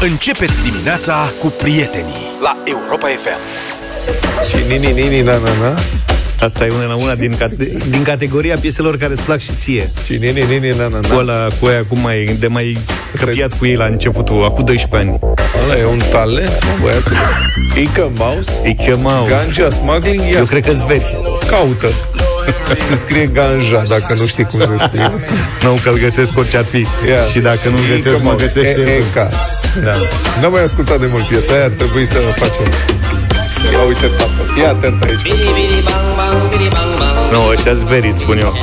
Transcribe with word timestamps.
Începeți 0.00 0.62
dimineața 0.62 1.32
cu 1.40 1.46
prietenii 1.46 2.30
la 2.42 2.56
Europa 2.64 3.06
FM. 3.06 3.38
Și 4.48 4.56
nini, 4.68 4.92
nini, 5.00 5.20
na, 5.20 5.32
na, 5.38 5.48
na. 5.62 5.74
Asta 6.40 6.64
e 6.64 6.72
una, 6.84 6.94
una 6.94 7.14
din, 7.14 7.36
cate- 7.38 7.72
din 7.88 8.02
categoria 8.02 8.56
pieselor 8.60 8.96
care 8.98 9.12
îți 9.12 9.22
plac 9.22 9.38
și 9.40 9.50
ție. 9.54 9.90
Și 10.04 10.12
nini, 10.16 10.42
nini, 10.48 10.70
na, 10.76 10.86
na, 10.88 10.98
Cu 10.98 11.06
na. 11.08 11.18
ăla, 11.18 11.46
cu 11.60 11.66
aia, 11.66 11.84
cum 11.88 11.98
mai, 12.00 12.36
de 12.38 12.46
mai 12.46 12.78
căpiat 13.16 13.52
cu 13.58 13.66
ei 13.66 13.74
la 13.76 13.84
începutul, 13.84 14.44
acum 14.44 14.64
12 14.64 15.08
ani. 15.10 15.18
Ăla 15.64 15.78
e 15.78 15.84
un 15.84 16.02
talent, 16.10 16.62
mă, 16.64 16.82
băiatul. 16.82 17.12
Ică 17.80 18.10
Mouse, 18.16 18.50
Îi 18.62 18.74
chemau. 18.74 19.26
Ganja 19.28 19.70
Smuggling, 19.70 20.20
ia, 20.30 20.38
Eu 20.38 20.44
cred 20.44 20.64
că 20.64 20.72
zveri. 20.72 21.16
caută. 21.46 21.88
Se 22.88 22.94
scrie 22.94 23.26
ganja, 23.26 23.82
dacă 23.88 24.14
nu 24.18 24.26
știi 24.26 24.44
cum 24.44 24.58
se 24.58 24.84
scrie. 24.86 25.12
Nu 25.62 25.78
că-l 25.82 25.98
găsesc 25.98 26.38
orice 26.38 26.56
ar 26.56 26.64
fi. 26.64 26.76
Ia. 27.08 27.20
Și 27.32 27.38
dacă 27.38 27.68
nu 27.68 27.76
Ică 27.78 27.86
găsesc, 27.94 28.22
mă 28.22 28.28
Mouse, 28.30 28.44
găsește. 28.44 28.80
E, 28.80 28.94
Eca. 29.10 29.28
Da. 29.84 29.92
N-am 30.40 30.52
mai 30.52 30.62
ascultat 30.62 31.00
de 31.00 31.06
mult 31.10 31.26
piesa 31.26 31.52
aia, 31.52 31.64
ar 31.64 31.70
trebui 31.70 32.06
să 32.06 32.14
facem. 32.14 32.64
Ia 33.72 33.82
uite, 33.86 34.06
tată, 34.06 34.52
fii 34.54 34.64
atent 34.64 35.02
aici. 35.02 35.20
Nu, 37.30 37.46
ăștia 37.52 37.72
zveri, 37.72 38.12
spun 38.12 38.38
eu. 38.38 38.54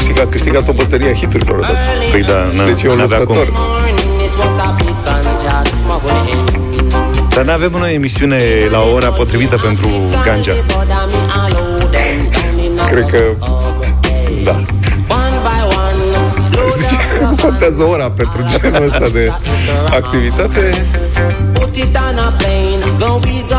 Știi 0.00 0.14
că 0.14 0.20
a 0.20 0.26
câștigat 0.26 0.68
o 0.68 0.72
bătărie 0.72 1.10
a 1.10 1.14
hiturilor 1.14 1.58
odată. 1.58 1.76
Păi 2.10 2.22
da, 2.22 2.48
na, 2.56 2.64
Deci 2.64 2.82
e 2.82 2.88
un 2.88 2.96
n-avea 2.96 3.18
luptător. 3.18 3.46
cum. 3.46 3.56
Dar 7.34 7.44
nu 7.44 7.52
avem 7.52 7.70
noi 7.78 7.94
emisiune 7.94 8.38
la 8.70 8.80
ora 8.94 9.08
potrivită 9.08 9.56
pentru 9.56 9.88
ganja. 10.24 10.52
Cred 12.90 13.06
că... 13.10 13.18
contează 17.42 17.82
ora 17.82 18.10
pentru 18.10 18.46
genul 18.50 18.82
ăsta 18.82 19.08
de 19.12 19.32
activitate. 19.90 20.86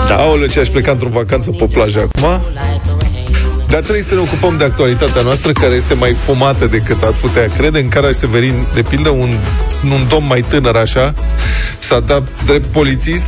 Da. 0.07 0.15
Aoleu, 0.15 0.47
ce 0.47 0.59
aș 0.59 0.67
pleca 0.67 0.91
într-o 0.91 1.09
vacanță 1.11 1.49
pe 1.49 1.65
plajă 1.73 1.99
acum. 1.99 2.41
Dar 3.67 3.81
trebuie 3.81 4.03
să 4.03 4.13
ne 4.13 4.19
ocupăm 4.19 4.57
de 4.57 4.63
actualitatea 4.63 5.21
noastră, 5.21 5.51
care 5.51 5.75
este 5.75 5.93
mai 5.93 6.13
fumată 6.13 6.65
decât 6.67 7.03
ați 7.03 7.19
putea 7.19 7.49
crede, 7.57 7.79
în 7.79 7.87
care 7.89 8.11
Severin, 8.11 8.67
de 8.73 8.81
pildă, 8.81 9.09
un, 9.09 9.29
un 9.83 10.07
domn 10.09 10.27
mai 10.27 10.41
tânăr 10.41 10.75
așa, 10.75 11.13
s-a 11.79 11.99
dat 11.99 12.23
drept 12.45 12.65
polițist 12.65 13.25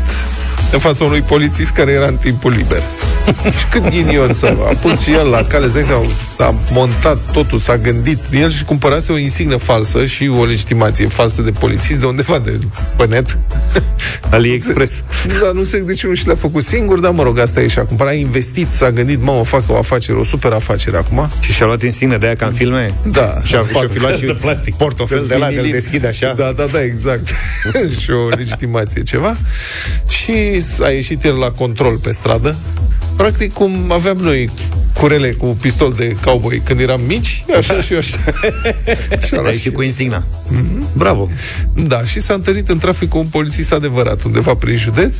în 0.71 0.79
fața 0.79 1.03
unui 1.03 1.21
polițist 1.21 1.71
care 1.71 1.91
era 1.91 2.05
în 2.05 2.15
timpul 2.17 2.51
liber. 2.51 2.81
și 3.57 3.65
cât 3.71 3.89
ghinion 3.89 4.33
să 4.33 4.45
a 4.69 4.73
pus 4.75 4.99
și 4.99 5.11
el 5.11 5.27
la 5.27 5.43
cale, 5.43 5.65
îți 5.65 5.73
dai 5.73 5.83
seama, 5.83 6.03
a 6.37 6.55
montat 6.71 7.17
totul, 7.31 7.59
s-a 7.59 7.77
gândit. 7.77 8.19
El 8.31 8.51
și 8.51 8.63
cumpărase 8.63 9.11
o 9.11 9.17
insignă 9.17 9.57
falsă 9.57 10.05
și 10.05 10.31
o 10.39 10.43
legitimație 10.45 11.07
falsă 11.07 11.41
de 11.41 11.51
polițist 11.51 11.99
de 11.99 12.05
undeva 12.05 12.39
de 12.39 12.59
pe 12.97 13.05
net. 13.07 13.37
AliExpress. 14.29 14.93
Da, 15.41 15.51
nu 15.53 15.63
știu 15.63 15.83
de 15.83 15.93
ce 15.93 16.07
nu 16.07 16.13
și 16.13 16.25
le-a 16.25 16.35
făcut 16.35 16.63
singur, 16.63 16.99
dar 16.99 17.11
mă 17.11 17.23
rog, 17.23 17.39
asta 17.39 17.61
e 17.61 17.67
și 17.67 17.79
a 17.79 17.83
cumpărat, 17.83 18.11
a 18.13 18.15
investit, 18.15 18.67
s-a 18.71 18.91
gândit, 18.91 19.21
mă, 19.21 19.31
o 19.31 19.43
fac 19.43 19.63
o 19.67 19.77
afacere, 19.77 20.17
o 20.17 20.23
super 20.23 20.51
afacere 20.51 20.97
acum. 20.97 21.29
Și 21.39 21.51
și-a 21.51 21.65
luat 21.65 21.81
insignă 21.81 22.17
de 22.17 22.25
aia 22.25 22.35
ca 22.35 22.45
în 22.45 22.53
filme? 22.53 22.93
Da. 23.11 23.41
Și-a, 23.43 23.59
Fac- 23.61 23.69
și-a 23.69 23.87
fi 23.91 23.99
luat 23.99 24.15
și 24.17 24.25
de 24.25 24.37
plastic. 24.41 24.75
portofel 24.75 25.25
de 25.27 25.35
la 25.35 25.45
de 25.47 25.51
vinilin. 25.51 25.71
deschide 25.71 26.07
așa. 26.07 26.33
Da, 26.37 26.51
da, 26.55 26.65
da, 26.71 26.83
exact. 26.83 27.27
și 28.01 28.09
o 28.11 28.27
legitimație, 28.27 29.03
ceva. 29.03 29.37
Și 30.07 30.31
a 30.81 30.89
ieșit 30.89 31.23
el 31.23 31.37
la 31.37 31.51
control 31.51 31.97
pe 31.97 32.11
stradă. 32.11 32.55
Practic, 33.15 33.53
cum 33.53 33.91
aveam 33.91 34.17
noi 34.17 34.49
curele 34.99 35.29
cu 35.31 35.45
pistol 35.61 35.93
de 35.97 36.15
cowboy 36.25 36.61
când 36.65 36.79
eram 36.79 37.01
mici, 37.07 37.45
așa 37.57 37.81
și 37.81 37.91
eu 37.93 37.99
așa. 37.99 38.17
și 39.25 39.33
a 39.33 39.37
A 39.37 39.41
luat 39.41 39.51
ieșit 39.53 39.61
și- 39.61 39.71
cu 39.71 39.81
insigna. 39.81 40.23
Bravo. 40.93 41.29
Da, 41.73 42.05
și 42.05 42.19
s-a 42.19 42.33
întâlnit 42.33 42.69
în 42.69 42.77
trafic 42.77 43.09
cu 43.09 43.17
un 43.17 43.25
polițist 43.25 43.73
adevărat, 43.73 44.23
undeva 44.23 44.55
prin 44.55 44.77
județ. 44.77 45.17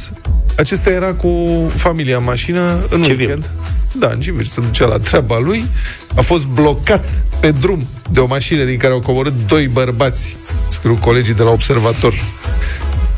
Acesta 0.58 0.90
era 0.90 1.14
cu 1.14 1.48
familia 1.76 2.18
în 2.18 2.24
mașină 2.24 2.86
în 2.90 3.02
Civil. 3.04 3.18
weekend. 3.20 3.50
Da, 4.00 4.10
în 4.14 4.20
civil, 4.22 4.44
se 4.44 4.62
ducea 4.62 4.86
la 4.86 4.98
treaba 5.00 5.40
lui. 5.40 5.66
A 6.16 6.22
fost 6.22 6.46
blocat 6.46 7.10
pe 7.40 7.52
drum 7.52 7.88
de 8.12 8.20
o 8.20 8.26
mașină 8.26 8.64
din 8.64 8.78
care 8.78 8.94
au 8.94 9.00
coborât 9.00 9.34
doi 9.48 9.68
bărbați, 9.68 10.36
scriu 10.70 10.96
colegii 11.02 11.34
de 11.34 11.44
la 11.44 11.50
Observator. 11.50 12.14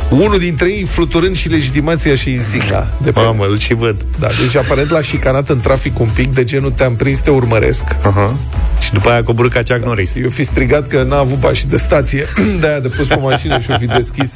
Unul 0.10 0.38
dintre 0.38 0.70
ei 0.70 0.84
fluturând 0.84 1.36
și 1.36 1.50
legitimația 1.50 2.16
și 2.16 2.32
insigna 2.32 2.88
de 3.02 3.12
pe 3.12 3.20
Mamă, 3.20 3.46
îl 3.46 3.58
și 3.58 3.74
văd. 3.74 4.06
Da, 4.20 4.28
deci 4.42 4.56
aparent 4.56 4.90
l-a 4.90 5.02
șicanat 5.02 5.50
în 5.50 5.60
trafic 5.60 6.00
un 6.00 6.10
pic, 6.14 6.34
de 6.34 6.44
genul 6.44 6.72
te-am 6.72 6.96
prins, 6.96 7.18
te 7.20 7.30
urmăresc. 7.30 7.84
Uh-huh. 7.84 8.32
Și 8.80 8.94
după 8.94 9.10
aia 9.10 9.24
coborâ 9.24 9.48
ca 9.48 9.62
Chuck 9.68 9.86
Norris. 9.86 10.16
Eu 10.16 10.30
fi 10.30 10.44
strigat 10.44 10.88
că 10.88 11.04
n-a 11.04 11.18
avut 11.18 11.40
bani 11.40 11.56
și 11.56 11.68
de 11.68 11.78
stație 11.78 12.26
De-aia 12.60 12.80
de 12.80 12.88
pus 12.88 13.08
pe 13.08 13.20
mașină 13.22 13.60
și 13.60 13.72
o 13.72 13.78
fi 13.78 13.86
deschis 13.86 14.32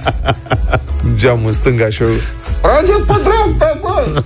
Geamul 1.15 1.47
în 1.47 1.53
stânga 1.53 1.89
și 1.89 2.01
eu 2.01 2.09
Trage 2.61 2.91
pe 2.91 3.13
dreapta, 3.23 3.79
bă! 3.81 4.23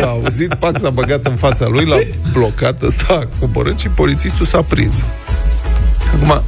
L-a 0.00 0.08
auzit, 0.08 0.54
pac 0.54 0.78
s-a 0.78 0.90
băgat 0.90 1.26
în 1.26 1.36
fața 1.36 1.66
lui 1.66 1.84
L-a 1.84 1.98
blocat, 2.32 2.82
ăsta 2.82 3.06
a 3.08 3.28
coborât 3.38 3.78
Și 3.78 3.88
polițistul 3.88 4.46
s-a 4.46 4.62
prins 4.62 5.04
Acum, 6.14 6.42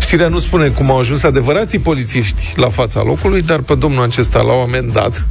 știrea 0.00 0.28
nu 0.28 0.38
spune 0.38 0.68
cum 0.68 0.90
au 0.90 0.98
ajuns 0.98 1.22
adevărații 1.22 1.78
polițiști 1.78 2.52
la 2.56 2.68
fața 2.68 3.02
locului, 3.02 3.42
dar 3.42 3.60
pe 3.60 3.74
domnul 3.74 4.02
acesta 4.02 4.40
l-au 4.40 4.62
amendat 4.62 5.26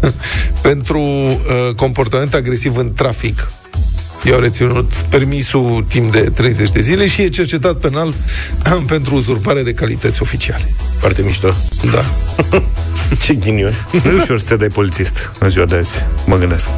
pentru 0.68 1.00
uh, 1.00 1.38
comportament 1.76 2.34
agresiv 2.34 2.76
în 2.76 2.92
trafic. 2.92 3.50
I-au 4.24 4.40
reținut 4.40 4.92
permisul 4.92 5.84
timp 5.88 6.12
de 6.12 6.20
30 6.20 6.70
de 6.70 6.80
zile 6.80 7.06
și 7.06 7.22
e 7.22 7.28
cercetat 7.28 7.76
penal 7.76 8.14
pentru 8.86 9.14
uzurpare 9.14 9.62
de 9.62 9.74
calități 9.74 10.22
oficiale. 10.22 10.74
Foarte 10.98 11.22
mișto. 11.22 11.54
Da. 11.92 12.04
Ce 13.24 13.34
ghinion. 13.34 13.86
Nu 14.04 14.10
e 14.10 14.14
ușor 14.14 14.38
să 14.38 14.46
te 14.46 14.56
dai 14.56 14.68
polițist 14.68 15.30
în 15.38 15.48
ziua 15.48 15.64
de 15.64 15.76
azi, 15.76 16.04
mă 16.26 16.36
gândesc. 16.36 16.68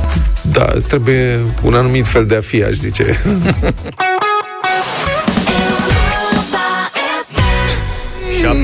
Da, 0.43 0.71
îți 0.75 0.87
trebuie 0.87 1.39
un 1.63 1.75
anumit 1.75 2.07
fel 2.07 2.27
de 2.27 2.37
a 2.37 2.41
fi, 2.41 2.63
aș 2.63 2.73
zice. 2.73 3.05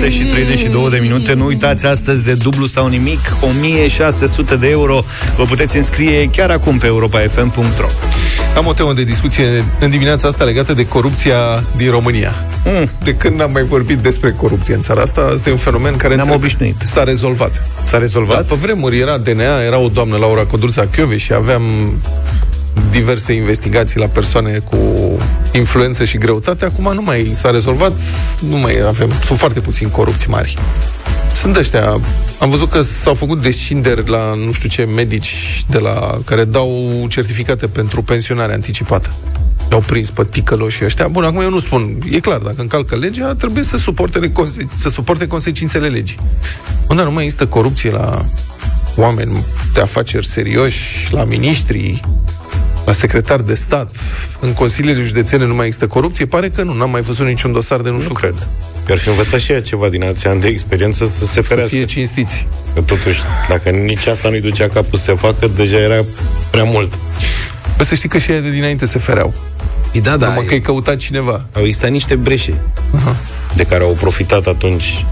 7 0.03 0.17
și 0.17 0.31
32 0.31 0.91
de 0.91 0.99
minute. 0.99 1.35
Nu 1.35 1.45
uitați 1.45 1.87
astăzi 1.87 2.25
de 2.25 2.35
dublu 2.35 2.67
sau 2.67 2.87
nimic, 2.87 3.21
1600 3.41 4.57
de 4.57 4.69
euro. 4.69 5.05
Vă 5.37 5.43
puteți 5.43 5.77
înscrie 5.77 6.31
chiar 6.31 6.51
acum 6.51 6.79
pe 6.79 6.87
europafm.ro. 6.87 7.87
Am 8.57 8.67
o 8.67 8.73
temă 8.73 8.93
de 8.93 9.05
discuție 9.05 9.65
în 9.81 9.91
dimineața 9.91 10.29
asta 10.29 10.45
legată 10.45 10.75
de 10.75 10.87
corupția 10.87 11.65
din 11.77 11.91
România. 11.91 12.35
Mm. 12.65 12.91
De 13.03 13.15
când 13.15 13.39
n-am 13.39 13.53
mai 13.53 13.63
vorbit 13.63 13.99
despre 13.99 14.33
corupție 14.33 14.75
în 14.75 14.83
țara 14.83 15.03
asta, 15.03 15.31
asta 15.35 15.49
e 15.49 15.53
un 15.53 15.59
fenomen 15.59 15.97
care 15.97 16.15
Ne-am 16.15 16.31
înțeleg, 16.31 16.45
obișnuit. 16.45 16.83
s-a 16.85 17.03
rezolvat. 17.05 17.63
S-a 17.85 17.99
rezolvat? 17.99 18.49
Da, 18.49 18.55
pe 18.55 18.61
vremuri 18.61 18.99
era 18.99 19.19
DNA, 19.19 19.63
era 19.67 19.79
o 19.79 19.89
doamnă 19.89 20.17
Laura 20.17 20.45
Codruța 20.45 20.87
Chiove 20.97 21.17
și 21.17 21.33
aveam 21.33 21.63
diverse 22.91 23.33
investigații 23.33 24.01
la 24.01 24.07
persoane 24.07 24.59
cu 24.59 24.77
influență 25.53 26.05
și 26.05 26.19
greutate. 26.19 26.65
Acum 26.65 26.95
nu 26.95 27.03
mai 27.03 27.31
s-a 27.33 27.51
rezolvat, 27.51 27.93
nu 28.49 28.57
mai 28.57 28.75
avem, 28.87 29.13
sunt 29.25 29.39
foarte 29.39 29.61
puțini 29.61 29.91
corupți 29.91 30.29
mari. 30.29 30.59
Sunt 31.33 31.57
ăștia. 31.57 32.01
Am 32.39 32.51
văzut 32.51 32.71
că 32.71 32.83
s-au 32.83 33.15
făcut 33.15 33.43
descinderi 33.43 34.09
la 34.09 34.35
nu 34.47 34.53
știu 34.53 34.69
ce 34.69 34.85
medici 34.85 35.65
de 35.69 35.79
la 35.79 36.19
care 36.25 36.45
dau 36.45 37.05
certificate 37.09 37.67
pentru 37.67 38.03
pensionare 38.03 38.53
anticipată. 38.53 39.13
I-au 39.71 39.81
prins 39.81 40.11
pe 40.11 40.27
ticăloșii 40.31 40.85
ăștia. 40.85 41.09
Bun, 41.09 41.25
acum 41.25 41.41
eu 41.41 41.51
nu 41.51 41.61
spun, 41.61 41.99
e 42.11 42.21
clar, 42.21 42.39
dacă 42.39 42.61
încalcă 42.61 42.97
legea, 42.97 43.35
trebuie 43.35 43.63
să 43.63 43.77
suporte, 43.77 44.33
conse- 44.33 44.69
să 44.75 44.89
suporte 44.89 45.27
consecințele 45.27 45.89
legii. 45.89 46.19
Unde 46.89 47.03
nu 47.03 47.13
mai 47.13 47.25
există 47.25 47.47
corupție 47.47 47.91
la 47.91 48.25
oameni 48.97 49.45
de 49.75 49.81
afaceri 49.81 50.27
serioși, 50.27 51.09
la 51.11 51.25
miniștri, 51.25 52.01
la 52.93 52.99
secretar 52.99 53.41
de 53.41 53.55
stat, 53.55 53.97
în 54.41 54.53
consiliile 54.53 55.03
județene 55.03 55.47
nu 55.47 55.55
mai 55.55 55.67
există 55.67 55.87
corupție? 55.87 56.27
Pare 56.27 56.49
că 56.49 56.63
nu, 56.63 56.73
n-am 56.73 56.91
mai 56.91 57.01
văzut 57.01 57.27
niciun 57.27 57.53
dosar 57.53 57.81
de 57.81 57.91
nu, 57.91 58.01
știu 58.01 58.15
cred. 58.15 58.31
cât. 58.35 58.47
Eu 58.89 58.95
ar 58.95 58.99
fi 58.99 59.09
învățat 59.09 59.41
și 59.41 59.53
ea 59.53 59.61
ceva 59.63 59.89
din 59.89 60.05
ați 60.05 60.27
ani 60.27 60.41
de 60.41 60.49
experiență 60.49 61.07
să 61.07 61.19
se 61.19 61.33
Să 61.33 61.41
ferească. 61.43 61.75
fie 61.77 61.85
cinstiți. 61.85 62.47
Că 62.75 62.81
totuși, 62.81 63.21
dacă 63.49 63.71
nici 63.71 64.07
asta 64.07 64.29
nu-i 64.29 64.41
ducea 64.41 64.69
capul 64.69 64.99
să 64.99 65.05
se 65.05 65.15
facă, 65.15 65.51
deja 65.57 65.77
era 65.77 66.05
prea 66.51 66.65
mult. 66.65 66.99
Bă, 67.77 67.85
să 67.85 67.95
știi 67.95 68.09
că 68.09 68.19
și 68.19 68.31
ei 68.31 68.41
de 68.41 68.51
dinainte 68.51 68.87
se 68.87 68.99
fereau. 68.99 69.35
Da, 70.03 70.17
Da, 70.17 70.27
Numai 70.27 70.45
că 70.45 70.53
îi 70.55 70.61
căuta 70.61 70.97
cineva. 70.97 71.45
Au 71.53 71.63
existat 71.63 71.91
niște 71.91 72.15
breșe 72.15 72.55
de 73.55 73.63
care 73.65 73.83
au 73.85 73.97
profitat 74.01 74.47
atunci 74.47 75.05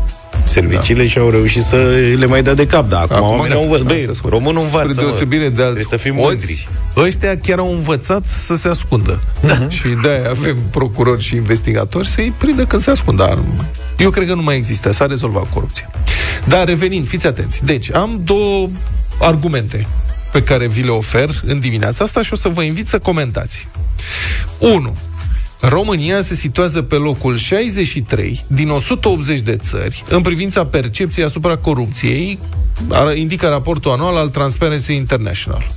serviciile 0.45 1.03
da. 1.03 1.09
și 1.09 1.19
au 1.19 1.31
reușit 1.31 1.63
să 1.63 1.77
le 2.19 2.27
mai 2.27 2.43
dea 2.43 2.55
de 2.55 2.67
cap. 2.67 2.89
Da, 2.89 2.99
acum, 3.01 3.17
Acum 3.17 3.27
acum 3.27 3.39
oamenii 3.41 3.49
gata, 3.49 3.59
au 3.59 3.63
învățat. 3.63 3.87
da, 3.87 3.93
Băi, 3.93 4.05
se 4.07 4.13
spune. 4.13 4.33
românul 4.35 4.63
învață, 4.63 4.89
Spre 4.91 5.03
mă. 5.03 5.09
deosebire 5.09 5.49
de 5.49 5.63
alți 5.63 5.75
Trebuie 5.85 5.99
să 5.99 6.09
fim 6.09 6.15
hoți, 6.17 6.27
mândri. 6.37 6.69
ăștia 6.97 7.39
chiar 7.39 7.59
au 7.59 7.73
învățat 7.73 8.25
să 8.27 8.55
se 8.55 8.69
ascundă. 8.69 9.21
Da. 9.41 9.69
Și 9.77 9.87
de-aia 10.03 10.29
avem 10.31 10.57
procurori 10.71 11.23
și 11.23 11.35
investigatori 11.35 12.09
să-i 12.09 12.33
prindă 12.39 12.65
când 12.65 12.83
se 12.83 12.91
ascund. 12.91 13.19
Dar 13.19 13.39
eu 13.99 14.11
cred 14.11 14.27
că 14.27 14.35
nu 14.35 14.43
mai 14.43 14.57
există. 14.57 14.93
S-a 14.93 15.07
rezolvat 15.07 15.47
corupția. 15.53 15.91
Dar 16.45 16.67
revenind, 16.67 17.09
fiți 17.09 17.27
atenți. 17.27 17.65
Deci, 17.65 17.93
am 17.95 18.21
două 18.25 18.69
argumente 19.21 19.87
pe 20.33 20.43
care 20.43 20.67
vi 20.69 20.83
le 20.83 20.91
ofer 20.91 21.31
în 21.47 21.61
dimineața 21.61 22.05
asta 22.05 22.23
și 22.23 22.33
o 22.33 22.37
să 22.37 22.49
vă 22.49 22.63
invit 22.63 22.89
să 22.89 22.99
comentați. 22.99 23.69
1. 24.59 24.97
România 25.61 26.21
se 26.21 26.35
situează 26.35 26.83
pe 26.83 26.95
locul 26.95 27.37
63 27.37 28.45
din 28.47 28.69
180 28.69 29.41
de 29.41 29.57
țări 29.57 30.05
în 30.09 30.21
privința 30.23 30.67
percepției 30.67 31.25
asupra 31.25 31.57
corupției, 31.57 32.39
ar- 32.89 33.17
indică 33.17 33.49
raportul 33.49 33.91
anual 33.91 34.17
al 34.17 34.29
Transparency 34.29 34.95
International. 34.95 35.71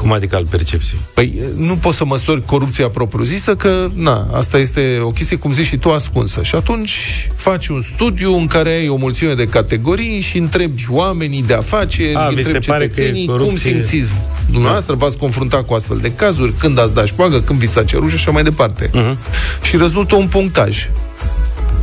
Cum 0.00 0.12
adică 0.12 0.36
al 0.36 0.46
percepției? 0.50 1.00
Păi 1.14 1.34
nu 1.56 1.76
poți 1.76 1.96
să 1.96 2.04
măsori 2.04 2.44
corupția 2.44 2.88
propriu-zisă, 2.88 3.54
că, 3.54 3.88
na, 3.94 4.26
asta 4.32 4.58
este 4.58 4.98
o 5.02 5.10
chestie, 5.10 5.36
cum 5.36 5.52
zici 5.52 5.66
și 5.66 5.76
tu, 5.76 5.90
ascunsă. 5.90 6.42
Și 6.42 6.54
atunci 6.54 7.28
faci 7.34 7.66
un 7.68 7.82
studiu 7.94 8.36
în 8.36 8.46
care 8.46 8.70
ai 8.70 8.88
o 8.88 8.96
mulțime 8.96 9.34
de 9.34 9.46
categorii 9.46 10.20
și 10.20 10.38
întrebi 10.38 10.86
oamenii 10.88 11.42
de 11.42 11.54
afaceri, 11.54 12.14
A, 12.14 12.26
îi 12.28 12.34
vi 12.34 12.42
se 12.42 12.46
întrebi 12.46 12.66
pare 12.66 12.88
că 12.88 12.92
e 12.92 13.04
cetățenii, 13.04 13.26
cum 13.26 13.36
corupție? 13.36 13.72
simțiți 13.72 14.10
dumneavoastră, 14.50 14.94
v-ați 14.94 15.16
confruntat 15.16 15.66
cu 15.66 15.74
astfel 15.74 15.96
de 15.96 16.12
cazuri, 16.12 16.52
când 16.58 16.78
ați 16.78 16.94
dat 16.94 17.06
șpagă, 17.06 17.40
când 17.40 17.58
vi 17.58 17.66
s-a 17.66 17.84
cerut 17.84 18.08
și 18.08 18.14
așa 18.14 18.30
mai 18.30 18.42
departe. 18.42 18.90
Mhm. 18.92 19.18
Și 19.62 19.76
rezultă 19.76 20.14
un 20.14 20.26
punctaj. 20.26 20.88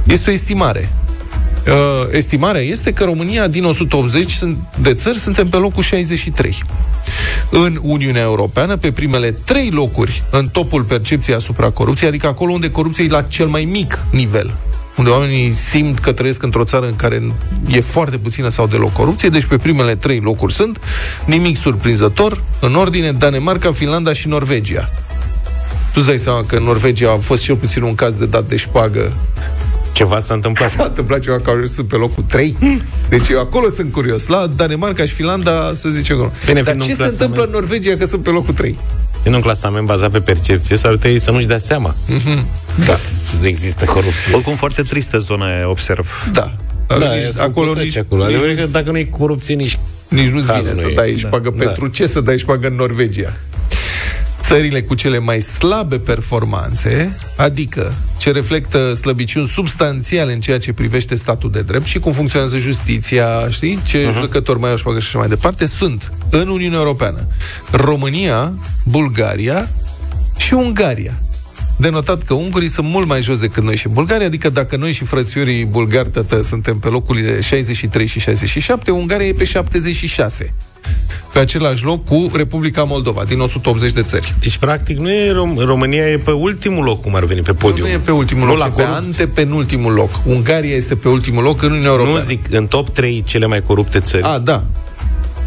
Este 0.04 0.30
o 0.30 0.34
estimare. 0.34 0.90
Uh, 1.68 2.08
estimarea 2.12 2.62
este 2.62 2.94
că 2.94 3.04
România, 3.04 3.48
din 3.48 3.64
180 3.66 4.32
sunt- 4.32 4.58
de 4.82 4.94
țări, 4.94 5.18
suntem 5.18 5.48
pe 5.48 5.58
locul 5.58 5.84
63. 5.84 6.64
În 7.50 7.80
Uniunea 7.82 8.22
Europeană, 8.22 8.78
pe 8.78 8.92
primele 8.92 9.32
trei 9.32 9.70
locuri 9.70 10.24
în 10.32 10.48
topul 10.48 10.84
percepției 10.84 11.36
asupra 11.36 11.70
corupției, 11.70 12.10
adică 12.10 12.28
acolo 12.28 12.54
unde 12.54 12.72
corupția 12.72 13.04
e 13.04 13.08
la 13.08 13.22
cel 13.22 13.46
mai 13.48 13.68
mic 13.72 14.00
nivel, 14.12 14.54
unde 14.98 15.10
oamenii 15.10 15.52
simt 15.52 16.00
că 16.00 16.12
trăiesc 16.12 16.44
într-o 16.44 16.64
țară 16.64 16.86
în 16.86 16.96
care 16.96 17.22
e 17.68 17.82
foarte 17.82 18.18
puțină 18.18 18.50
sau 18.50 18.68
deloc 18.68 18.94
corupție, 18.94 19.30
deci 19.30 19.46
pe 19.46 19.58
primele 19.58 19.96
trei 19.96 20.20
locuri 20.20 20.54
sunt, 20.54 20.80
nimic 21.26 21.58
surprinzător, 21.58 22.44
în 22.60 22.76
ordine 22.76 23.12
Danemarca, 23.12 23.72
Finlanda 23.72 24.14
și 24.14 24.28
Norvegia. 24.28 24.90
Tu 25.92 25.94
îți 25.96 26.06
dai 26.06 26.18
seama 26.18 26.44
că 26.44 26.56
în 26.56 26.64
Norvegia 26.64 27.12
a 27.12 27.18
fost 27.18 27.44
cel 27.44 27.56
puțin 27.56 27.82
un 27.82 27.96
caz 27.96 28.16
de 28.16 28.26
dat 28.26 28.48
de 28.48 28.56
șpagă 28.56 29.14
Ceva 29.98 30.20
s-a 30.20 30.34
întâmplat. 30.34 30.70
S-a 30.70 30.84
întâmplat 30.84 31.20
ceva 31.20 31.40
că 31.40 31.50
au 31.50 31.56
ajuns 31.56 31.72
pe 31.88 31.96
locul 31.96 32.24
3. 32.28 32.58
Deci 33.10 33.30
eu 33.30 33.40
acolo 33.40 33.70
sunt 33.76 33.92
curios. 33.92 34.28
La 34.28 34.48
Danemarca 34.56 35.06
și 35.06 35.14
Finlanda, 35.14 35.72
să 35.74 35.90
zicem 35.90 36.18
că 36.18 36.30
Bine, 36.46 36.62
Dar 36.62 36.74
fiind 36.74 36.82
ce 36.86 36.90
un 36.90 36.96
se 36.96 37.04
întâmplă 37.04 37.44
în 37.44 37.50
clasament- 37.50 37.54
Norvegia 37.54 37.96
că 37.98 38.06
sunt 38.06 38.24
pe 38.24 38.30
locul 38.30 38.54
3? 38.54 38.80
În 39.24 39.34
un 39.34 39.42
clasament 39.42 39.86
bazat 39.86 40.12
pe 40.12 40.20
percepție, 40.20 40.76
s-ar 40.76 40.92
putea 40.92 41.10
ei 41.12 41.20
să 41.20 41.32
nu-și 41.32 41.46
dea 41.48 41.58
seama 41.58 41.96
că 42.86 42.94
s- 42.94 43.42
există 43.44 43.86
corupție. 43.86 44.34
Oricum 44.34 44.56
foarte 44.56 44.82
tristă 44.82 45.18
zona 45.18 45.56
aia, 45.56 45.70
observ. 45.70 46.30
Da. 46.34 46.54
Da, 46.88 47.14
nici, 47.14 47.24
sunt 47.24 47.40
acolo 47.40 47.68
pusaci 47.68 47.84
nici, 47.84 47.98
acolo. 47.98 48.22
nici, 48.24 48.30
Adevărul 48.34 48.58
e 48.58 48.62
că 48.62 48.68
dacă 48.72 48.92
nu 48.92 48.98
e 48.98 49.04
corupție, 49.04 49.56
nici 49.56 49.80
nici 50.08 50.28
nu-ți 50.30 50.48
cazul 50.48 50.62
vine 50.62 50.74
nu 50.74 50.80
să 50.82 50.88
e. 50.88 50.94
dai 50.94 51.12
Da. 51.12 51.18
șpagă. 51.18 51.54
Da. 51.58 51.64
Pentru 51.66 51.88
ce 51.88 52.08
să 52.08 52.22
dai 52.22 52.38
șpagă 52.38 52.68
în 52.68 52.76
Norvegia? 52.76 53.34
Țările 54.48 54.82
cu 54.82 54.96
cele 54.96 55.20
mai 55.20 55.40
slabe 55.40 56.00
performanțe, 56.00 57.18
adică 57.38 57.94
ce 58.18 58.32
reflectă 58.32 58.94
slăbiciuni 58.94 59.48
substanțiale 59.48 60.34
în 60.34 60.40
ceea 60.40 60.58
ce 60.58 60.74
privește 60.74 61.16
statul 61.16 61.52
de 61.52 61.62
drept 61.62 61.86
și 61.86 62.00
cum 62.00 62.12
funcționează 62.12 62.58
justiția, 62.58 63.50
știi, 63.50 63.80
ce 63.86 64.08
uh-huh. 64.08 64.14
judecători 64.14 64.60
mai 64.60 64.70
au 64.70 64.78
șpagă 64.78 65.00
și 65.00 65.08
așa 65.08 65.18
mai 65.18 65.28
departe, 65.28 65.66
sunt 65.66 66.12
în 66.30 66.48
Uniunea 66.48 66.78
Europeană 66.78 67.28
România, 67.72 68.54
Bulgaria 68.84 69.70
și 70.38 70.54
Ungaria. 70.54 71.14
De 71.78 71.90
notat 71.90 72.24
că 72.24 72.34
ungurii 72.34 72.70
sunt 72.70 72.88
mult 72.88 73.08
mai 73.08 73.22
jos 73.22 73.40
decât 73.40 73.64
noi 73.64 73.76
și 73.76 73.88
Bulgaria, 73.88 74.26
adică 74.26 74.50
dacă 74.50 74.76
noi 74.76 74.92
și 74.92 75.04
frățiorii 75.04 75.66
bulgari 75.66 76.10
tătă 76.10 76.42
suntem 76.42 76.78
pe 76.78 76.88
locurile 76.88 77.42
63 77.42 78.06
și 78.06 78.20
67, 78.20 78.92
Ungaria 78.92 79.28
e 79.28 79.34
pe 79.34 79.44
76. 79.44 80.54
Pe 81.34 81.40
același 81.40 81.84
loc 81.84 82.06
cu 82.06 82.32
Republica 82.34 82.84
Moldova, 82.84 83.24
din 83.24 83.40
180 83.40 83.92
de 83.92 84.02
țări. 84.02 84.36
Deci, 84.40 84.58
practic, 84.58 84.98
nu 84.98 85.12
e 85.12 85.32
Rom- 85.32 85.66
România 85.66 86.10
e 86.10 86.18
pe 86.18 86.32
ultimul 86.32 86.84
loc, 86.84 87.02
cum 87.02 87.16
ar 87.16 87.24
veni, 87.26 87.42
pe 87.42 87.54
podium. 87.54 87.88
Nu 87.88 87.94
e 87.94 87.98
pe 87.98 88.12
ultimul 88.12 88.46
nu 88.46 88.50
loc, 88.50 88.60
la 88.60 88.66
e 88.66 88.70
pe 88.70 88.84
corupție. 88.84 89.06
antepenultimul 89.06 89.94
loc. 89.94 90.10
Ungaria 90.26 90.76
este 90.76 90.96
pe 90.96 91.08
ultimul 91.08 91.44
loc 91.44 91.62
în 91.62 91.70
Uniunea 91.70 91.90
Europeană. 91.92 92.20
Nu 92.20 92.26
zic, 92.26 92.46
în 92.50 92.68
top 92.68 92.90
3 92.90 93.24
cele 93.26 93.46
mai 93.46 93.62
corupte 93.62 94.00
țări. 94.00 94.24
A, 94.24 94.38
da. 94.38 94.64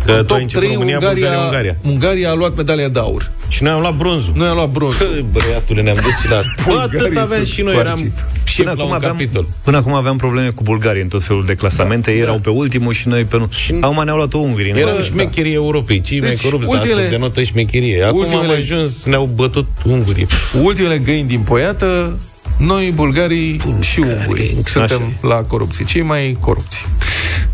Că 0.05 0.13
În 0.13 0.25
tu 0.27 0.35
ai 0.35 0.41
top 0.41 0.41
început 0.41 0.63
3, 0.65 0.73
România, 0.73 0.95
Ungaria, 0.99 1.29
Bulgaria, 1.29 1.45
Ungaria. 1.45 1.77
Ungaria 1.83 2.31
a 2.31 2.35
luat 2.35 2.57
medalia 2.57 2.89
de 2.89 2.99
aur. 2.99 3.31
Și 3.49 3.63
noi 3.63 3.73
am 3.73 3.81
luat 3.81 3.97
bronzul. 3.97 4.33
Noi 4.37 4.47
am 4.49 4.55
luat 4.55 4.71
bronz. 4.71 4.97
Că, 4.97 5.05
băiatule, 5.31 5.83
ne-am 5.83 5.97
dus 6.03 6.13
și 6.21 6.29
la 6.31 6.37
asta. 6.37 6.51
Bă, 6.67 6.73
atât 6.79 6.91
Bulgarii 6.91 7.19
aveam 7.19 7.39
sunt 7.45 7.47
și 7.55 7.63
noi, 7.63 7.73
coarcit. 7.75 8.13
eram 8.15 8.29
șef 8.45 8.67
la 8.77 8.85
un 8.85 8.93
aveam, 8.93 9.13
capitol. 9.13 9.47
până 9.65 9.77
acum 9.77 9.93
aveam 9.95 10.17
probleme 10.17 10.49
cu 10.49 10.63
Bulgaria 10.63 11.03
în 11.03 11.09
tot 11.09 11.23
felul 11.23 11.47
de 11.47 11.55
clasamente. 11.55 12.11
Da, 12.11 12.17
Ei 12.17 12.23
erau 12.23 12.39
pe 12.39 12.51
ultimul 12.51 12.93
și 12.93 13.09
noi 13.09 13.25
pe 13.25 13.37
nu. 13.37 13.49
Și- 13.51 13.75
Acum 13.81 14.05
ne-au 14.05 14.17
luat-o 14.17 14.39
ungurii. 14.39 14.73
Eram 14.77 14.97
nu? 14.97 15.03
șmecherie 15.03 15.53
Europei, 15.53 16.01
cei 16.01 16.21
mai 16.21 16.29
Deci, 16.29 16.43
corupți, 16.43 16.67
dar 16.69 16.77
ultimele- 16.77 17.01
asta 17.01 17.13
denotă 17.17 17.43
șmecherie. 17.43 18.03
Acum 18.05 18.19
ultimele- 18.19 18.53
am 18.53 18.59
ajuns, 18.59 19.05
ne-au 19.05 19.31
bătut 19.35 19.67
ungurii. 19.85 20.27
ultimele 20.63 20.99
găini 20.99 21.29
din 21.29 21.41
poiată, 21.41 22.19
noi, 22.59 22.93
bulgarii 22.95 23.61
și 23.81 24.01
ungurii, 24.01 24.57
suntem 24.65 25.03
Așa 25.21 25.29
la 25.29 25.35
corupție, 25.35 25.85
cei 25.85 26.03
mai 26.03 26.37
corupți. 26.41 26.85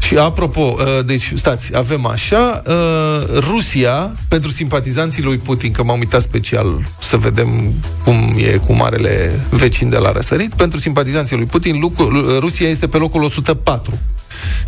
Și 0.06 0.16
apropo, 0.16 0.76
uh, 0.78 0.84
deci 1.04 1.32
stați, 1.34 1.76
avem 1.76 2.06
așa, 2.06 2.62
uh, 2.66 2.74
Rusia, 3.38 4.12
pentru 4.28 4.50
simpatizanții 4.50 5.22
lui 5.22 5.36
Putin, 5.36 5.72
că 5.72 5.82
m-am 5.82 5.98
uitat 5.98 6.20
special 6.20 6.86
să 7.00 7.16
vedem 7.16 7.72
cum 8.04 8.34
e 8.36 8.56
cu 8.66 8.72
marele 8.72 9.40
vecin 9.50 9.90
de 9.90 9.96
la 9.96 10.12
răsărit, 10.12 10.54
pentru 10.54 10.78
simpatizanții 10.78 11.36
lui 11.36 11.44
Putin, 11.46 11.78
lucru- 11.80 12.38
Rusia 12.38 12.68
este 12.68 12.86
pe 12.86 12.96
locul 12.96 13.22
104. 13.22 13.98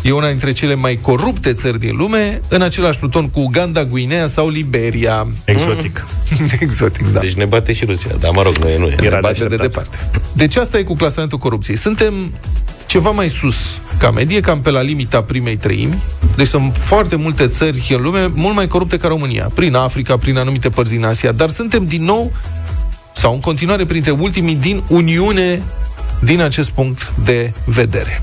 E 0.01 0.11
una 0.11 0.27
dintre 0.27 0.51
cele 0.51 0.75
mai 0.75 0.99
corupte 1.01 1.53
țări 1.53 1.79
din 1.79 1.95
lume, 1.95 2.41
în 2.47 2.61
același 2.61 2.99
pluton 2.99 3.29
cu 3.29 3.39
Uganda, 3.39 3.83
Guinea 3.85 4.27
sau 4.27 4.49
Liberia. 4.49 5.27
Exotic. 5.45 6.07
Exotic, 6.59 7.07
da. 7.07 7.19
Deci 7.19 7.33
ne 7.33 7.45
bate 7.45 7.73
și 7.73 7.85
Rusia, 7.85 8.11
dar 8.19 8.31
mă 8.31 8.41
rog, 8.41 8.55
nu 8.55 8.69
e, 8.69 8.77
nu 8.77 8.87
e. 8.87 8.95
Era 9.01 9.15
ne 9.15 9.21
bate 9.21 9.39
de 9.39 9.47
de 9.47 9.55
departe. 9.55 9.97
Deci 10.31 10.55
asta 10.55 10.77
e 10.77 10.83
cu 10.83 10.95
clasamentul 10.95 11.37
corupției. 11.37 11.77
Suntem 11.77 12.13
ceva 12.89 13.11
mai 13.11 13.29
sus 13.29 13.55
ca 13.97 14.11
medie, 14.11 14.39
cam 14.39 14.61
pe 14.61 14.69
la 14.69 14.81
limita 14.81 15.23
primei 15.23 15.57
treimi. 15.57 16.03
Deci 16.35 16.47
sunt 16.47 16.75
foarte 16.77 17.15
multe 17.15 17.47
țări 17.47 17.93
în 17.95 18.01
lume 18.01 18.31
mult 18.33 18.55
mai 18.55 18.67
corupte 18.67 18.97
ca 18.97 19.07
România, 19.07 19.51
prin 19.53 19.75
Africa, 19.75 20.17
prin 20.17 20.37
anumite 20.37 20.69
părți 20.69 20.91
din 20.91 21.05
Asia, 21.05 21.31
dar 21.31 21.49
suntem 21.49 21.85
din 21.85 22.03
nou 22.03 22.31
sau 23.13 23.33
în 23.33 23.39
continuare 23.39 23.85
printre 23.85 24.11
ultimii 24.11 24.55
din 24.55 24.83
Uniune 24.87 25.63
din 26.21 26.41
acest 26.41 26.69
punct 26.69 27.13
de 27.23 27.53
vedere. 27.65 28.21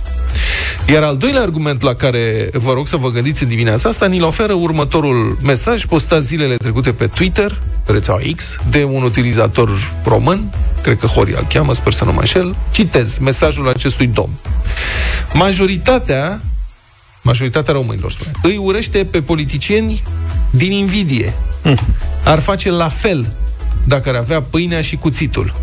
Iar 0.89 1.03
al 1.03 1.17
doilea 1.17 1.43
argument 1.43 1.83
la 1.83 1.95
care 1.95 2.49
vă 2.53 2.73
rog 2.73 2.89
să 2.89 2.97
vă 2.97 3.11
gândiți 3.11 3.43
în 3.43 3.49
dimineața 3.49 3.89
asta 3.89 4.07
ni-l 4.07 4.25
oferă 4.25 4.53
următorul 4.53 5.39
mesaj 5.43 5.85
postat 5.85 6.23
zilele 6.23 6.57
trecute 6.57 6.93
pe 6.93 7.07
Twitter, 7.07 7.63
pe 7.85 7.93
rețeaua 7.93 8.21
X, 8.37 8.57
de 8.71 8.85
un 8.85 9.03
utilizator 9.03 9.71
român, 10.05 10.53
cred 10.83 10.99
că 10.99 11.07
Hori 11.07 11.33
îl 11.33 11.47
cheamă, 11.49 11.75
sper 11.75 11.93
să 11.93 12.05
nu 12.05 12.13
mă 12.13 12.19
înșel. 12.21 12.57
Citez 12.71 13.19
mesajul 13.19 13.69
acestui 13.69 14.07
domn. 14.07 14.33
Majoritatea, 15.33 16.41
majoritatea 17.23 17.73
românilor, 17.73 18.11
spune, 18.11 18.31
îi 18.43 18.57
urăște 18.57 19.05
pe 19.05 19.23
politicieni 19.23 20.03
din 20.51 20.73
invidie. 20.73 21.35
Ar 22.25 22.39
face 22.39 22.71
la 22.71 22.89
fel 22.89 23.27
dacă 23.85 24.09
ar 24.09 24.15
avea 24.15 24.43
pâinea 24.43 24.81
și 24.81 24.97
cuțitul 24.97 25.55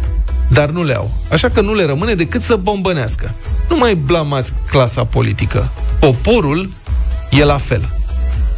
dar 0.48 0.70
nu 0.70 0.84
le 0.84 0.96
au. 0.96 1.12
Așa 1.32 1.50
că 1.50 1.62
nu 1.62 1.74
le 1.74 1.86
rămâne 1.86 2.14
decât 2.14 2.42
să 2.42 2.56
bombănească. 2.56 3.36
Nu 3.70 3.78
mai 3.78 3.96
blamați 3.96 4.54
clasa 4.70 5.04
politică. 5.06 5.72
Poporul 6.00 6.70
e 7.32 7.44
la 7.44 7.58
fel. 7.58 7.90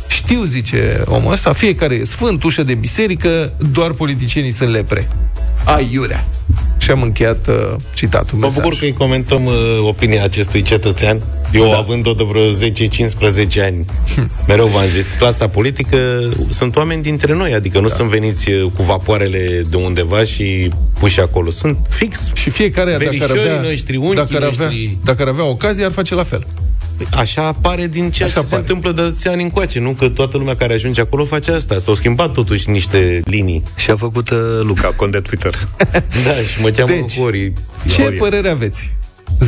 Știu, 0.07 0.43
zice 0.43 1.03
omul 1.05 1.31
ăsta, 1.31 1.53
fiecare 1.53 1.95
e 1.95 2.05
sfânt, 2.05 2.43
ușă 2.43 2.63
de 2.63 2.73
biserică, 2.73 3.53
doar 3.71 3.91
politicienii 3.91 4.51
sunt 4.51 4.69
lepre. 4.69 5.09
Aiurea. 5.63 6.25
Și 6.85 6.91
am 6.91 7.01
încheiat 7.01 7.47
uh, 7.47 7.75
citatul 7.93 8.37
Mă 8.37 8.45
mesaj. 8.45 8.63
bucur 8.63 8.77
că 8.77 8.85
îi 8.85 8.93
comentăm 8.93 9.45
uh, 9.45 9.53
opinia 9.87 10.23
acestui 10.23 10.61
cetățean. 10.61 11.21
Eu, 11.53 11.69
da. 11.69 11.77
având-o 11.77 12.13
de 12.13 12.23
vreo 12.23 12.51
10-15 12.51 13.61
ani, 13.61 13.85
mereu 14.47 14.65
v-am 14.65 14.85
zis, 14.85 15.07
clasa 15.17 15.47
politică 15.47 15.97
sunt 16.49 16.75
oameni 16.75 17.01
dintre 17.01 17.33
noi, 17.33 17.53
adică 17.53 17.79
nu 17.79 17.87
da. 17.87 17.93
sunt 17.93 18.09
veniți 18.09 18.49
uh, 18.49 18.71
cu 18.75 18.83
vapoarele 18.83 19.65
de 19.69 19.77
undeva 19.77 20.23
și 20.23 20.69
puși 20.99 21.19
acolo. 21.19 21.49
Sunt 21.49 21.77
fix. 21.89 22.29
Și 22.33 22.49
fiecare, 22.49 22.91
dacă 22.91 23.03
ar 23.03 23.09
Verișorii 23.09 23.41
avea, 23.41 23.61
noștri, 23.61 23.95
unchii 23.95 24.15
dacă, 24.15 24.35
ar 24.35 24.43
avea, 24.43 24.65
noștri. 24.65 24.97
dacă 25.03 25.21
ar 25.21 25.27
avea 25.27 25.45
ocazie, 25.45 25.85
ar 25.85 25.91
face 25.91 26.15
la 26.15 26.23
fel. 26.23 26.45
Așa 27.17 27.45
apare 27.45 27.87
din 27.87 28.11
ceea 28.11 28.27
Așa 28.27 28.39
ce 28.39 28.45
se 28.45 28.55
apare. 28.55 28.61
întâmplă 28.61 28.91
de 28.91 29.01
atâția 29.01 29.31
ani 29.31 29.43
încoace, 29.43 29.79
nu? 29.79 29.91
Că 29.91 30.09
toată 30.09 30.37
lumea 30.37 30.55
care 30.55 30.73
ajunge 30.73 31.01
acolo 31.01 31.25
face 31.25 31.51
asta. 31.51 31.77
S-au 31.77 31.93
schimbat 31.95 32.31
totuși 32.31 32.69
niște 32.69 33.21
linii. 33.25 33.63
Și 33.75 33.91
a 33.91 33.95
făcut 33.95 34.29
uh, 34.29 34.37
Luca, 34.61 34.87
cont 34.95 35.11
de 35.11 35.19
Twitter. 35.19 35.67
Da, 36.25 36.31
și 36.53 36.61
mă 36.61 36.69
cheamă 36.69 36.91
Deci, 36.91 36.99
deci, 36.99 37.17
Hori. 37.19 37.53
Ce 37.87 38.01
Glorie. 38.01 38.17
părere 38.19 38.49
aveți? 38.49 38.91
0372069599 39.43 39.47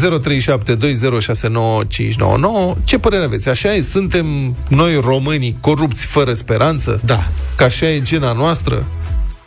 Ce 2.83 2.97
părere 2.97 3.23
aveți? 3.23 3.49
Așa 3.49 3.73
e? 3.73 3.81
Suntem 3.81 4.55
noi 4.67 4.99
românii 5.03 5.57
corupți 5.61 6.05
fără 6.05 6.33
speranță? 6.33 7.01
Da. 7.05 7.27
Că 7.55 7.63
așa 7.63 7.89
e 7.89 8.01
gena 8.01 8.33
noastră? 8.33 8.85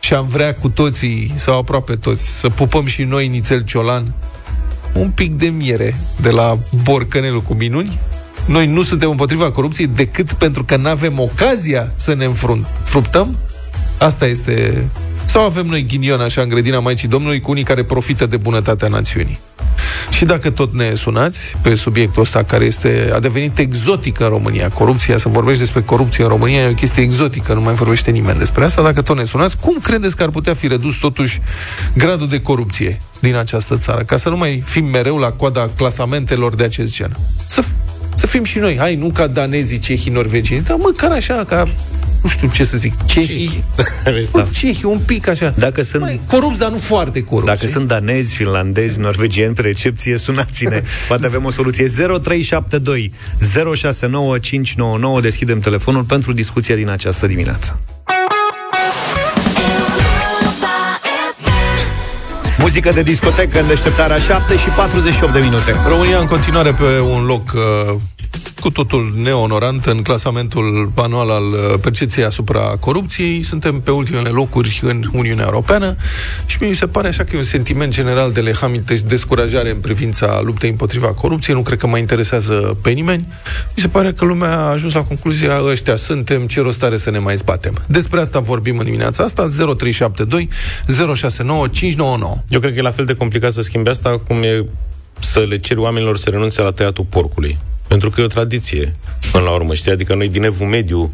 Și 0.00 0.14
am 0.14 0.26
vrea 0.26 0.54
cu 0.54 0.68
toții, 0.68 1.32
sau 1.36 1.58
aproape 1.58 1.96
toți, 1.96 2.38
să 2.38 2.48
pupăm 2.48 2.86
și 2.86 3.02
noi 3.02 3.28
nițel 3.28 3.60
ciolan? 3.60 4.14
Un 4.94 5.10
pic 5.10 5.34
de 5.34 5.46
miere 5.46 5.96
de 6.20 6.30
la 6.30 6.58
borcănelul 6.82 7.42
cu 7.42 7.54
minuni? 7.54 7.98
Noi 8.46 8.66
nu 8.66 8.82
suntem 8.82 9.10
împotriva 9.10 9.50
corupției 9.50 9.86
decât 9.86 10.32
pentru 10.32 10.64
că 10.64 10.76
nu 10.76 10.88
avem 10.88 11.18
ocazia 11.18 11.92
să 11.96 12.14
ne 12.14 12.24
înfruntăm? 12.24 13.36
Asta 13.98 14.26
este 14.26 14.84
Sau 15.24 15.42
avem 15.42 15.66
noi 15.66 15.86
ghinion 15.86 16.20
așa 16.20 16.42
în 16.42 16.48
grădina 16.48 16.80
Maicii 16.80 17.08
Domnului 17.08 17.40
cu 17.40 17.50
unii 17.50 17.62
care 17.62 17.84
profită 17.84 18.26
de 18.26 18.36
bunătatea 18.36 18.88
națiunii? 18.88 19.38
Și 20.10 20.24
dacă 20.24 20.50
tot 20.50 20.74
ne 20.74 20.94
sunați 20.94 21.56
pe 21.62 21.74
subiectul 21.74 22.22
ăsta 22.22 22.42
care 22.42 22.64
este, 22.64 23.10
a 23.14 23.20
devenit 23.20 23.58
exotic 23.58 24.20
în 24.20 24.28
România, 24.28 24.68
corupția, 24.68 25.18
să 25.18 25.28
vorbești 25.28 25.60
despre 25.60 25.82
corupție 25.82 26.24
în 26.24 26.30
România 26.30 26.62
e 26.62 26.70
o 26.70 26.74
chestie 26.74 27.02
exotică, 27.02 27.52
nu 27.52 27.60
mai 27.60 27.74
vorbește 27.74 28.10
nimeni 28.10 28.38
despre 28.38 28.64
asta, 28.64 28.82
dacă 28.82 29.02
tot 29.02 29.16
ne 29.16 29.24
sunați, 29.24 29.56
cum 29.56 29.78
credeți 29.82 30.16
că 30.16 30.22
ar 30.22 30.28
putea 30.28 30.54
fi 30.54 30.66
redus 30.66 30.96
totuși 30.96 31.40
gradul 31.94 32.28
de 32.28 32.40
corupție 32.40 32.98
din 33.20 33.36
această 33.36 33.76
țară, 33.76 34.02
ca 34.02 34.16
să 34.16 34.28
nu 34.28 34.36
mai 34.36 34.62
fim 34.66 34.84
mereu 34.84 35.16
la 35.16 35.30
coada 35.30 35.70
clasamentelor 35.76 36.54
de 36.54 36.64
acest 36.64 36.94
gen? 36.94 37.16
Să, 37.46 37.62
să 38.14 38.26
fim 38.26 38.44
și 38.44 38.58
noi, 38.58 38.76
hai, 38.78 38.94
nu 38.94 39.10
ca 39.10 39.26
danezii, 39.26 39.78
cehii, 39.78 40.12
norvegieni, 40.12 40.64
dar 40.64 40.76
măcar 40.76 41.10
așa, 41.10 41.44
ca 41.48 41.64
nu 42.22 42.28
știu 42.28 42.50
ce 42.52 42.64
să 42.64 42.76
zic, 42.76 43.04
cehii, 43.04 43.64
Bă, 44.32 44.46
cehii 44.52 44.84
un 44.84 44.98
pic 44.98 45.28
așa. 45.28 45.54
Dacă 45.56 45.82
sunt, 45.82 46.02
Mai, 46.02 46.20
corupți, 46.26 46.58
dar 46.58 46.70
nu 46.70 46.76
foarte 46.76 47.24
corupți. 47.24 47.54
Dacă 47.54 47.66
sunt 47.66 47.88
danezi, 47.88 48.34
finlandezi, 48.34 48.98
norvegieni 48.98 49.54
pe 49.54 49.62
recepție, 49.62 50.16
sunați-ne. 50.16 50.82
Poate 51.08 51.26
avem 51.26 51.44
o 51.44 51.50
soluție. 51.50 51.86
0372 51.86 53.12
069599. 53.74 55.20
Deschidem 55.20 55.60
telefonul 55.60 56.02
pentru 56.02 56.32
discuția 56.32 56.74
din 56.74 56.88
această 56.88 57.26
dimineață. 57.26 57.78
Muzică 62.58 62.90
de 62.94 63.02
discotecă 63.02 63.60
în 63.60 63.66
deșteptarea 63.66 64.18
7 64.18 64.56
și 64.56 64.68
48 64.68 65.32
de 65.32 65.38
minute. 65.38 65.74
România 65.88 66.18
în 66.18 66.26
continuare 66.26 66.70
pe 66.70 67.00
un 67.14 67.24
loc 67.24 67.52
uh, 67.54 68.00
cu 68.60 68.70
totul 68.70 69.12
neonorant 69.22 69.84
în 69.84 70.02
clasamentul 70.02 70.92
anual 70.94 71.30
al 71.30 71.44
uh, 71.44 71.78
percepției 71.80 72.24
asupra 72.24 72.60
corupției. 72.60 73.42
Suntem 73.42 73.80
pe 73.80 73.90
ultimele 73.90 74.28
locuri 74.28 74.80
în 74.82 75.04
Uniunea 75.12 75.44
Europeană 75.44 75.96
și 76.46 76.56
mi 76.60 76.74
se 76.74 76.86
pare 76.86 77.08
așa 77.08 77.24
că 77.24 77.36
e 77.36 77.38
un 77.38 77.44
sentiment 77.44 77.92
general 77.92 78.32
de 78.32 78.40
lehamite 78.40 78.96
și 78.96 79.02
descurajare 79.02 79.70
în 79.70 79.78
privința 79.78 80.40
luptei 80.44 80.70
împotriva 80.70 81.06
corupției. 81.06 81.56
Nu 81.56 81.62
cred 81.62 81.78
că 81.78 81.86
mai 81.86 82.00
interesează 82.00 82.78
pe 82.82 82.90
nimeni. 82.90 83.26
Mi 83.76 83.82
se 83.82 83.88
pare 83.88 84.12
că 84.12 84.24
lumea 84.24 84.56
a 84.56 84.70
ajuns 84.70 84.94
la 84.94 85.02
concluzia 85.02 85.62
ăștia 85.64 85.96
suntem, 85.96 86.46
ce 86.46 86.60
rost 86.60 86.82
are 86.82 86.96
să 86.96 87.10
ne 87.10 87.18
mai 87.18 87.36
zbatem. 87.36 87.74
Despre 87.86 88.20
asta 88.20 88.38
vorbim 88.38 88.78
în 88.78 88.84
dimineața 88.84 89.24
asta, 89.24 89.42
0372 89.42 90.48
069 91.14 91.68
599. 91.68 92.36
Eu 92.48 92.60
cred 92.60 92.72
că 92.72 92.78
e 92.78 92.82
la 92.82 92.90
fel 92.90 93.04
de 93.04 93.14
complicat 93.14 93.52
să 93.52 93.62
schimbi 93.62 93.88
asta 93.88 94.18
cum 94.26 94.42
e 94.42 94.64
să 95.18 95.46
le 95.48 95.58
ceri 95.58 95.80
oamenilor 95.80 96.16
să 96.16 96.30
renunțe 96.30 96.62
la 96.62 96.70
tăiatul 96.70 97.06
porcului. 97.08 97.58
Pentru 97.90 98.10
că 98.10 98.20
e 98.20 98.24
o 98.24 98.26
tradiție, 98.26 98.92
până 99.32 99.44
la 99.44 99.50
urmă, 99.50 99.74
știi? 99.74 99.92
Adică 99.92 100.14
noi 100.14 100.28
din 100.28 100.44
Evul 100.44 100.66
Mediu 100.66 101.12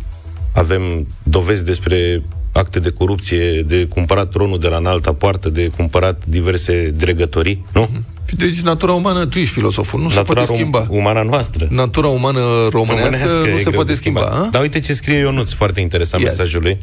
avem 0.52 1.06
dovezi 1.22 1.64
despre 1.64 2.22
acte 2.52 2.80
de 2.80 2.90
corupție, 2.90 3.62
de 3.62 3.86
cumpărat 3.86 4.30
tronul 4.30 4.58
de 4.58 4.68
la 4.68 4.76
înalta 4.76 5.12
poartă, 5.12 5.48
de 5.48 5.70
cumpărat 5.76 6.22
diverse 6.26 6.90
dregătorii, 6.96 7.64
nu? 7.72 7.88
Deci 8.36 8.60
natura 8.60 8.92
umană, 8.92 9.26
tu 9.26 9.38
ești 9.38 9.52
filosoful, 9.52 10.00
nu 10.00 10.06
Natura 10.14 10.22
se 10.40 10.46
poate 10.46 10.52
schimba. 10.54 10.84
rom- 10.86 10.88
umana 10.88 11.22
noastră. 11.22 11.66
Natura 11.70 12.06
umană 12.06 12.40
românească, 12.70 13.08
Românească 13.16 13.38
nu 13.38 13.46
e 13.46 13.56
se 13.56 13.60
greu 13.62 13.72
poate 13.72 13.90
de 13.90 13.94
schimba. 13.96 14.20
schimbat. 14.20 14.46
a? 14.46 14.48
Dar 14.50 14.62
uite 14.62 14.80
ce 14.80 14.92
scrie 14.94 15.16
Ionuț, 15.18 15.52
foarte 15.52 15.80
interesant 15.80 16.22
Yes. 16.22 16.30
yes. 16.30 16.38
mesajul 16.40 16.62
lui. 16.62 16.78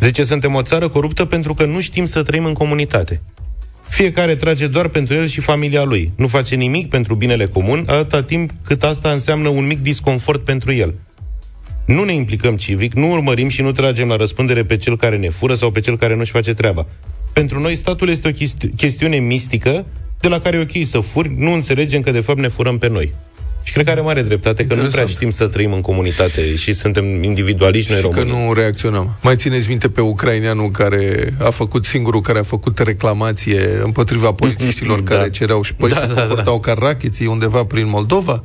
Zice, 0.00 0.24
suntem 0.24 0.54
o 0.54 0.62
țară 0.62 0.88
coruptă 0.88 1.24
pentru 1.24 1.54
că 1.54 1.64
nu 1.64 1.80
știm 1.80 2.06
să 2.06 2.22
trăim 2.22 2.44
în 2.44 2.52
comunitate. 2.52 3.20
Fiecare 3.88 4.36
trage 4.36 4.66
doar 4.66 4.88
pentru 4.88 5.14
el 5.14 5.26
și 5.26 5.40
familia 5.40 5.82
lui. 5.82 6.12
Nu 6.16 6.26
face 6.26 6.54
nimic 6.54 6.88
pentru 6.88 7.14
binele 7.14 7.46
comun, 7.46 7.84
atâta 7.86 8.22
timp 8.22 8.50
cât 8.64 8.82
asta 8.82 9.10
înseamnă 9.10 9.48
un 9.48 9.66
mic 9.66 9.82
disconfort 9.82 10.44
pentru 10.44 10.72
el. 10.72 10.94
Nu 11.86 12.04
ne 12.04 12.12
implicăm 12.12 12.56
civic, 12.56 12.94
nu 12.94 13.10
urmărim 13.10 13.48
și 13.48 13.62
nu 13.62 13.72
tragem 13.72 14.08
la 14.08 14.16
răspundere 14.16 14.64
pe 14.64 14.76
cel 14.76 14.96
care 14.96 15.16
ne 15.16 15.28
fură 15.28 15.54
sau 15.54 15.70
pe 15.70 15.80
cel 15.80 15.96
care 15.96 16.16
nu-și 16.16 16.30
face 16.30 16.54
treaba. 16.54 16.86
Pentru 17.32 17.60
noi, 17.60 17.74
statul 17.74 18.08
este 18.08 18.28
o 18.28 18.32
chesti- 18.32 18.76
chestiune 18.76 19.16
mistică 19.16 19.86
de 20.20 20.28
la 20.28 20.40
care 20.40 20.56
e 20.56 20.60
ok 20.60 20.86
să 20.86 21.00
furi, 21.00 21.34
nu 21.36 21.52
înțelegem 21.52 22.00
că 22.00 22.10
de 22.10 22.20
fapt 22.20 22.38
ne 22.38 22.48
furăm 22.48 22.78
pe 22.78 22.88
noi. 22.88 23.14
Și 23.68 23.74
cred 23.74 23.84
că 23.86 23.90
are 23.90 24.00
mare 24.00 24.22
dreptate 24.22 24.66
că 24.66 24.74
nu 24.74 24.80
Interesant. 24.80 24.92
prea 24.94 25.06
știm 25.16 25.30
să 25.30 25.46
trăim 25.46 25.72
în 25.72 25.80
comunitate 25.80 26.56
și 26.56 26.72
suntem 26.72 27.22
individualiști 27.22 27.90
noi 27.92 28.00
și 28.00 28.08
că 28.08 28.20
români. 28.20 28.44
nu 28.46 28.52
reacționăm. 28.52 29.16
Mai 29.22 29.36
țineți 29.36 29.68
minte 29.68 29.88
pe 29.88 30.00
ucraineanul 30.00 30.70
care 30.70 31.34
a 31.40 31.50
făcut 31.50 31.84
singurul 31.84 32.20
care 32.20 32.38
a 32.38 32.42
făcut 32.42 32.78
reclamație 32.78 33.80
împotriva 33.82 34.32
polițiștilor 34.32 35.00
Da. 35.08 35.14
care 35.14 35.30
cereau 35.30 35.62
și 35.62 35.74
păi 35.74 35.88
Da, 35.88 35.94
se 35.96 36.06
da, 36.06 36.12
da. 36.14 36.20
comportau 36.20 36.60
ca 36.60 36.74
racheții 36.78 37.26
undeva 37.26 37.64
prin 37.64 37.88
Moldova? 37.88 38.42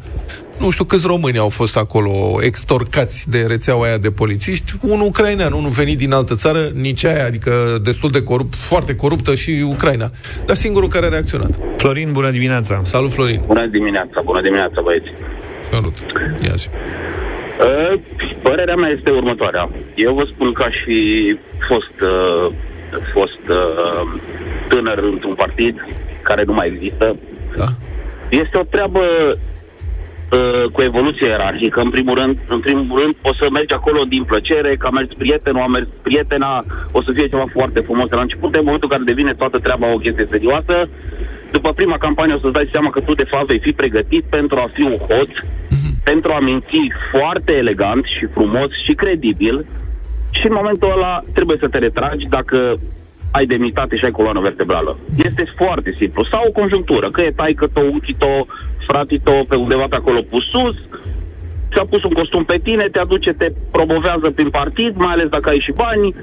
Nu 0.64 0.70
știu 0.70 0.84
câți 0.84 1.08
români 1.08 1.38
au 1.38 1.50
fost 1.50 1.78
acolo 1.78 2.12
extorcați 2.42 3.30
de 3.30 3.46
rețeaua 3.48 3.86
aia 3.86 3.98
de 3.98 4.12
polițiști. 4.12 4.74
Un 4.82 5.00
ucrainean, 5.00 5.52
unul 5.52 5.70
venit 5.70 5.98
din 5.98 6.14
altă 6.14 6.36
țară, 6.36 6.60
nici 6.74 7.06
aia, 7.06 7.26
adică 7.26 7.52
destul 7.84 8.10
de 8.10 8.24
corupt, 8.24 8.56
foarte 8.56 8.96
coruptă 8.96 9.36
și 9.36 9.52
Ucraina. 9.68 10.08
Dar 10.46 10.56
singurul 10.56 10.90
care 10.90 11.06
a 11.06 11.10
reacționat. 11.10 11.52
Florin, 11.78 12.10
bună 12.12 12.30
dimineața! 12.30 12.82
Salut, 12.84 13.12
Florin! 13.12 13.40
Bună 13.46 13.66
dimineața, 13.66 14.22
bună 14.24 14.42
dimineața, 14.42 14.82
băieți. 14.82 15.12
Salut! 15.60 15.94
Ia 16.46 16.54
zi. 16.56 16.68
Uh, 16.70 18.00
Părerea 18.42 18.76
mea 18.76 18.90
este 18.90 19.10
următoarea. 19.10 19.70
Eu 19.96 20.14
vă 20.14 20.24
spun 20.34 20.54
ca 20.54 20.70
și 20.70 20.98
fost, 21.68 21.98
uh, 22.02 22.54
fost 23.14 23.44
uh, 23.50 24.22
tânăr 24.68 24.98
într-un 24.98 25.36
partid 25.36 25.76
care 26.22 26.44
nu 26.44 26.54
mai 26.54 26.68
există. 26.74 27.16
Da? 27.56 27.68
Este 28.30 28.58
o 28.58 28.64
treabă 28.64 29.00
uh, 29.00 29.52
cu 30.72 30.82
evoluție 30.82 31.30
ierarhică. 31.30 31.80
În 31.82 31.90
primul 31.90 32.16
rând, 32.22 32.38
în 32.48 32.60
primul 32.60 33.00
rând, 33.00 33.16
o 33.22 33.34
să 33.40 33.46
mergi 33.52 33.74
acolo 33.74 34.02
din 34.04 34.24
plăcere, 34.24 34.76
că 34.76 34.88
a 34.88 34.90
mers 34.90 35.10
prietenul, 35.18 35.62
a 35.62 35.68
mers 35.68 35.88
prietena, 36.02 36.64
o 36.92 37.04
să 37.04 37.12
fie 37.12 37.28
ceva 37.28 37.46
foarte 37.52 37.80
frumos 37.80 38.08
de 38.10 38.16
la 38.16 38.22
început, 38.22 38.56
în 38.56 38.64
momentul 38.64 38.90
în 38.90 38.96
care 38.98 39.12
devine 39.12 39.34
toată 39.34 39.58
treaba 39.60 39.94
o 39.94 39.98
chestie 39.98 40.28
serioasă. 40.30 40.90
După 41.52 41.70
prima 41.74 41.98
campanie 41.98 42.34
o 42.34 42.40
să-ți 42.40 42.54
dai 42.54 42.70
seama 42.72 42.90
că 42.90 43.00
tu, 43.00 43.14
de 43.14 43.30
fapt, 43.32 43.48
vei 43.48 43.60
fi 43.60 43.72
pregătit 43.72 44.24
pentru 44.30 44.58
a 44.60 44.68
fi 44.74 44.82
un 44.82 44.98
hoț, 45.08 45.32
pentru 46.04 46.32
a 46.32 46.40
minți 46.40 46.82
foarte 47.12 47.54
elegant 47.54 48.06
și 48.06 48.26
frumos 48.26 48.70
și 48.86 48.94
credibil 48.94 49.66
și 50.32 50.48
în 50.48 50.54
momentul 50.54 50.92
ăla 50.92 51.22
trebuie 51.34 51.58
să 51.60 51.68
te 51.68 51.78
retragi 51.78 52.26
dacă 52.30 52.78
ai 53.38 53.46
demnitate 53.46 53.98
și 53.98 54.06
ai 54.06 54.12
coloană 54.20 54.40
vertebrală. 54.50 54.92
Este 55.28 55.44
foarte 55.62 55.96
simplu. 56.00 56.22
Sau 56.32 56.42
o 56.48 56.52
conjunctură, 56.60 57.08
că 57.12 57.22
e 57.22 57.32
taică 57.42 57.66
tău, 57.74 57.86
unchi 57.96 58.14
tău, 58.24 58.48
frati 58.88 59.18
tău, 59.28 59.46
pe 59.50 59.56
undeva 59.56 59.86
pe 59.90 59.96
acolo 59.96 60.20
pus 60.22 60.44
sus, 60.54 60.76
ți-a 61.72 61.86
pus 61.90 62.04
un 62.04 62.14
costum 62.20 62.44
pe 62.44 62.60
tine, 62.64 62.86
te 62.92 63.00
aduce, 63.00 63.30
te 63.32 63.48
promovează 63.72 64.28
prin 64.36 64.50
partid, 64.50 64.92
mai 64.96 65.14
ales 65.14 65.28
dacă 65.30 65.50
ai 65.50 65.66
și 65.68 65.72
bani. 65.84 66.16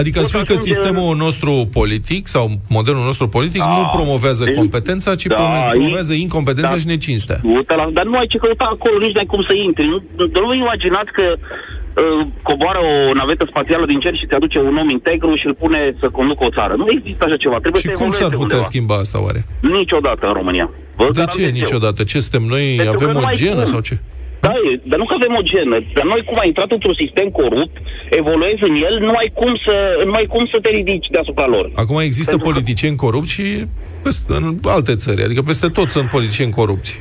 Adică 0.00 0.18
îmi 0.18 0.26
Tot 0.28 0.34
spui 0.34 0.46
că 0.46 0.52
ajunge- 0.52 0.72
sistemul 0.72 1.16
nostru 1.26 1.52
politic 1.78 2.22
sau 2.34 2.44
modelul 2.76 3.04
nostru 3.10 3.26
politic 3.36 3.60
Da. 3.60 3.76
nu 3.76 3.82
promovează 3.96 4.44
Deci- 4.44 4.54
competența, 4.60 5.14
ci 5.14 5.26
Da, 5.26 5.34
prome- 5.34 5.62
e- 5.66 5.70
promovează 5.76 6.12
incompetența 6.12 6.70
da. 6.76 6.78
și 6.82 6.86
necinstea. 6.86 7.38
Uite 7.56 7.74
la, 7.80 7.84
dar 7.98 8.04
nu 8.10 8.16
ai 8.18 8.26
ce 8.32 8.38
căuta 8.38 8.66
acolo, 8.76 8.98
nici 8.98 9.14
n-ai 9.16 9.28
cum 9.32 9.42
să 9.48 9.54
intri. 9.66 9.86
Nu, 9.92 9.98
nu 10.40 10.46
vă 10.50 10.54
imaginați 10.54 11.12
că 11.18 11.24
uh, 11.32 11.38
coboară 12.50 12.80
o 12.90 12.92
navetă 13.20 13.44
spațială 13.52 13.84
din 13.86 14.00
cer 14.04 14.14
și 14.20 14.26
te 14.28 14.34
aduce 14.34 14.58
un 14.58 14.76
om 14.82 14.88
integru 14.98 15.32
și 15.40 15.46
îl 15.46 15.54
pune 15.62 15.80
să 16.00 16.06
conducă 16.18 16.42
o 16.48 16.54
țară. 16.58 16.74
Nu 16.82 16.86
există 16.96 17.22
așa 17.26 17.36
ceva. 17.44 17.58
Trebuie 17.64 17.82
Și 17.82 17.88
să 17.88 17.92
cum 18.00 18.10
s-ar 18.10 18.12
evolueze 18.32 18.42
putea 18.42 18.56
undeva. 18.58 18.70
schimba 18.70 18.96
asta 19.04 19.18
oare? 19.26 19.40
Niciodată 19.80 20.22
în 20.30 20.34
România. 20.40 20.66
Vă 20.98 21.04
De 21.04 21.10
ce 21.10 21.18
garantez 21.20 21.44
eu. 21.54 21.60
niciodată? 21.62 22.00
Ce 22.10 22.16
suntem 22.24 22.44
noi? 22.54 22.64
Pentru 22.76 22.98
că 22.98 23.04
avem 23.04 23.16
nu 23.16 23.26
o 23.26 23.30
ai 23.30 23.34
genă 23.44 23.62
cum. 23.64 23.72
sau 23.72 23.80
ce? 23.88 23.96
Da, 24.46 24.52
e, 24.68 24.70
dar 24.90 24.98
nu 25.02 25.06
că 25.08 25.14
avem 25.20 25.32
o 25.40 25.42
genă. 25.52 25.76
Dar 25.96 26.04
noi 26.12 26.20
cum 26.28 26.36
ai 26.42 26.48
intrat 26.52 26.70
într-un 26.76 26.96
sistem 27.02 27.28
corupt, 27.40 27.74
evoluezi 28.20 28.62
în 28.70 28.74
el, 28.86 28.94
nu 29.08 29.12
ai 29.22 29.28
cum 29.40 29.52
să, 29.66 29.74
nu 30.08 30.12
ai 30.20 30.26
cum 30.34 30.44
să 30.52 30.58
te 30.64 30.70
ridici 30.78 31.06
deasupra 31.16 31.46
lor. 31.54 31.64
Acum 31.82 31.98
există 32.08 32.30
Pentru 32.30 32.46
că- 32.46 32.52
politicieni 32.52 32.96
corupți 33.04 33.32
și 33.36 33.46
peste, 34.04 34.32
în 34.38 34.46
alte 34.76 34.94
țări, 35.02 35.22
adică 35.26 35.42
peste 35.42 35.66
tot 35.78 35.88
sunt 35.96 36.08
politicieni 36.16 36.52
corupți. 36.60 37.00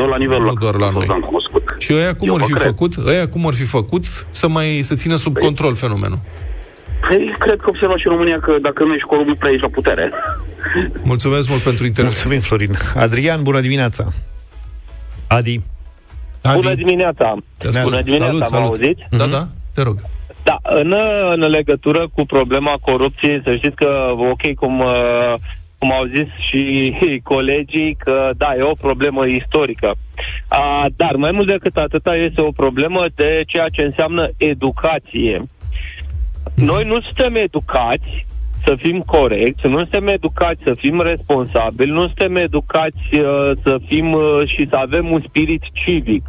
Eu 0.00 0.06
la 0.06 0.16
nivelul 0.16 0.44
Nu 0.44 0.52
doar 0.64 0.74
la 0.84 0.86
ăsta 0.86 0.98
noi. 0.98 1.06
am 1.10 1.20
cunoscut. 1.30 1.61
Și 1.82 1.92
ăia 1.92 2.14
cum 2.14 2.28
Eu 2.28 2.34
ar 2.34 2.40
vă 2.40 2.46
fi 2.46 2.52
cred. 2.52 2.66
făcut? 2.66 2.92
Ăia 3.06 3.28
cum 3.28 3.46
ar 3.46 3.54
fi 3.54 3.64
făcut 3.64 4.04
să 4.30 4.48
mai 4.48 4.66
să 4.82 4.94
țină 4.94 5.16
sub 5.16 5.38
control 5.38 5.74
fenomenul? 5.74 6.18
Păi, 7.08 7.34
cred 7.38 7.60
că 7.60 7.68
observa 7.68 7.96
și 7.96 8.06
în 8.06 8.12
România 8.12 8.38
că 8.40 8.52
dacă 8.62 8.84
nu 8.84 8.92
ești 8.94 9.06
corupt, 9.06 9.28
nu 9.28 9.34
prea 9.34 9.50
ești 9.50 9.62
la 9.62 9.68
putere. 9.68 10.12
Mulțumesc 11.02 11.48
mult 11.48 11.60
pentru 11.62 11.86
intervenție. 11.86 12.22
Mulțumim, 12.28 12.40
Florin. 12.40 12.72
Adrian, 13.04 13.42
bună 13.42 13.60
dimineața! 13.60 14.04
Adi, 15.26 15.60
Bună 16.54 16.74
dimineața! 16.74 17.34
Te 17.58 17.66
ascult. 17.66 17.88
Bună 17.90 18.02
dimineața, 18.02 18.32
salut, 18.32 18.50
mă 18.50 18.56
salut. 18.56 18.68
auziți? 18.68 19.02
Da, 19.10 19.26
da, 19.26 19.48
te 19.74 19.82
rog. 19.82 19.96
Da, 20.42 20.56
în, 20.62 20.94
în 21.32 21.40
legătură 21.40 22.08
cu 22.14 22.24
problema 22.26 22.74
corupției, 22.80 23.40
să 23.44 23.54
știți 23.56 23.74
că, 23.74 23.88
ok, 24.30 24.54
cum, 24.54 24.78
uh, 24.80 25.34
cum 25.82 25.92
au 25.92 26.04
zis 26.16 26.28
și 26.48 26.62
colegii, 27.32 27.96
că 28.04 28.30
da, 28.36 28.50
e 28.58 28.62
o 28.62 28.82
problemă 28.86 29.26
istorică. 29.26 29.90
Uh, 29.94 30.84
dar 30.96 31.14
mai 31.16 31.32
mult 31.32 31.46
decât 31.46 31.76
atâta 31.76 32.14
este 32.14 32.40
o 32.40 32.50
problemă 32.62 33.06
de 33.14 33.42
ceea 33.46 33.68
ce 33.68 33.82
înseamnă 33.82 34.30
educație. 34.36 35.42
Noi 36.54 36.84
nu 36.84 37.00
suntem 37.00 37.34
educați 37.34 38.26
să 38.64 38.74
fim 38.76 38.98
corecți, 39.00 39.66
nu 39.66 39.78
suntem 39.78 40.06
educați 40.06 40.60
să 40.64 40.72
fim 40.76 41.00
responsabili, 41.00 41.90
nu 41.90 42.04
suntem 42.06 42.36
educați 42.36 43.04
uh, 43.12 43.50
să 43.62 43.76
fim 43.86 44.12
uh, 44.12 44.22
și 44.46 44.66
să 44.70 44.76
avem 44.76 45.10
un 45.10 45.22
spirit 45.28 45.62
civic. 45.72 46.24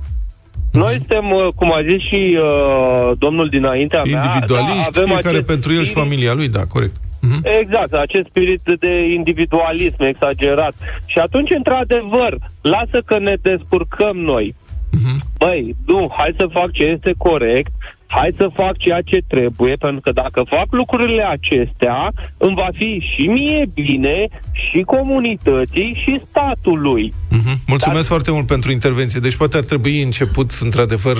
Noi 0.72 0.93
suntem, 0.93 1.31
uh, 1.31 1.48
cum 1.55 1.74
a 1.74 1.81
zis 1.89 2.01
și 2.10 2.38
uh, 2.38 3.12
domnul 3.17 3.50
dinaintea 3.50 4.01
mea, 4.12 4.22
Individualiști, 4.24 4.91
da, 4.91 5.01
avem 5.01 5.05
fiecare 5.05 5.36
acest 5.36 5.45
pentru 5.53 5.74
el 5.74 5.83
și 5.83 5.89
spirit- 5.89 6.03
familia 6.03 6.33
lui, 6.33 6.50
da, 6.50 6.65
corect. 6.65 6.95
Uh-huh. 7.24 7.60
Exact, 7.60 7.94
acest 7.94 8.27
spirit 8.27 8.62
de 8.80 9.13
individualism 9.13 10.01
exagerat. 10.01 10.74
Și 11.06 11.20
atunci, 11.20 11.51
într-adevăr, 11.51 12.38
lasă 12.62 13.01
că 13.06 13.20
ne 13.20 13.36
descurcăm 13.42 14.18
noi. 14.18 14.56
Uh-huh. 14.56 15.18
Băi, 15.38 15.75
nu, 15.86 16.12
hai 16.18 16.36
să 16.38 16.48
fac 16.51 16.72
ce 16.72 16.84
este 16.84 17.13
corect, 17.18 17.72
hai 18.15 18.34
să 18.36 18.48
fac 18.53 18.77
ceea 18.77 19.01
ce 19.01 19.17
trebuie, 19.27 19.75
pentru 19.75 20.01
că 20.01 20.12
dacă 20.12 20.43
fac 20.50 20.65
lucrurile 20.70 21.24
acestea, 21.24 22.12
îmi 22.38 22.55
va 22.55 22.67
fi 22.74 23.03
și 23.15 23.27
mie 23.27 23.65
bine, 23.74 24.27
și 24.51 24.82
comunității, 24.82 26.00
și 26.03 26.22
statului. 26.29 27.13
Mm-hmm. 27.13 27.58
Mulțumesc 27.67 28.08
Dar... 28.08 28.12
foarte 28.13 28.32
mult 28.32 28.48
pentru 28.48 28.72
intervenție. 28.72 29.20
Deci 29.20 29.36
poate 29.36 29.58
ar 29.58 29.63
trebui 29.63 30.01
început, 30.01 30.51
într-adevăr, 30.62 31.17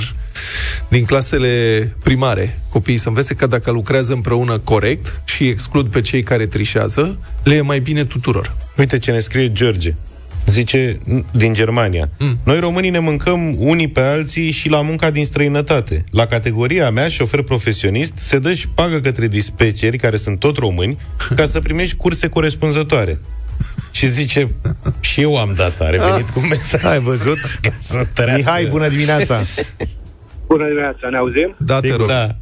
din 0.88 1.05
clasele 1.05 1.47
primare, 2.03 2.59
copiii 2.69 2.97
să 2.97 3.07
învețe 3.07 3.33
că 3.35 3.47
dacă 3.47 3.71
lucrează 3.71 4.13
împreună 4.13 4.57
corect 4.57 5.21
și 5.25 5.47
exclud 5.47 5.88
pe 5.91 6.01
cei 6.01 6.23
care 6.23 6.45
trișează, 6.45 7.19
le 7.43 7.55
e 7.55 7.62
mai 7.62 7.79
bine 7.79 8.03
tuturor. 8.03 8.55
Uite 8.77 9.00
ce 9.00 9.12
ne 9.12 9.19
scrie 9.19 9.51
George 9.51 9.93
zice, 10.45 10.97
din 11.31 11.53
Germania. 11.53 12.09
Mm. 12.19 12.39
Noi 12.43 12.59
românii 12.59 12.89
ne 12.89 13.00
mâncăm 13.00 13.55
unii 13.57 13.88
pe 13.88 14.00
alții 14.00 14.51
și 14.51 14.69
la 14.69 14.81
munca 14.81 15.09
din 15.09 15.25
străinătate. 15.25 16.03
La 16.12 16.25
categoria 16.25 16.89
mea, 16.89 17.07
șofer 17.07 17.41
profesionist, 17.41 18.13
se 18.17 18.39
dă 18.39 18.53
și 18.53 18.67
pagă 18.67 19.00
către 19.00 19.27
dispeceri, 19.27 19.97
care 19.97 20.17
sunt 20.17 20.39
tot 20.39 20.57
români, 20.57 20.97
ca 21.35 21.45
să 21.45 21.59
primești 21.59 21.95
curse 21.95 22.27
corespunzătoare. 22.27 23.19
Și 23.91 24.07
zice, 24.09 24.55
și 25.00 25.21
eu 25.21 25.38
am 25.38 25.53
dat, 25.55 25.81
a 25.81 25.89
revenit 25.89 26.29
cu 26.29 26.39
mesaj. 26.39 26.83
Ai 26.83 27.00
văzut? 27.00 27.38
Mihai, 28.35 28.65
bună 28.65 28.88
dimineața! 28.89 29.41
Bună 30.47 30.65
dimineața, 30.67 31.09
ne 31.09 31.17
auzim? 31.17 31.55
Da, 31.57 31.79
te 31.79 31.95
rog. 31.95 32.07
Da. 32.07 32.35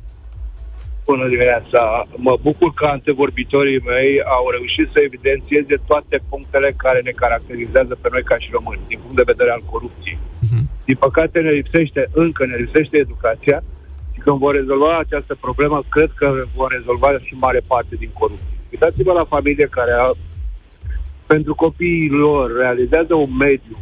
Bună 1.06 1.28
dimineața! 1.28 1.82
Mă 2.16 2.38
bucur 2.42 2.74
că 2.74 2.86
antevorbitorii 2.86 3.82
mei 3.94 4.12
au 4.38 4.50
reușit 4.50 4.88
să 4.94 5.00
evidențieze 5.02 5.76
toate 5.88 6.18
punctele 6.30 6.74
care 6.78 7.00
ne 7.04 7.12
caracterizează 7.12 7.98
pe 8.02 8.08
noi 8.12 8.24
ca 8.24 8.38
și 8.38 8.50
români, 8.52 8.88
din 8.88 9.00
punct 9.02 9.16
de 9.16 9.32
vedere 9.32 9.52
al 9.52 9.64
corupției. 9.72 10.20
Uh-huh. 10.22 10.64
Din 10.86 10.96
păcate 10.96 11.40
ne 11.40 11.52
lipsește, 11.52 12.02
încă 12.14 12.46
ne 12.46 12.56
lipsește 12.56 12.98
educația 12.98 13.64
și 14.14 14.20
când 14.20 14.38
vor 14.38 14.54
rezolva 14.56 14.98
această 14.98 15.34
problemă, 15.46 15.84
cred 15.90 16.12
că 16.16 16.28
vor 16.56 16.72
rezolva 16.72 17.10
și 17.26 17.34
mare 17.46 17.62
parte 17.68 17.96
din 17.96 18.12
corupție. 18.20 18.58
Uitați-vă 18.72 19.12
la 19.12 19.26
familie 19.36 19.68
care 19.78 19.92
a, 19.92 20.12
pentru 21.26 21.56
copiii 21.56 22.10
lor 22.10 22.58
realizează 22.58 23.14
un 23.16 23.36
mediu 23.38 23.78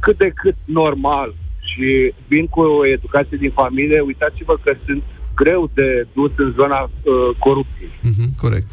cât 0.00 0.16
de 0.18 0.30
cât 0.34 0.56
normal 0.64 1.34
și 1.68 2.12
vin 2.28 2.46
cu 2.46 2.60
o 2.60 2.86
educație 2.86 3.36
din 3.36 3.50
familie, 3.50 4.00
uitați-vă 4.00 4.54
că 4.64 4.72
sunt 4.86 5.02
greu 5.42 5.70
de 5.74 6.06
dus 6.14 6.30
în 6.36 6.52
zona 6.56 6.80
uh, 6.82 7.36
corupției. 7.38 8.00
Mm-hmm, 8.02 8.40
corect. 8.40 8.66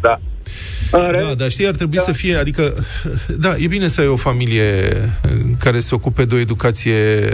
Da. 0.00 0.20
Da, 0.90 1.34
dar 1.36 1.50
știi, 1.50 1.66
ar 1.66 1.74
trebui 1.74 1.96
da. 1.96 2.02
să 2.02 2.12
fie, 2.12 2.36
adică, 2.36 2.74
da, 3.38 3.56
e 3.56 3.66
bine 3.66 3.88
să 3.88 4.00
ai 4.00 4.06
o 4.06 4.16
familie 4.16 4.66
care 5.58 5.80
se 5.80 5.94
ocupe 5.94 6.24
de 6.24 6.34
o 6.34 6.38
educație 6.38 7.28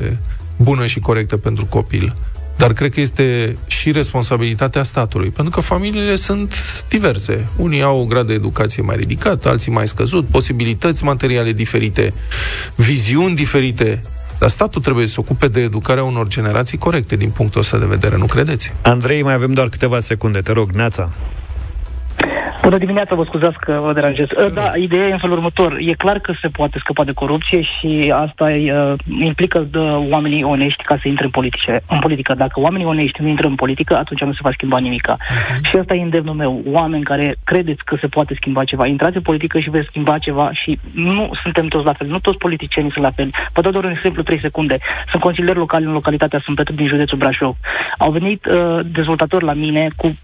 bună 0.57 0.87
și 0.87 0.99
corectă 0.99 1.37
pentru 1.37 1.67
copil. 1.67 2.13
Dar 2.57 2.73
cred 2.73 2.93
că 2.93 3.01
este 3.01 3.57
și 3.67 3.93
responsabilitatea 3.93 4.83
statului, 4.83 5.29
pentru 5.29 5.55
că 5.55 5.61
familiile 5.61 6.15
sunt 6.15 6.55
diverse. 6.89 7.47
Unii 7.57 7.83
au 7.83 8.01
un 8.01 8.09
grad 8.09 8.27
de 8.27 8.33
educație 8.33 8.83
mai 8.83 8.97
ridicat, 8.97 9.47
alții 9.47 9.73
mai 9.73 9.89
scăzut, 9.89 10.27
posibilități 10.27 11.05
materiale 11.05 11.53
diferite, 11.53 12.13
viziuni 12.75 13.35
diferite 13.35 14.03
dar 14.39 14.49
statul 14.49 14.83
trebuie 14.83 15.07
să 15.07 15.13
se 15.13 15.21
ocupe 15.21 15.49
de 15.49 15.61
educarea 15.61 16.05
unor 16.05 16.29
generații 16.29 16.79
corecte 16.79 17.17
din 17.17 17.31
punctul 17.31 17.61
ăsta 17.61 17.79
de 17.79 17.87
vedere, 17.87 18.17
nu 18.17 18.27
credeți? 18.27 18.73
Andrei, 18.83 19.23
mai 19.23 19.35
avem 19.35 19.53
doar 19.53 19.69
câteva 19.69 20.01
secunde, 20.01 20.41
te 20.41 20.53
rog, 20.53 20.71
Neața. 20.71 21.11
Bună 22.63 22.79
dimineața, 22.79 23.15
vă 23.15 23.25
scuzați 23.25 23.59
că 23.59 23.79
vă 23.83 23.93
deranjez. 23.93 24.27
Da, 24.55 24.71
ideea 24.77 25.07
e 25.07 25.13
în 25.13 25.19
felul 25.19 25.37
următor. 25.37 25.77
E 25.81 25.93
clar 25.93 26.19
că 26.19 26.33
se 26.41 26.49
poate 26.49 26.79
scăpa 26.79 27.05
de 27.05 27.13
corupție 27.13 27.61
și 27.63 28.13
asta 28.17 28.45
uh, 28.45 28.93
implică 29.21 29.67
de 29.71 29.79
oamenii 30.11 30.43
onești 30.43 30.83
ca 30.83 30.99
să 31.03 31.09
intre 31.09 31.25
în, 31.25 31.31
politice, 31.31 31.83
în 31.89 31.99
politică. 31.99 32.35
Dacă 32.35 32.61
oamenii 32.61 32.87
onești 32.87 33.23
nu 33.23 33.29
intră 33.29 33.47
în 33.47 33.55
politică, 33.55 33.97
atunci 33.97 34.21
nu 34.21 34.33
se 34.33 34.39
va 34.43 34.51
schimba 34.53 34.79
nimica. 34.79 35.17
Uh-huh. 35.17 35.61
Și 35.63 35.77
asta 35.77 35.95
e 35.95 36.03
îndemnul 36.03 36.35
meu. 36.35 36.63
Oameni 36.67 37.03
care 37.03 37.37
credeți 37.45 37.85
că 37.85 37.97
se 38.01 38.07
poate 38.07 38.35
schimba 38.35 38.65
ceva, 38.65 38.87
intrați 38.87 39.17
în 39.17 39.23
politică 39.23 39.59
și 39.59 39.71
veți 39.71 39.87
schimba 39.87 40.19
ceva 40.19 40.51
și 40.53 40.79
nu 40.93 41.31
suntem 41.43 41.67
toți 41.67 41.87
la 41.87 41.93
fel. 41.93 42.07
Nu 42.07 42.19
toți 42.19 42.39
politicienii 42.39 42.93
sunt 42.93 43.05
la 43.05 43.11
fel. 43.11 43.31
Vă 43.53 43.61
dau 43.61 43.73
doar 43.73 43.85
un 43.85 43.91
exemplu, 43.91 44.23
3 44.23 44.41
secunde. 44.41 44.79
Sunt 45.11 45.23
consilier 45.23 45.57
local 45.57 45.83
în 45.83 45.93
localitatea 45.93 46.41
Sâmbătă 46.41 46.73
din 46.73 46.87
județul 46.87 47.19
Brașov. 47.19 47.57
Au 47.99 48.11
venit 48.11 48.47
uh, 48.47 48.81
dezvoltatori 48.93 49.45
la 49.45 49.53
mine 49.53 49.89
cu 49.97 50.17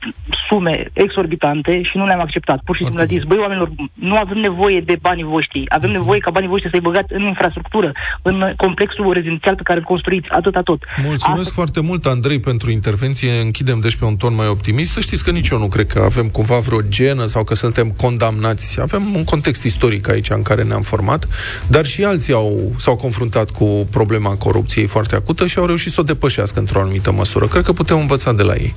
sume 0.48 0.84
exorbitante 0.92 1.82
și 1.82 1.96
nu 1.96 2.06
le-am 2.06 2.20
acceptat. 2.22 2.60
Pur 2.64 2.76
și 2.76 2.82
simplu 2.82 3.02
a 3.02 3.12
zis, 3.14 3.22
băi 3.22 3.38
oamenilor, 3.38 3.70
nu 3.94 4.16
avem 4.16 4.38
nevoie 4.38 4.80
de 4.80 4.96
banii 5.00 5.24
voștri, 5.24 5.64
avem 5.68 5.90
mhm. 5.90 5.98
nevoie 5.98 6.20
ca 6.20 6.30
banii 6.30 6.48
voștri 6.48 6.70
să-i 6.70 6.86
băgați 6.88 7.12
în 7.12 7.22
infrastructură, 7.22 7.92
în 8.22 8.36
complexul 8.56 9.12
rezidențial 9.12 9.54
pe 9.54 9.62
care 9.62 9.78
îl 9.78 9.84
construiți, 9.84 10.28
atâta 10.28 10.62
tot. 10.62 10.80
Mulțumesc 10.96 11.40
Asta... 11.40 11.60
foarte 11.60 11.80
mult, 11.80 12.06
Andrei, 12.06 12.40
pentru 12.40 12.70
intervenție. 12.70 13.30
Închidem 13.40 13.78
deci 13.80 13.96
pe 13.96 14.04
un 14.04 14.16
ton 14.16 14.34
mai 14.34 14.48
optimist. 14.48 14.92
Să 14.92 15.00
știți 15.00 15.24
că 15.24 15.30
nici 15.30 15.48
eu 15.48 15.58
nu 15.58 15.68
cred 15.68 15.86
că 15.86 15.98
avem 16.04 16.28
cumva 16.28 16.58
vreo 16.58 16.80
genă 16.88 17.24
sau 17.26 17.44
că 17.44 17.54
suntem 17.54 17.88
condamnați. 17.90 18.80
Avem 18.80 19.02
un 19.14 19.24
context 19.24 19.62
istoric 19.64 20.08
aici 20.08 20.30
în 20.30 20.42
care 20.42 20.62
ne-am 20.62 20.82
format, 20.82 21.26
dar 21.66 21.84
și 21.84 22.04
alții 22.04 22.32
au, 22.32 22.72
s-au 22.76 22.96
confruntat 22.96 23.50
cu 23.50 23.86
problema 23.90 24.36
corupției 24.36 24.86
foarte 24.86 25.14
acută 25.14 25.46
și 25.46 25.58
au 25.58 25.66
reușit 25.66 25.92
să 25.92 26.00
o 26.00 26.04
depășească 26.04 26.58
într-o 26.58 26.80
anumită 26.80 27.12
măsură. 27.12 27.46
Cred 27.46 27.64
că 27.64 27.72
putem 27.72 27.98
învăța 27.98 28.32
de 28.32 28.42
la 28.42 28.54
ei. 28.54 28.74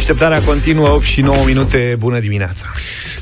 Deșteptarea 0.00 0.42
continuă 0.42 0.88
8 0.88 1.04
și 1.04 1.20
9 1.20 1.44
minute. 1.46 1.96
Bună 1.98 2.18
dimineața! 2.18 2.66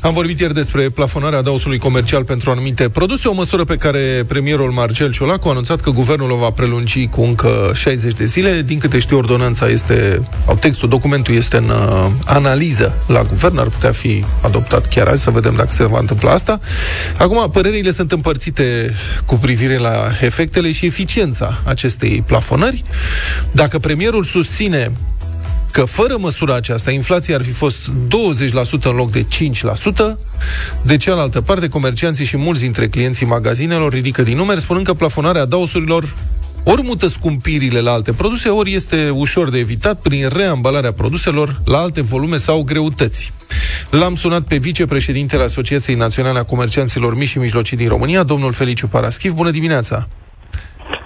Am 0.01 0.13
vorbit 0.13 0.39
ieri 0.39 0.53
despre 0.53 0.89
plafonarea 0.89 1.41
dausului 1.41 1.77
comercial 1.77 2.23
pentru 2.23 2.51
anumite 2.51 2.89
produse, 2.89 3.27
o 3.27 3.33
măsură 3.33 3.63
pe 3.63 3.75
care 3.75 4.23
premierul 4.27 4.71
Marcel 4.71 5.11
Ciolacu 5.11 5.47
a 5.47 5.51
anunțat 5.51 5.81
că 5.81 5.89
guvernul 5.89 6.31
o 6.31 6.35
va 6.35 6.49
prelungi 6.49 7.07
cu 7.07 7.21
încă 7.21 7.71
60 7.73 8.13
de 8.13 8.25
zile. 8.25 8.61
Din 8.61 8.79
câte 8.79 8.99
știu, 8.99 9.17
ordonanța 9.17 9.67
este, 9.67 10.19
sau 10.45 10.55
textul, 10.55 10.89
documentul 10.89 11.35
este 11.35 11.57
în 11.57 11.69
uh, 11.69 12.11
analiză 12.25 13.03
la 13.07 13.23
guvern, 13.23 13.57
ar 13.57 13.67
putea 13.67 13.91
fi 13.91 14.25
adoptat 14.41 14.87
chiar 14.87 15.07
azi, 15.07 15.23
să 15.23 15.29
vedem 15.29 15.53
dacă 15.55 15.69
se 15.71 15.83
va 15.83 15.99
întâmpla 15.99 16.31
asta. 16.31 16.59
Acum, 17.17 17.49
părerile 17.51 17.91
sunt 17.91 18.11
împărțite 18.11 18.95
cu 19.25 19.35
privire 19.35 19.77
la 19.77 20.11
efectele 20.21 20.71
și 20.71 20.85
eficiența 20.85 21.61
acestei 21.63 22.23
plafonări. 22.25 22.83
Dacă 23.51 23.79
premierul 23.79 24.23
susține 24.23 24.91
că 25.71 25.85
fără 25.85 26.17
măsura 26.19 26.55
aceasta 26.55 26.91
inflația 26.91 27.35
ar 27.35 27.43
fi 27.43 27.51
fost 27.51 27.77
20% 27.89 27.91
în 28.81 28.95
loc 28.95 29.11
de 29.11 29.25
5%. 29.25 29.27
De 30.81 30.97
cealaltă 30.97 31.41
parte, 31.41 31.67
comercianții 31.67 32.25
și 32.25 32.37
mulți 32.37 32.61
dintre 32.61 32.87
clienții 32.87 33.25
magazinelor 33.25 33.93
ridică 33.93 34.21
din 34.21 34.37
numeri 34.37 34.59
spunând 34.59 34.85
că 34.85 34.93
plafonarea 34.93 35.45
dausurilor 35.45 36.15
ori 36.63 36.81
mută 36.83 37.07
scumpirile 37.07 37.79
la 37.79 37.91
alte 37.91 38.13
produse, 38.13 38.49
ori 38.49 38.73
este 38.73 39.09
ușor 39.09 39.49
de 39.49 39.57
evitat 39.57 40.01
prin 40.01 40.29
reambalarea 40.35 40.93
produselor 40.93 41.61
la 41.65 41.77
alte 41.77 42.01
volume 42.01 42.37
sau 42.37 42.63
greutăți. 42.63 43.33
L-am 43.89 44.15
sunat 44.15 44.41
pe 44.41 44.57
vicepreședintele 44.57 45.43
Asociației 45.43 45.95
Naționale 45.95 46.39
a 46.39 46.43
Comercianților 46.43 47.17
Mici 47.17 47.27
și 47.27 47.37
Mijlocii 47.37 47.77
din 47.77 47.87
România, 47.87 48.23
domnul 48.23 48.53
Feliciu 48.53 48.87
Paraschiv. 48.87 49.31
Bună 49.31 49.51
dimineața! 49.51 50.07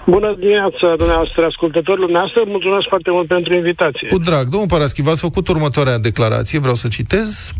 Bună 0.06 0.36
dimineața, 0.38 0.94
dumneavoastră, 0.96 1.44
ascultătorilor 1.44 2.10
noastre. 2.10 2.42
Mulțumesc 2.46 2.86
foarte 2.88 3.10
mult 3.10 3.26
pentru 3.26 3.54
invitație. 3.54 4.08
Cu 4.08 4.18
drag. 4.18 4.48
Domnul 4.48 4.68
Paraschiv, 4.68 5.06
ați 5.06 5.20
făcut 5.20 5.48
următoarea 5.48 5.98
declarație, 5.98 6.58
vreau 6.58 6.74
să 6.74 6.88
citez. 6.88 7.52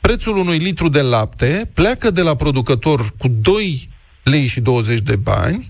Prețul 0.00 0.36
unui 0.36 0.58
litru 0.58 0.88
de 0.88 1.00
lapte 1.00 1.70
pleacă 1.74 2.10
de 2.10 2.22
la 2.22 2.34
producător 2.34 3.00
cu 3.18 3.28
2 3.28 3.88
lei 4.22 4.46
și 4.46 4.60
20 4.60 5.00
de 5.00 5.16
bani. 5.16 5.66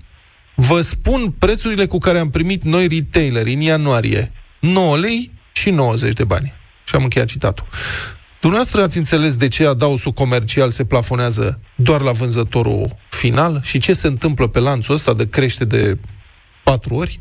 Vă 0.54 0.80
spun 0.80 1.34
prețurile 1.38 1.86
cu 1.86 1.98
care 1.98 2.18
am 2.18 2.30
primit 2.30 2.62
noi 2.62 2.86
retaileri 2.86 3.52
în 3.52 3.60
ianuarie. 3.60 4.32
9 4.60 4.96
lei 4.96 5.30
și 5.52 5.70
90 5.70 6.12
de 6.12 6.24
bani. 6.24 6.52
Și 6.84 6.94
am 6.94 7.02
încheiat 7.02 7.28
citatul. 7.28 7.64
Dumneavoastră 8.46 8.82
ați 8.82 8.98
înțeles 8.98 9.36
de 9.36 9.48
ce 9.48 9.66
adausul 9.66 10.12
comercial 10.12 10.68
se 10.68 10.84
plafonează 10.84 11.60
doar 11.74 12.00
la 12.00 12.12
vânzătorul 12.12 12.86
final 13.10 13.60
și 13.62 13.78
ce 13.78 13.92
se 13.92 14.06
întâmplă 14.06 14.46
pe 14.46 14.60
lanțul 14.60 14.94
ăsta 14.94 15.14
de 15.14 15.28
crește 15.28 15.64
de 15.64 15.98
patru 16.64 16.94
ori? 16.94 17.18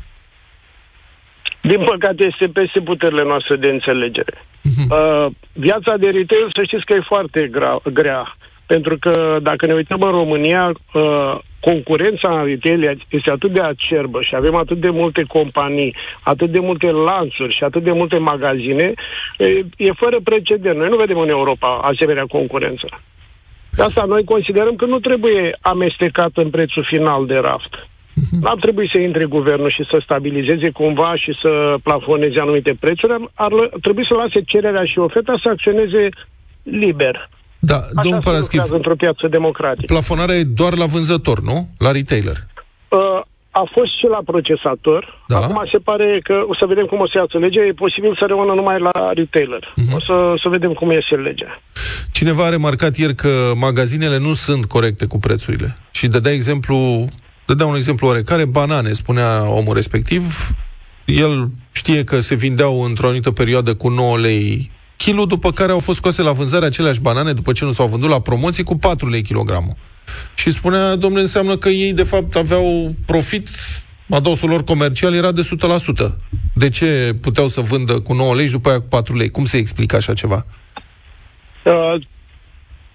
Din 1.62 1.84
păcate 1.84 2.22
este 2.32 2.46
peste 2.46 2.80
puterile 2.80 3.24
noastre 3.24 3.56
de 3.56 3.66
înțelegere. 3.66 4.36
Uh-huh. 4.36 4.88
Uh, 4.90 5.26
viața 5.52 5.96
de 5.96 6.06
retail, 6.06 6.48
să 6.52 6.62
știți 6.66 6.84
că 6.84 6.92
e 6.92 7.12
foarte 7.12 7.48
grea, 7.50 7.80
grea. 7.92 8.36
Pentru 8.66 8.98
că 8.98 9.38
dacă 9.42 9.66
ne 9.66 9.74
uităm 9.74 10.00
în 10.00 10.10
România, 10.10 10.72
uh, 10.92 11.38
concurența 11.68 12.28
în 12.40 12.44
retail 12.46 12.98
este 13.08 13.30
atât 13.30 13.52
de 13.52 13.60
acerbă 13.60 14.22
și 14.22 14.34
avem 14.34 14.54
atât 14.54 14.78
de 14.80 14.90
multe 14.90 15.22
companii, 15.28 15.94
atât 16.22 16.50
de 16.50 16.58
multe 16.58 16.90
lanțuri 16.90 17.54
și 17.54 17.64
atât 17.64 17.82
de 17.82 17.92
multe 17.92 18.18
magazine, 18.18 18.92
e, 19.38 19.46
e 19.76 19.92
fără 20.02 20.18
precedent. 20.24 20.76
Noi 20.78 20.88
nu 20.88 20.96
vedem 20.96 21.18
în 21.18 21.28
Europa 21.28 21.68
asemenea 21.92 22.24
concurență. 22.24 22.86
De 23.76 23.82
asta 23.82 24.04
noi 24.04 24.24
considerăm 24.24 24.74
că 24.76 24.84
nu 24.84 24.98
trebuie 24.98 25.58
amestecat 25.60 26.30
în 26.34 26.50
prețul 26.50 26.84
final 26.84 27.26
de 27.26 27.34
raft. 27.34 27.74
N-ar 28.40 28.56
trebui 28.60 28.90
să 28.92 28.98
intre 28.98 29.24
guvernul 29.24 29.70
și 29.70 29.84
să 29.90 30.00
stabilizeze 30.02 30.70
cumva 30.70 31.16
și 31.16 31.32
să 31.42 31.74
plafoneze 31.82 32.40
anumite 32.40 32.76
prețuri, 32.80 33.12
ar, 33.12 33.20
ar 33.34 33.52
trebui 33.80 34.06
să 34.06 34.14
lase 34.14 34.40
cererea 34.40 34.84
și 34.84 34.98
oferta 34.98 35.34
să 35.42 35.48
acționeze 35.48 36.08
liber. 36.62 37.28
Da, 37.66 37.76
Așa 37.76 37.90
domnul 38.02 38.22
se 38.22 38.28
Paraschiv, 38.28 38.60
lucrează 38.60 38.74
într-o 38.74 38.96
piață 38.96 39.28
democratică. 39.28 39.92
plafonarea 39.94 40.34
e 40.34 40.44
doar 40.44 40.76
la 40.76 40.86
vânzător, 40.86 41.40
nu? 41.40 41.68
La 41.78 41.90
retailer. 41.90 42.36
Uh, 42.88 43.20
a 43.50 43.64
fost 43.72 43.92
și 43.98 44.06
la 44.10 44.20
procesator. 44.24 45.22
Da. 45.28 45.36
Acum 45.36 45.68
se 45.72 45.78
pare 45.78 46.20
că 46.22 46.34
o 46.46 46.54
să 46.54 46.64
vedem 46.66 46.84
cum 46.84 47.00
o 47.00 47.06
să 47.06 47.18
iasă 47.18 47.38
legea. 47.38 47.60
E 47.64 47.72
posibil 47.72 48.16
să 48.18 48.24
rămână 48.28 48.52
numai 48.54 48.80
la 48.80 49.12
retailer. 49.14 49.72
Mhm. 49.76 49.94
O 49.94 49.98
să, 50.00 50.34
să 50.42 50.48
vedem 50.48 50.72
cum 50.72 50.90
iese 50.90 51.14
legea. 51.14 51.60
Cineva 52.12 52.44
a 52.44 52.48
remarcat 52.48 52.96
ieri 52.96 53.14
că 53.14 53.52
magazinele 53.60 54.18
nu 54.18 54.32
sunt 54.32 54.64
corecte 54.64 55.06
cu 55.06 55.18
prețurile. 55.18 55.74
Și 55.90 56.08
dădea 56.08 56.32
exemplu, 56.32 57.04
dădea 57.46 57.66
un 57.66 57.76
exemplu 57.76 58.06
oarecare, 58.06 58.44
banane, 58.44 58.88
spunea 58.88 59.50
omul 59.58 59.74
respectiv. 59.74 60.22
El 61.04 61.48
știe 61.72 62.04
că 62.04 62.20
se 62.20 62.34
vindeau 62.34 62.82
într-o 62.82 63.06
anumită 63.06 63.30
perioadă 63.30 63.74
cu 63.74 63.88
9 63.88 64.18
lei 64.18 64.70
kilo, 64.96 65.24
după 65.24 65.50
care 65.50 65.72
au 65.72 65.78
fost 65.78 65.98
scoase 65.98 66.22
la 66.22 66.32
vânzare 66.32 66.66
aceleași 66.66 67.00
banane, 67.00 67.32
după 67.32 67.52
ce 67.52 67.64
nu 67.64 67.72
s-au 67.72 67.86
vândut 67.86 68.08
la 68.08 68.20
promoții, 68.20 68.64
cu 68.64 68.76
4 68.76 69.08
lei 69.08 69.22
kilogramul. 69.22 69.72
Și 70.34 70.50
spunea, 70.50 70.96
domnule, 70.96 71.22
înseamnă 71.22 71.56
că 71.56 71.68
ei, 71.68 71.92
de 71.92 72.02
fapt, 72.02 72.36
aveau 72.36 72.94
profit, 73.06 73.48
adausul 74.10 74.48
lor 74.48 74.64
comercial 74.64 75.14
era 75.14 75.32
de 75.32 75.40
100%. 75.40 76.16
De 76.54 76.68
ce 76.68 77.12
puteau 77.20 77.48
să 77.48 77.60
vândă 77.60 78.00
cu 78.00 78.12
9 78.12 78.34
lei 78.34 78.46
și 78.46 78.52
după 78.52 78.68
aia 78.68 78.80
cu 78.80 78.86
4 78.88 79.16
lei? 79.16 79.30
Cum 79.30 79.44
se 79.44 79.56
explică 79.56 79.96
așa 79.96 80.12
ceva? 80.14 80.46
Uh, 81.64 81.94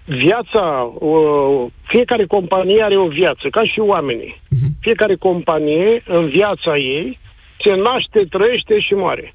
viața, 0.04 0.92
uh, 0.98 1.66
fiecare 1.82 2.26
companie 2.26 2.82
are 2.82 2.96
o 2.96 3.08
viață, 3.08 3.48
ca 3.50 3.64
și 3.64 3.80
oamenii. 3.80 4.40
Fiecare 4.80 5.16
companie, 5.16 6.02
în 6.06 6.28
viața 6.28 6.76
ei, 6.76 7.18
se 7.64 7.74
naște, 7.74 8.26
trăiește 8.30 8.80
și 8.80 8.94
moare. 8.94 9.34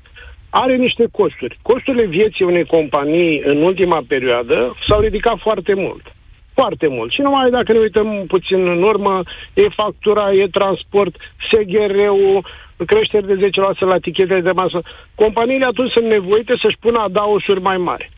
Are 0.58 0.76
niște 0.76 1.06
costuri. 1.12 1.58
Costurile 1.62 2.06
vieții 2.06 2.46
unei 2.46 2.66
companii 2.66 3.42
în 3.46 3.62
ultima 3.62 4.04
perioadă 4.08 4.76
s-au 4.88 5.00
ridicat 5.00 5.38
foarte 5.40 5.74
mult. 5.74 6.16
Foarte 6.54 6.88
mult. 6.88 7.12
Și 7.12 7.22
numai 7.22 7.50
dacă 7.50 7.72
ne 7.74 7.80
uităm 7.80 8.24
puțin 8.28 8.68
în 8.68 8.84
urmă, 8.84 9.24
e 9.54 9.70
factura, 9.70 10.34
e 10.34 10.48
transport, 10.48 11.16
SGR-ul, 11.50 12.46
creșteri 12.86 13.28
de 13.28 13.50
10% 13.50 13.80
la 13.80 13.98
tichetele 13.98 14.42
de 14.42 14.52
masă. 14.52 14.82
Companiile 15.16 15.66
atunci 15.66 15.92
sunt 15.92 16.06
nevoite 16.06 16.54
să-și 16.62 16.78
pună 16.80 17.00
adaosuri 17.00 17.62
mai 17.62 17.78
mari 17.78 18.12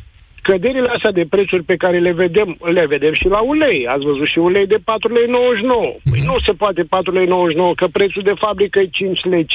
căderile 0.49 0.89
astea 0.95 1.11
de 1.19 1.25
prețuri 1.29 1.63
pe 1.63 1.75
care 1.83 1.97
le 1.99 2.11
vedem, 2.23 2.49
le 2.77 2.85
vedem 2.93 3.13
și 3.13 3.27
la 3.35 3.41
ulei. 3.53 3.87
Ați 3.93 4.05
văzut 4.09 4.27
și 4.27 4.39
ulei 4.39 4.67
de 4.67 4.75
4,99 4.75 4.83
lei. 5.13 5.99
Păi 6.11 6.21
nu 6.29 6.35
se 6.45 6.51
poate 6.61 6.81
4,99 6.83 6.87
lei, 7.13 7.75
că 7.75 7.87
prețul 7.97 8.23
de 8.23 8.33
fabrică 8.45 8.79
e 8.79 8.89
5,50 8.89 8.91
lei. 9.31 9.45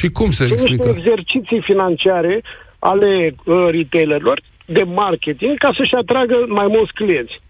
Și 0.00 0.08
cum 0.18 0.30
se 0.30 0.44
Sunt 0.44 0.50
niște 0.50 0.72
explică? 0.72 0.94
exerciții 0.96 1.60
financiare 1.70 2.42
ale 2.78 3.34
uh, 3.44 3.68
retailerilor 3.70 4.40
de 4.66 4.82
marketing 4.82 5.58
ca 5.58 5.70
să-și 5.76 5.94
atragă 5.94 6.36
mai 6.48 6.66
mulți 6.68 6.92
clienți. 6.92 7.40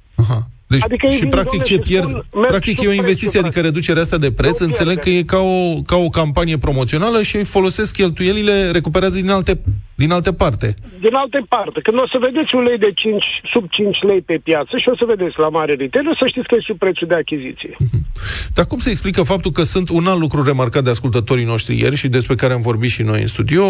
Aha. 0.76 0.86
Deci, 0.88 0.90
Adică 0.90 1.06
ei 1.06 1.12
și 1.12 1.24
vin, 1.26 1.28
practic 1.36 1.62
domnule, 1.62 1.82
ce 1.82 1.82
și 1.82 1.90
pierd, 1.90 2.08
spun, 2.08 2.40
merg 2.40 2.52
practic 2.54 2.76
sub 2.76 2.84
e 2.84 2.88
o 2.88 2.90
preț, 2.90 3.00
investiție, 3.02 3.38
frate. 3.40 3.46
adică 3.46 3.60
reducerea 3.68 4.02
asta 4.02 4.18
de 4.18 4.32
preț, 4.32 4.58
Nu 4.60 4.66
înțeleg 4.66 4.94
că 4.98 5.08
pierde. 5.08 5.18
e 5.20 5.32
ca 5.34 5.38
o, 5.38 5.82
ca 5.90 5.96
o 5.96 6.08
campanie 6.08 6.58
promoțională 6.58 7.22
și 7.22 7.44
folosesc 7.44 7.90
cheltuielile, 7.94 8.70
recuperează 8.70 9.16
din 9.20 9.30
alte, 9.30 9.60
din 9.94 10.10
alte 10.12 10.32
parte. 10.32 10.74
Din 11.00 11.14
alte 11.14 11.40
parte, 11.48 11.80
când 11.86 11.96
o 12.00 12.06
să 12.12 12.18
vedeți 12.20 12.54
ulei 12.54 12.78
de 12.78 12.92
5, 12.94 13.24
sub 13.52 13.64
5 13.70 13.96
lei 14.02 14.20
pe 14.20 14.40
piață 14.42 14.76
și 14.76 14.88
o 14.88 14.96
să 14.96 15.04
vedeți 15.06 15.38
la 15.38 15.48
mare 15.48 15.74
retailer, 15.74 16.16
să 16.20 16.26
știți 16.26 16.46
că 16.46 16.54
e 16.54 16.60
sub 16.70 16.78
prețul 16.78 17.06
de 17.06 17.14
achiziție. 17.14 17.76
Dar 18.56 18.66
cum 18.66 18.78
se 18.78 18.90
explică 18.90 19.22
faptul 19.22 19.50
că 19.50 19.62
sunt 19.62 19.88
un 19.88 20.06
alt 20.06 20.20
lucru 20.20 20.42
remarcat 20.42 20.84
de 20.84 20.90
ascultătorii 20.90 21.44
noștri 21.44 21.78
ieri 21.78 21.96
și 21.96 22.08
despre 22.08 22.34
care 22.34 22.52
am 22.52 22.60
vorbit 22.62 22.90
și 22.90 23.02
noi 23.02 23.20
în 23.20 23.26
studio? 23.26 23.64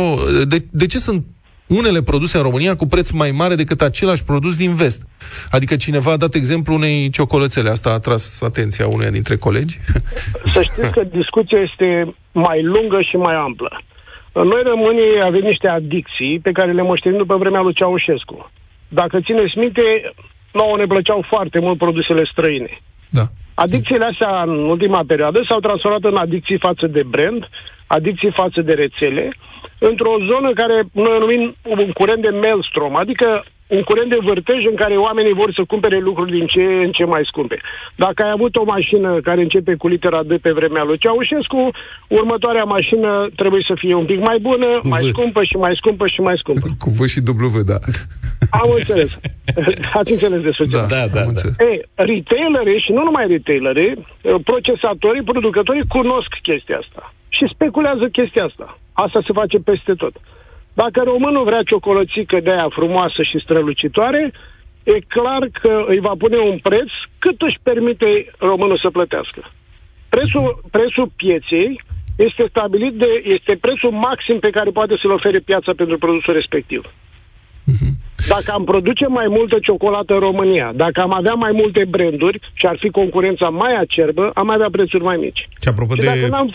De, 0.48 0.58
de 0.70 0.86
ce 0.86 0.98
sunt 0.98 1.24
unele 1.78 2.02
produse 2.02 2.36
în 2.36 2.42
România 2.42 2.76
cu 2.76 2.86
preț 2.86 3.10
mai 3.10 3.30
mare 3.30 3.54
decât 3.54 3.80
același 3.80 4.24
produs 4.24 4.56
din 4.56 4.74
vest? 4.74 5.06
Adică 5.50 5.76
cineva 5.76 6.12
a 6.12 6.16
dat 6.16 6.34
exemplu 6.34 6.74
unei 6.74 7.10
ciocolățele, 7.10 7.68
asta 7.68 7.88
a 7.90 7.92
atras 7.92 8.40
atenția 8.40 8.86
uneia 8.86 9.10
dintre 9.10 9.36
colegi. 9.36 9.78
Să 10.52 10.62
știți 10.62 10.90
că 10.90 11.02
discuția 11.04 11.58
este 11.58 12.14
mai 12.32 12.62
lungă 12.62 13.00
și 13.00 13.16
mai 13.16 13.34
amplă. 13.34 13.82
Noi 14.32 14.62
românii 14.64 15.22
avem 15.24 15.40
niște 15.40 15.68
adicții 15.68 16.40
pe 16.42 16.52
care 16.52 16.72
le 16.72 16.82
moștenim 16.82 17.18
după 17.18 17.36
vremea 17.36 17.60
lui 17.60 17.74
Ceaușescu. 17.74 18.50
Dacă 18.88 19.20
țineți 19.20 19.58
minte, 19.58 19.82
nouă 20.52 20.76
ne 20.76 20.86
plăceau 20.86 21.24
foarte 21.28 21.58
mult 21.60 21.78
produsele 21.78 22.24
străine. 22.32 22.80
Da. 23.08 23.24
Adicțiile 23.54 24.04
astea 24.04 24.42
în 24.42 24.68
ultima 24.68 25.02
perioadă 25.06 25.40
s-au 25.48 25.60
transformat 25.60 26.02
în 26.02 26.16
adicții 26.16 26.58
față 26.58 26.86
de 26.86 27.02
brand, 27.02 27.48
adicții 27.86 28.30
față 28.30 28.60
de 28.62 28.72
rețele, 28.72 29.32
într-o 29.78 30.16
zonă 30.30 30.52
care 30.52 30.82
noi 30.92 31.16
o 31.16 31.18
numim 31.18 31.54
un 31.62 31.92
curent 31.92 32.22
de 32.22 32.28
maelstrom, 32.28 32.96
adică 32.96 33.44
un 33.76 33.82
curent 33.82 34.10
de 34.10 34.18
vârtej 34.26 34.64
în 34.72 34.74
care 34.82 34.94
oamenii 34.96 35.32
vor 35.32 35.50
să 35.52 35.62
cumpere 35.66 35.98
lucruri 35.98 36.30
din 36.38 36.46
ce 36.46 36.62
în 36.86 36.90
ce 36.92 37.04
mai 37.04 37.22
scumpe. 37.24 37.60
Dacă 37.94 38.22
ai 38.22 38.30
avut 38.30 38.56
o 38.56 38.64
mașină 38.64 39.20
care 39.20 39.40
începe 39.42 39.74
cu 39.74 39.88
litera 39.88 40.22
D 40.22 40.32
pe 40.40 40.50
vremea 40.52 40.82
lui 40.82 40.98
Ceaușescu, 40.98 41.70
următoarea 42.08 42.64
mașină 42.64 43.28
trebuie 43.36 43.62
să 43.66 43.74
fie 43.76 43.94
un 43.94 44.04
pic 44.04 44.20
mai 44.26 44.38
bună, 44.38 44.66
Cu 44.80 44.88
mai 44.88 45.02
V. 45.02 45.08
scumpă 45.08 45.42
și 45.42 45.56
mai 45.56 45.72
scumpă 45.76 46.06
și 46.06 46.20
mai 46.20 46.36
scumpă. 46.36 46.66
Cu 46.78 46.90
V 46.90 47.00
și 47.06 47.20
W, 47.26 47.62
da. 47.72 47.78
Am 48.50 48.70
înțeles. 48.76 49.10
Ați 49.98 50.12
înțeles 50.12 50.40
de 50.40 50.48
Da, 50.48 50.52
succes. 50.60 50.80
Da, 50.80 50.96
da, 50.96 51.02
am 51.02 51.10
da. 51.12 51.20
înțeles. 51.22 51.56
Ei, 51.70 51.82
retailerii 51.94 52.80
și 52.80 52.92
nu 52.92 53.02
numai 53.02 53.26
retailerii, 53.26 54.06
procesatorii, 54.44 55.22
producătorii 55.22 55.86
cunosc 55.88 56.30
chestia 56.42 56.78
asta 56.78 57.12
și 57.28 57.44
speculează 57.54 58.04
chestia 58.08 58.44
asta. 58.44 58.78
Asta 58.92 59.20
se 59.26 59.32
face 59.32 59.58
peste 59.58 59.92
tot. 59.94 60.14
Dacă 60.74 61.02
românul 61.04 61.44
vrea 61.44 61.62
ciocolățică 61.62 62.40
de 62.40 62.50
aia 62.50 62.68
frumoasă 62.70 63.22
și 63.22 63.42
strălucitoare, 63.42 64.32
e 64.82 64.98
clar 65.08 65.48
că 65.60 65.84
îi 65.86 66.00
va 66.00 66.12
pune 66.18 66.36
un 66.36 66.58
preț 66.62 66.90
cât 67.18 67.40
își 67.40 67.58
permite 67.62 68.30
românul 68.38 68.78
să 68.78 68.90
plătească. 68.90 69.50
Prețul, 70.08 70.62
prețul 70.70 71.10
pieței 71.16 71.80
este 72.16 72.46
stabilit 72.48 72.94
de, 72.94 73.22
este 73.24 73.56
prețul 73.60 73.90
maxim 73.90 74.38
pe 74.38 74.50
care 74.50 74.70
poate 74.70 74.94
să-l 75.02 75.10
ofere 75.10 75.38
piața 75.38 75.72
pentru 75.76 75.98
produsul 75.98 76.32
respectiv. 76.32 76.82
Dacă 78.28 78.52
am 78.52 78.64
produce 78.64 79.06
mai 79.06 79.26
multă 79.28 79.58
ciocolată 79.58 80.14
în 80.14 80.20
România, 80.20 80.72
dacă 80.74 81.00
am 81.00 81.12
avea 81.12 81.34
mai 81.34 81.50
multe 81.52 81.84
branduri 81.88 82.40
și 82.52 82.66
ar 82.66 82.76
fi 82.78 82.90
concurența 82.90 83.48
mai 83.48 83.74
acerbă, 83.80 84.30
am 84.34 84.50
avea 84.50 84.68
prețuri 84.70 85.02
mai 85.02 85.16
mici. 85.16 85.48
Și 85.60 85.68
apropo 85.68 85.94
Și 85.94 86.00
de... 86.00 86.06
dacă 86.06 86.26
n-am 86.28 86.54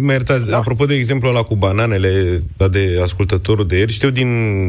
Mă 0.00 0.12
iertați, 0.12 0.48
da. 0.48 0.56
apropo 0.56 0.84
de 0.84 0.94
exemplu 0.94 1.28
ăla 1.28 1.42
cu 1.42 1.56
bananele 1.56 2.42
dat 2.56 2.70
de 2.70 2.98
ascultătorul 3.02 3.66
de 3.66 3.76
ieri, 3.76 3.92
știu 3.92 4.10
din 4.10 4.28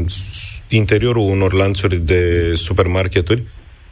s- 0.10 0.62
interiorul 0.70 1.30
unor 1.30 1.54
lanțuri 1.54 1.98
de 1.98 2.54
supermarketuri 2.56 3.44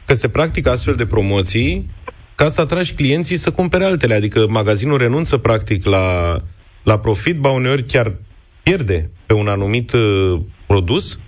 că 0.06 0.14
se 0.14 0.28
practică 0.28 0.70
astfel 0.70 0.94
de 0.94 1.06
promoții 1.06 1.90
ca 2.34 2.48
să 2.48 2.60
atragi 2.60 2.92
clienții 2.94 3.36
să 3.36 3.50
cumpere 3.50 3.84
altele. 3.84 4.14
Adică 4.14 4.46
magazinul 4.48 4.98
renunță 4.98 5.36
practic 5.36 5.84
la, 5.84 6.36
la 6.82 6.98
profit, 6.98 7.36
ba 7.38 7.50
uneori 7.50 7.84
chiar 7.84 8.14
pierde 8.62 9.10
pe 9.26 9.34
un 9.34 9.46
anumit 9.48 9.92
uh, 9.92 10.40
produs, 10.66 11.18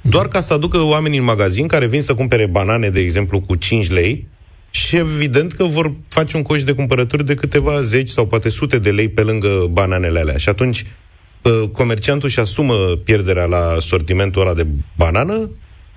doar 0.00 0.28
ca 0.28 0.40
să 0.40 0.52
aducă 0.52 0.80
oamenii 0.82 1.18
în 1.18 1.24
magazin 1.24 1.66
care 1.66 1.86
vin 1.86 2.00
să 2.02 2.14
cumpere 2.14 2.46
banane, 2.46 2.88
de 2.88 3.00
exemplu, 3.00 3.40
cu 3.40 3.54
5 3.54 3.90
lei, 3.90 4.28
și 4.76 4.96
evident 4.96 5.52
că 5.52 5.64
vor 5.64 5.92
face 6.08 6.36
un 6.36 6.42
coș 6.42 6.62
de 6.62 6.74
cumpărături 6.74 7.24
de 7.24 7.34
câteva 7.34 7.80
zeci 7.80 8.08
sau 8.08 8.26
poate 8.26 8.48
sute 8.48 8.78
de 8.78 8.90
lei 8.90 9.08
pe 9.08 9.22
lângă 9.22 9.66
bananele 9.70 10.18
alea. 10.18 10.36
Și 10.36 10.48
atunci 10.48 10.82
uh, 10.82 11.68
comerciantul 11.72 12.28
își 12.28 12.40
asumă 12.40 12.74
pierderea 13.04 13.44
la 13.44 13.76
sortimentul 13.78 14.40
ăla 14.40 14.54
de 14.54 14.66
banană 14.96 15.50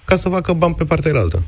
ca 0.05 0.15
să 0.15 0.29
facă 0.29 0.53
bani 0.53 0.75
pe 0.75 0.83
partea 0.83 1.19
altă. 1.19 1.43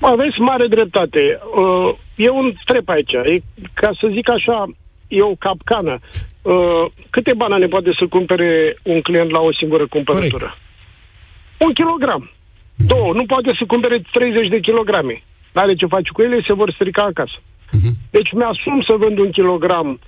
Aveți 0.00 0.38
mare 0.38 0.66
dreptate. 0.66 1.38
Uh, 1.56 1.98
E 2.24 2.28
un 2.28 2.52
trep 2.64 2.88
aici. 2.88 3.12
E, 3.12 3.34
ca 3.74 3.90
să 4.00 4.08
zic 4.12 4.28
așa, 4.30 4.66
e 5.08 5.22
o 5.22 5.34
capcană. 5.34 5.98
Uh, 6.42 6.84
Câte 7.10 7.32
banane 7.36 7.66
poate 7.66 7.90
să 7.98 8.06
cumpere 8.06 8.76
un 8.82 9.00
client 9.00 9.30
la 9.30 9.40
o 9.40 9.52
singură 9.52 9.86
cumpărătură? 9.86 10.58
Un 11.58 11.72
kilogram. 11.72 12.30
Două. 12.76 13.12
Nu 13.12 13.24
poate 13.26 13.50
să 13.58 13.64
cumpere 13.66 14.02
30 14.12 14.48
de 14.48 14.60
kilograme. 14.60 15.22
N-are 15.52 15.74
ce 15.74 15.86
face 15.86 16.10
cu 16.12 16.22
ele, 16.22 16.44
se 16.46 16.54
vor 16.54 16.72
strica 16.72 17.02
acasă. 17.02 17.38
Deci 18.10 18.32
mi-asum 18.32 18.82
să 18.88 18.94
vând 18.98 19.18
un 19.18 19.30
kilogram 19.30 19.98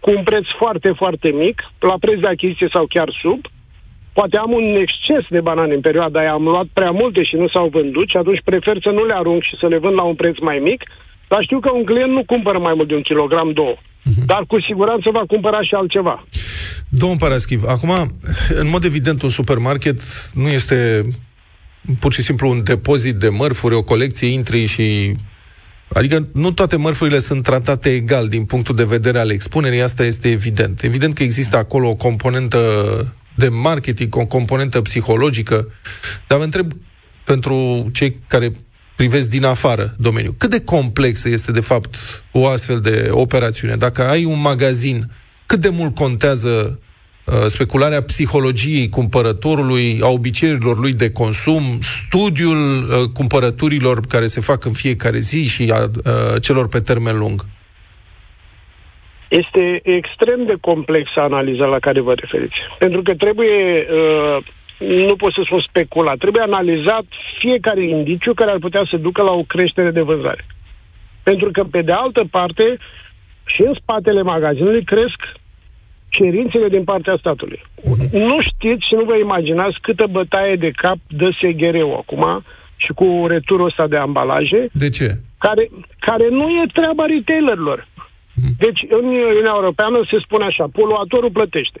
cu 0.00 0.10
un 0.16 0.22
preț 0.22 0.46
foarte, 0.58 0.92
foarte 0.96 1.28
mic, 1.30 1.62
la 1.78 1.96
preț 2.00 2.18
de 2.20 2.26
achiziție 2.26 2.68
sau 2.72 2.86
chiar 2.88 3.08
sub, 3.22 3.40
poate 4.12 4.36
am 4.36 4.52
un 4.52 4.62
exces 4.62 5.24
de 5.30 5.40
banane 5.40 5.74
în 5.74 5.80
perioada 5.80 6.20
aia, 6.20 6.32
am 6.32 6.42
luat 6.42 6.66
prea 6.72 6.90
multe 6.90 7.22
și 7.22 7.36
nu 7.36 7.48
s-au 7.48 7.68
vândut 7.68 8.08
și 8.08 8.16
atunci 8.16 8.40
prefer 8.44 8.76
să 8.82 8.90
nu 8.90 9.04
le 9.04 9.14
arunc 9.14 9.42
și 9.42 9.56
să 9.60 9.66
le 9.66 9.78
vând 9.78 9.94
la 9.94 10.02
un 10.02 10.14
preț 10.14 10.36
mai 10.40 10.58
mic, 10.58 10.82
dar 11.28 11.42
știu 11.42 11.60
că 11.60 11.70
un 11.72 11.84
client 11.84 12.12
nu 12.12 12.24
cumpără 12.24 12.58
mai 12.58 12.72
mult 12.76 12.88
de 12.88 12.94
un 12.94 13.02
kilogram, 13.02 13.52
două. 13.52 13.76
Dar 14.26 14.44
cu 14.46 14.60
siguranță 14.60 15.10
va 15.10 15.24
cumpăra 15.26 15.62
și 15.62 15.74
altceva. 15.74 16.26
Domnul 16.88 17.18
Paraschiv, 17.18 17.62
acum, 17.68 17.90
în 18.48 18.68
mod 18.68 18.84
evident, 18.84 19.22
un 19.22 19.28
supermarket 19.28 20.00
nu 20.34 20.48
este 20.48 21.02
pur 21.98 22.12
și 22.12 22.22
simplu 22.22 22.50
un 22.50 22.62
depozit 22.62 23.14
de 23.14 23.28
mărfuri, 23.28 23.74
o 23.74 23.82
colecție, 23.82 24.26
intri 24.26 24.66
și 24.66 25.14
Adică 25.88 26.28
nu 26.32 26.52
toate 26.52 26.76
mărfurile 26.76 27.18
sunt 27.18 27.42
tratate 27.42 27.94
egal 27.94 28.28
din 28.28 28.44
punctul 28.44 28.74
de 28.74 28.84
vedere 28.84 29.18
al 29.18 29.30
expunerii, 29.30 29.82
asta 29.82 30.04
este 30.04 30.30
evident. 30.30 30.82
Evident 30.82 31.14
că 31.14 31.22
există 31.22 31.56
acolo 31.56 31.88
o 31.88 31.94
componentă 31.94 32.58
de 33.34 33.48
marketing, 33.48 34.16
o 34.16 34.26
componentă 34.26 34.80
psihologică, 34.80 35.72
dar 36.26 36.38
vă 36.38 36.44
întreb 36.44 36.72
pentru 37.24 37.88
cei 37.92 38.20
care 38.26 38.50
privesc 38.96 39.28
din 39.28 39.44
afară 39.44 39.94
domeniul, 39.98 40.34
cât 40.38 40.50
de 40.50 40.60
complexă 40.60 41.28
este 41.28 41.52
de 41.52 41.60
fapt 41.60 41.96
o 42.32 42.46
astfel 42.46 42.80
de 42.80 43.08
operațiune? 43.10 43.76
Dacă 43.76 44.08
ai 44.08 44.24
un 44.24 44.40
magazin, 44.40 45.10
cât 45.46 45.60
de 45.60 45.68
mult 45.68 45.94
contează 45.94 46.80
Uh, 46.80 46.85
specularea 47.46 48.02
psihologiei 48.02 48.88
cumpărătorului, 48.88 49.98
a 50.02 50.08
obiceiurilor 50.08 50.78
lui 50.78 50.92
de 50.92 51.12
consum, 51.12 51.62
studiul 51.80 52.56
uh, 52.56 53.08
cumpărăturilor 53.14 54.00
care 54.08 54.26
se 54.26 54.40
fac 54.40 54.64
în 54.64 54.72
fiecare 54.72 55.18
zi 55.18 55.48
și 55.48 55.72
a 55.72 55.82
uh, 55.82 56.42
celor 56.42 56.68
pe 56.68 56.80
termen 56.80 57.18
lung? 57.18 57.44
Este 59.28 59.80
extrem 59.82 60.44
de 60.46 60.54
complexă 60.60 61.20
analiza 61.20 61.64
la 61.64 61.78
care 61.78 62.00
vă 62.00 62.14
referiți. 62.14 62.56
Pentru 62.78 63.02
că 63.02 63.14
trebuie, 63.14 63.86
nu 64.78 65.16
pot 65.16 65.32
să 65.32 65.40
spun 65.44 65.60
speculat, 65.68 66.16
trebuie 66.16 66.42
analizat 66.42 67.04
fiecare 67.38 67.84
indiciu 67.84 68.34
care 68.34 68.50
ar 68.50 68.58
putea 68.58 68.86
să 68.90 68.96
ducă 68.96 69.22
la 69.22 69.32
o 69.32 69.42
creștere 69.42 69.90
de 69.90 70.00
vânzare. 70.00 70.46
Pentru 71.22 71.50
că, 71.50 71.64
pe 71.64 71.82
de 71.82 71.92
altă 71.92 72.24
parte, 72.30 72.76
și 73.44 73.62
în 73.62 73.74
spatele 73.80 74.22
magazinului 74.22 74.84
cresc 74.84 75.20
cerințele 76.08 76.68
din 76.68 76.84
partea 76.84 77.16
statului. 77.18 77.62
Nu 78.12 78.40
știți 78.40 78.86
și 78.86 78.94
nu 78.94 79.04
vă 79.04 79.16
imaginați 79.16 79.78
câtă 79.80 80.06
bătaie 80.10 80.56
de 80.56 80.70
cap 80.70 80.96
dă 81.06 81.30
SGR-ul 81.30 81.96
acum 81.96 82.44
și 82.76 82.92
cu 82.92 83.24
returul 83.28 83.66
ăsta 83.66 83.86
de 83.86 83.96
ambalaje. 83.96 84.68
De 84.72 84.88
ce? 84.88 85.18
Care, 85.38 85.70
care 85.98 86.28
nu 86.30 86.48
e 86.48 86.66
treaba 86.72 87.04
retailerilor. 87.04 87.88
Mhm. 88.34 88.54
Deci, 88.58 88.84
în 88.88 89.04
Uniunea 89.04 89.52
Europeană 89.54 89.98
se 90.10 90.18
spune 90.20 90.44
așa, 90.44 90.64
poluatorul 90.72 91.30
plătește. 91.30 91.80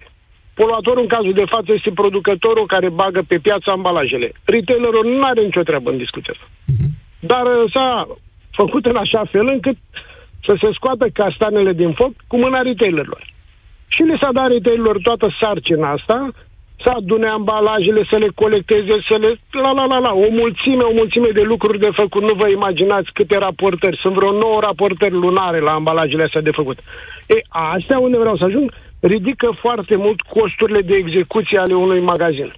Poluatorul, 0.54 1.02
în 1.02 1.08
cazul 1.08 1.32
de 1.32 1.44
față, 1.48 1.72
este 1.72 1.90
producătorul 1.90 2.66
care 2.66 2.88
bagă 2.88 3.22
pe 3.28 3.38
piață 3.38 3.70
ambalajele. 3.70 4.32
Retailerul 4.44 5.04
nu 5.16 5.22
are 5.22 5.42
nicio 5.42 5.62
treabă 5.62 5.90
în 5.90 5.96
discuția 5.96 6.32
asta. 6.34 6.48
Uh-huh. 6.48 6.90
Dar 7.20 7.44
uh, 7.46 7.72
s-a 7.72 8.08
făcut 8.50 8.86
în 8.86 8.96
așa 8.96 9.24
fel 9.30 9.46
încât 9.46 9.76
să 10.44 10.56
se 10.60 10.68
scoată 10.72 11.08
castanele 11.12 11.72
din 11.72 11.92
foc 11.92 12.12
cu 12.26 12.36
mâna 12.36 12.60
retailerilor. 12.60 13.34
Și 13.88 14.02
le 14.02 14.16
s-a 14.20 14.30
dat 14.32 14.48
retailerilor 14.48 14.98
toată 15.02 15.36
sarcina 15.40 15.90
asta, 15.90 16.30
să 16.84 16.90
adune 16.96 17.26
ambalajele, 17.26 18.06
să 18.10 18.16
le 18.16 18.28
colecteze, 18.34 18.94
să 19.08 19.16
le... 19.20 19.40
La, 19.50 19.72
la, 19.72 19.84
la, 19.84 19.98
la, 19.98 20.12
o 20.12 20.28
mulțime, 20.30 20.82
o 20.82 20.92
mulțime 20.92 21.28
de 21.28 21.42
lucruri 21.42 21.78
de 21.78 21.90
făcut. 21.92 22.22
Nu 22.22 22.34
vă 22.34 22.48
imaginați 22.48 23.12
câte 23.12 23.38
raportări. 23.38 23.98
Sunt 24.00 24.14
vreo 24.14 24.32
nouă 24.32 24.60
raportări 24.60 25.14
lunare 25.14 25.60
la 25.60 25.72
ambalajele 25.72 26.22
astea 26.22 26.40
de 26.40 26.50
făcut. 26.50 26.78
E, 27.26 27.40
astea 27.48 27.98
unde 27.98 28.18
vreau 28.18 28.36
să 28.36 28.44
ajung, 28.44 28.72
ridică 29.00 29.56
foarte 29.60 29.96
mult 29.96 30.20
costurile 30.20 30.80
de 30.80 30.94
execuție 30.94 31.58
ale 31.58 31.74
unui 31.74 32.00
magazin. 32.00 32.52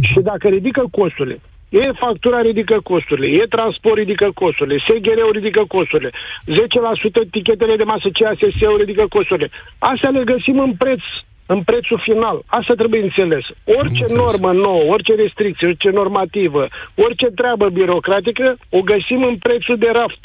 Și 0.00 0.20
dacă 0.20 0.48
ridică 0.48 0.84
costurile, 0.90 1.40
E 1.68 1.92
factura 1.98 2.40
ridică 2.40 2.76
costurile, 2.82 3.42
e 3.42 3.46
transport 3.46 3.96
ridică 3.96 4.30
costurile, 4.34 4.82
SGR-ul 4.86 5.32
ridică 5.32 5.64
costurile, 5.68 6.10
10% 6.10 7.30
tichetele 7.30 7.76
de 7.76 7.82
masă 7.82 8.08
CASS-ul 8.12 8.76
ridică 8.78 9.06
costurile. 9.08 9.50
Astea 9.78 10.10
le 10.10 10.24
găsim 10.24 10.58
în 10.58 10.72
preț, 10.72 11.00
în 11.46 11.62
prețul 11.62 12.00
final. 12.04 12.42
Asta 12.46 12.74
trebuie 12.74 13.02
înțeles. 13.02 13.44
Orice 13.64 14.04
înțeles. 14.06 14.16
normă 14.22 14.52
nouă, 14.52 14.82
orice 14.92 15.14
restricție, 15.14 15.66
orice 15.66 15.90
normativă, 15.90 16.68
orice 16.94 17.26
treabă 17.26 17.68
birocratică, 17.68 18.56
o 18.68 18.80
găsim 18.80 19.22
în 19.22 19.36
prețul 19.36 19.76
de 19.78 19.90
raft. 19.92 20.22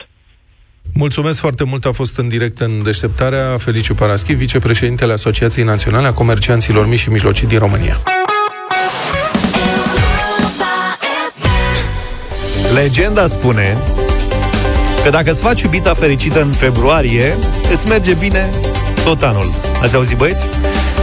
Mulțumesc 0.93 1.39
foarte 1.39 1.63
mult, 1.63 1.86
a 1.86 1.91
fost 1.91 2.17
în 2.17 2.29
direct 2.29 2.60
în 2.60 2.84
deșteptarea 2.84 3.58
Feliciu 3.58 3.93
Paraschi, 3.93 4.34
vicepreședintele 4.34 5.13
Asociației 5.13 5.65
Naționale 5.65 6.08
a 6.08 6.13
Comercianților 6.13 6.88
Mici 6.88 6.99
și 6.99 7.10
Mijlocii 7.10 7.47
din 7.47 7.60
România. 7.60 7.95
Legenda 12.73 13.27
spune 13.27 13.77
că 15.03 15.09
dacă 15.09 15.31
îți 15.31 15.41
faci 15.41 15.62
iubita 15.62 15.93
fericită 15.93 16.41
în 16.41 16.51
februarie, 16.51 17.38
îți 17.73 17.88
merge 17.88 18.13
bine 18.13 18.49
tot 19.03 19.21
anul. 19.21 19.53
Ați 19.81 19.95
auzit, 19.95 20.17
băieți? 20.17 20.49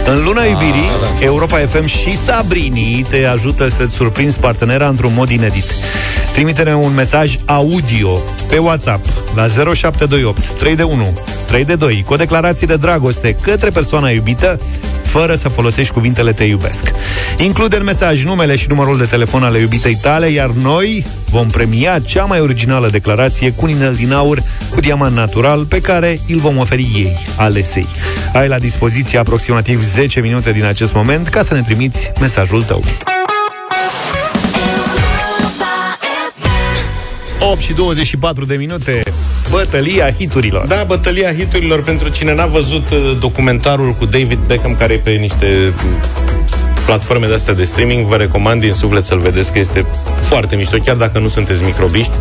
În 0.07 0.25
luna 0.25 0.45
iubirii, 0.45 0.89
ah, 0.93 1.19
da. 1.19 1.25
Europa 1.25 1.57
FM 1.57 1.85
și 1.85 2.17
Sabrini 2.17 3.05
te 3.09 3.25
ajută 3.25 3.69
să-ți 3.69 3.95
surprinzi 3.95 4.41
partenera 4.41 4.89
într-un 4.89 5.13
mod 5.15 5.31
inedit. 5.31 5.65
Trimite-ne 6.33 6.75
un 6.75 6.95
mesaj 6.95 7.39
audio 7.45 8.23
pe 8.49 8.59
WhatsApp 8.59 9.07
la 9.35 9.47
0728 9.47 10.51
3 10.51 10.77
de 10.77 10.83
1 10.83 11.19
3 11.47 11.65
de 11.65 11.75
2 11.75 12.03
cu 12.07 12.13
o 12.13 12.17
declarație 12.17 12.67
de 12.67 12.77
dragoste 12.77 13.37
către 13.41 13.71
persoana 13.71 14.11
iubită 14.11 14.61
fără 15.11 15.35
să 15.35 15.49
folosești 15.49 15.93
cuvintele 15.93 16.33
te 16.33 16.45
iubesc. 16.45 16.91
Include 17.39 17.77
în 17.77 17.85
mesaj 17.85 18.25
numele 18.25 18.57
și 18.57 18.69
numărul 18.69 18.99
de 18.99 19.05
telefon 19.05 19.43
ale 19.43 19.59
iubitei 19.59 19.99
tale, 20.03 20.27
iar 20.27 20.51
noi 20.51 21.07
vom 21.31 21.49
premia 21.49 21.99
cea 21.99 22.25
mai 22.25 22.41
originală 22.41 22.89
declarație 22.89 23.53
cu 23.53 23.65
un 23.65 23.71
inel 23.71 23.95
din 23.95 24.13
aur 24.13 24.43
cu 24.71 24.81
diamant 24.81 25.15
natural 25.15 25.65
pe 25.65 25.81
care 25.81 26.19
îl 26.29 26.39
vom 26.39 26.57
oferi 26.57 26.91
ei, 26.95 27.17
alesei. 27.37 27.87
Ai 28.33 28.49
la 28.49 28.59
dispoziție 28.59 29.19
aproximativ 29.19 29.83
10 29.83 30.21
minute 30.21 30.53
din 30.53 30.65
acest 30.65 30.93
moment 30.95 31.29
ca 31.29 31.43
să 31.43 31.55
ne 31.55 31.63
trimiți 31.63 32.13
mesajul 32.21 32.63
tău. 32.63 32.85
8 37.41 37.61
și 37.61 37.73
24 37.73 38.45
de 38.45 38.55
minute 38.55 39.03
Bătălia 39.51 40.13
hiturilor. 40.13 40.67
Da, 40.67 40.85
bătălia 40.87 41.35
hiturilor 41.35 41.83
Pentru 41.83 42.09
cine 42.09 42.35
n-a 42.35 42.47
văzut 42.47 42.91
uh, 42.91 43.17
documentarul 43.21 43.93
cu 43.93 44.05
David 44.05 44.39
Beckham 44.47 44.77
Care 44.77 44.93
e 44.93 44.97
pe 44.97 45.11
niște 45.11 45.73
platforme 46.85 47.27
de 47.27 47.35
astea 47.35 47.55
de 47.55 47.65
streaming 47.65 48.07
Vă 48.07 48.17
recomand 48.17 48.61
din 48.61 48.73
suflet 48.73 49.03
să-l 49.03 49.19
vedeți 49.19 49.53
Că 49.53 49.59
este 49.59 49.87
foarte 50.21 50.57
mișto 50.57 50.77
Chiar 50.85 50.97
dacă 50.97 51.19
nu 51.19 51.29
sunteți 51.29 51.63
microbiști 51.63 52.13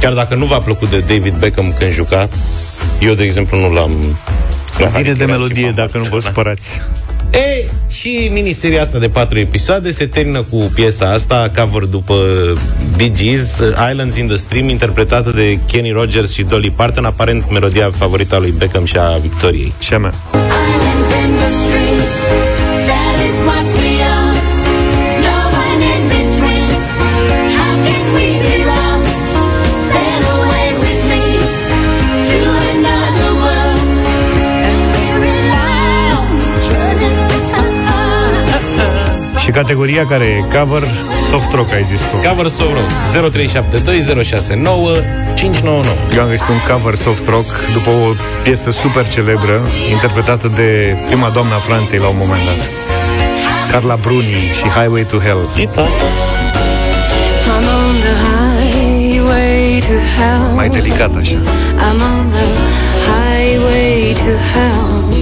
Chiar 0.00 0.12
dacă 0.12 0.34
nu 0.34 0.44
v-a 0.44 0.58
plăcut 0.58 0.90
de 0.90 0.98
David 0.98 1.34
Beckham 1.34 1.74
când 1.78 1.92
juca 1.92 2.28
Eu, 3.00 3.14
de 3.14 3.24
exemplu, 3.24 3.58
nu 3.58 3.72
l-am 3.72 4.18
Zile 4.84 5.12
de 5.12 5.24
melodie, 5.24 5.72
dacă 5.74 5.98
nu 5.98 6.04
vă 6.04 6.18
supărați. 6.20 6.80
E, 7.30 7.64
și 7.88 8.30
miniseria 8.32 8.80
asta 8.80 8.98
de 8.98 9.08
patru 9.08 9.38
episoade 9.38 9.90
se 9.90 10.06
termină 10.06 10.42
cu 10.42 10.56
piesa 10.74 11.12
asta, 11.12 11.50
cover 11.56 11.82
după 11.82 12.14
Bee 12.96 13.10
Gees, 13.10 13.62
Islands 13.90 14.16
in 14.16 14.26
the 14.26 14.36
Stream, 14.36 14.68
interpretată 14.68 15.30
de 15.30 15.58
Kenny 15.66 15.90
Rogers 15.90 16.32
și 16.32 16.42
Dolly 16.42 16.70
Parton, 16.70 17.04
aparent 17.04 17.50
melodia 17.50 17.90
favorită 17.90 18.34
a 18.34 18.38
lui 18.38 18.54
Beckham 18.58 18.84
și 18.84 18.96
a 18.98 19.16
Victoriei. 19.16 19.72
Și 19.78 19.94
a 19.94 19.98
mea. 19.98 20.12
Categoria 39.50 40.06
care 40.06 40.24
e 40.24 40.58
cover 40.58 40.82
soft 41.30 41.52
rock, 41.54 41.72
ai 41.72 41.84
zis 41.84 42.00
tu. 42.00 42.28
Cover 42.28 42.48
soft 42.48 42.72
rock. 42.72 42.90
0372069599. 43.32 43.36
Eu 46.14 46.22
am 46.22 46.28
găsit 46.28 46.48
un 46.48 46.60
cover 46.72 46.94
soft 46.94 47.28
rock 47.28 47.46
după 47.72 47.90
o 47.90 48.14
piesă 48.42 48.70
super 48.70 49.08
celebră, 49.08 49.60
interpretată 49.90 50.48
de 50.48 50.96
prima 51.06 51.28
doamna 51.28 51.56
Franței 51.56 51.98
la 51.98 52.08
un 52.08 52.16
moment 52.18 52.44
dat. 52.44 52.70
Carla 53.70 53.96
Bruni 53.96 54.50
și 54.52 54.68
Highway 54.78 55.02
to 55.02 55.18
Hell. 55.18 55.48
Mai 60.54 60.68
delicat 60.68 61.16
așa. 61.16 61.36
I'm 61.36 62.00
on 62.00 62.30
the 62.30 62.46
highway 63.08 64.12
to 64.12 64.32
hell. 64.52 65.15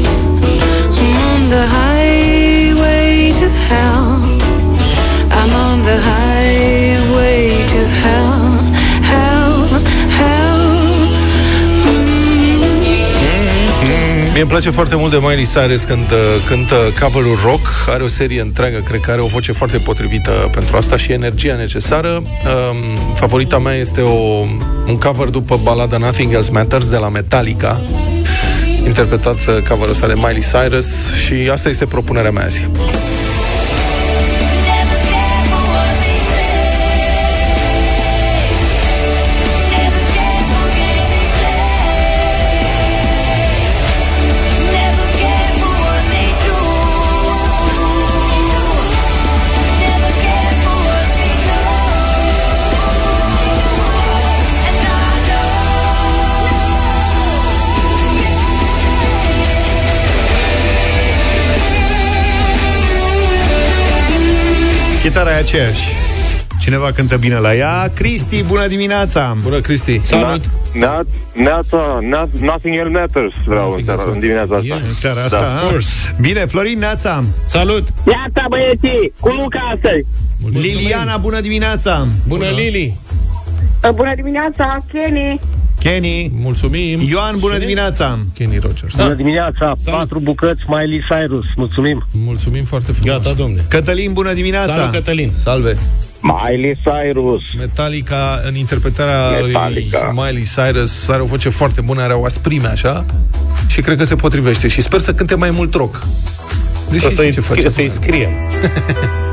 Mie 14.34 14.42
îmi 14.42 14.52
place 14.52 14.70
foarte 14.70 14.96
mult 14.96 15.10
de 15.10 15.18
Miley 15.20 15.46
Cyrus 15.46 15.84
când 15.84 16.10
uh, 16.10 16.18
cântă 16.46 16.74
cover 17.00 17.22
rock. 17.44 17.66
Are 17.88 18.02
o 18.02 18.08
serie 18.08 18.40
întreagă, 18.40 18.78
cred 18.78 19.00
că 19.00 19.10
are 19.10 19.20
o 19.20 19.26
voce 19.26 19.52
foarte 19.52 19.78
potrivită 19.78 20.30
pentru 20.52 20.76
asta 20.76 20.96
și 20.96 21.12
energia 21.12 21.54
necesară. 21.54 22.22
Um, 22.22 23.14
favorita 23.14 23.58
mea 23.58 23.74
este 23.74 24.00
o, 24.00 24.44
un 24.86 24.98
cover 24.98 25.28
după 25.28 25.60
balada 25.62 25.96
Nothing 25.96 26.32
Else 26.32 26.50
Matters 26.50 26.88
de 26.88 26.96
la 26.96 27.08
Metallica 27.08 27.80
interpretat 28.86 29.34
uh, 29.34 29.68
coverul 29.68 29.90
ăsta 29.90 30.06
de 30.06 30.14
Miley 30.14 30.44
Cyrus 30.52 31.14
și 31.26 31.50
asta 31.52 31.68
este 31.68 31.84
propunerea 31.84 32.30
mea 32.30 32.44
azi. 32.44 32.68
Chitara 65.04 65.30
e 65.30 65.38
aceeași. 65.38 65.92
Cineva 66.60 66.92
cântă 66.92 67.16
bine 67.16 67.34
la 67.38 67.54
ea. 67.54 67.90
Cristi, 67.94 68.42
bună 68.42 68.66
dimineața! 68.66 69.36
Bună, 69.42 69.60
Cristi! 69.60 70.00
Salut! 70.04 70.44
Na- 70.44 71.06
Neața, 71.32 71.98
na- 72.00 72.40
nothing 72.40 72.76
else 72.76 72.88
matters 72.90 73.34
vreau 73.46 73.72
în, 73.72 73.84
seara, 73.84 74.02
în 74.06 74.18
dimineața 74.18 74.54
asta. 74.56 74.74
În 74.74 74.88
seara 74.88 75.20
asta, 75.20 75.38
Da. 75.38 75.44
a? 75.44 75.78
Bine, 76.20 76.40
Florin, 76.46 76.78
Neața! 76.78 77.24
Salut! 77.46 77.88
Iată 78.06 78.42
băieții, 78.48 79.12
cu 79.20 79.28
Luca 79.28 79.58
astăzi. 79.74 80.06
Liliana, 80.60 81.16
bună 81.16 81.40
dimineața! 81.40 82.06
Bună, 82.28 82.46
Lili! 82.56 82.96
Bună 83.94 84.14
dimineața, 84.14 84.76
Kenny. 84.92 85.40
Kenny. 85.90 86.30
Mulțumim. 86.40 87.00
Ioan, 87.08 87.36
bună 87.38 87.58
dimineața! 87.58 88.18
Kenny 88.34 88.58
Rogers. 88.58 88.94
Bună 88.94 89.14
dimineața, 89.14 89.72
patru 89.84 90.18
bucăți 90.20 90.60
Miley 90.66 91.04
Cyrus, 91.08 91.44
mulțumim. 91.56 92.06
Mulțumim 92.12 92.64
foarte 92.64 92.92
frumos. 92.92 93.14
Gata, 93.16 93.32
domne. 93.32 93.64
Cătălin, 93.68 94.12
bună 94.12 94.32
dimineața! 94.32 94.72
Salut, 94.72 94.92
Cătălin! 94.92 95.32
Salve! 95.38 95.76
Miley 96.20 96.78
Cyrus. 96.82 97.40
Metallica, 97.58 98.40
în 98.48 98.54
interpretarea 98.56 99.30
Metallica. 99.46 100.12
lui 100.14 100.22
Miley 100.24 100.46
Cyrus, 100.54 101.08
are 101.08 101.22
o 101.22 101.24
voce 101.24 101.48
foarte 101.48 101.80
bună, 101.80 102.02
are 102.02 102.12
o 102.12 102.24
asprime 102.24 102.66
așa 102.68 103.04
și 103.66 103.80
cred 103.80 103.96
că 103.96 104.04
se 104.04 104.14
potrivește 104.14 104.68
și 104.68 104.80
sper 104.82 105.00
să 105.00 105.14
cânte 105.14 105.34
mai 105.34 105.50
mult 105.50 105.74
rock. 105.74 106.06
Deși 106.90 107.06
O 107.06 107.10
să-i, 107.10 107.32
ce 107.32 107.40
face 107.40 107.68
să-i 107.68 107.84
acum? 107.84 108.02
scriem. 108.02 108.30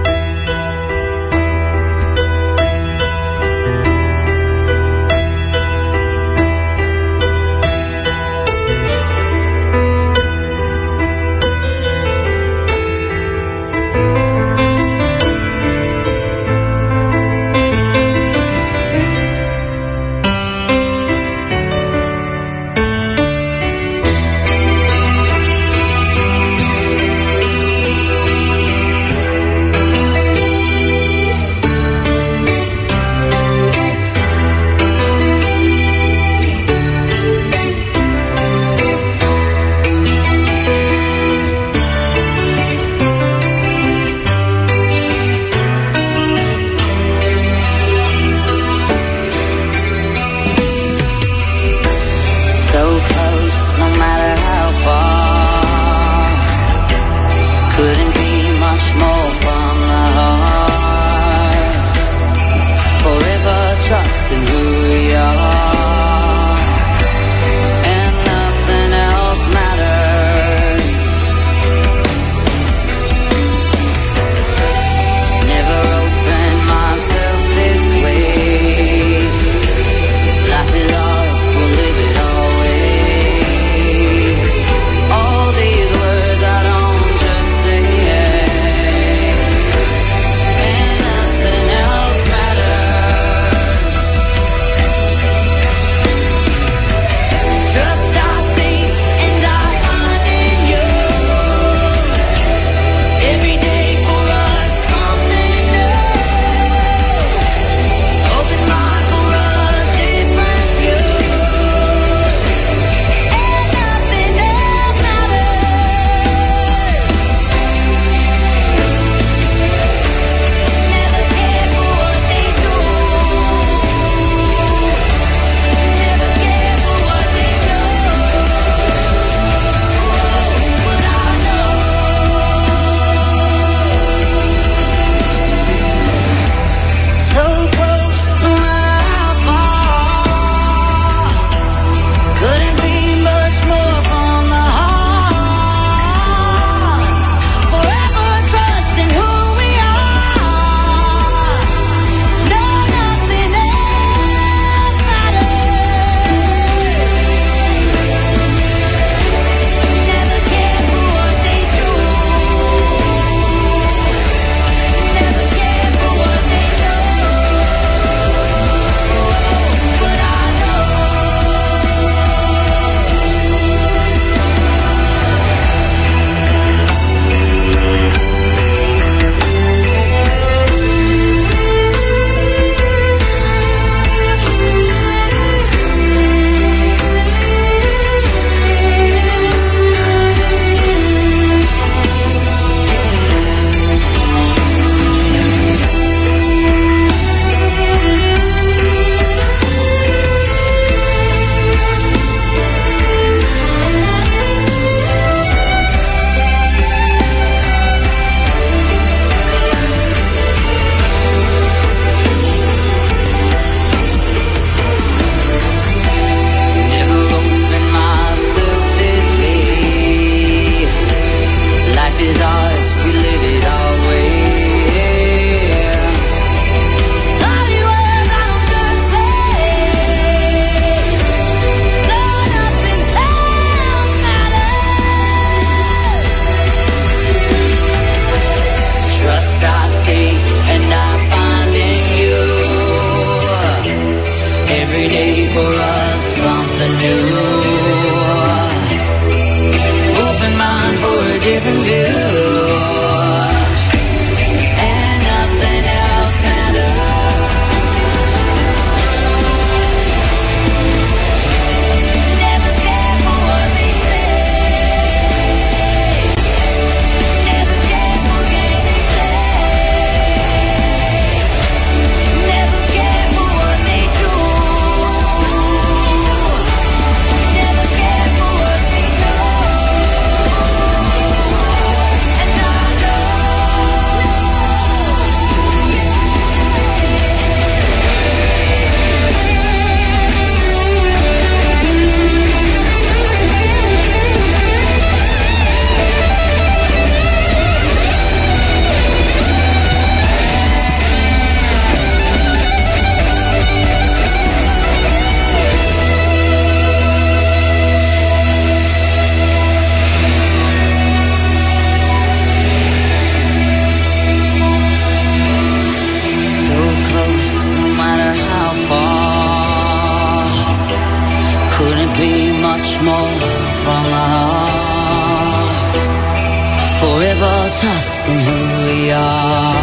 Forever 327.82 327.94
trusting 327.94 328.40
who 328.40 328.58
we 328.86 329.12
are. 329.12 329.76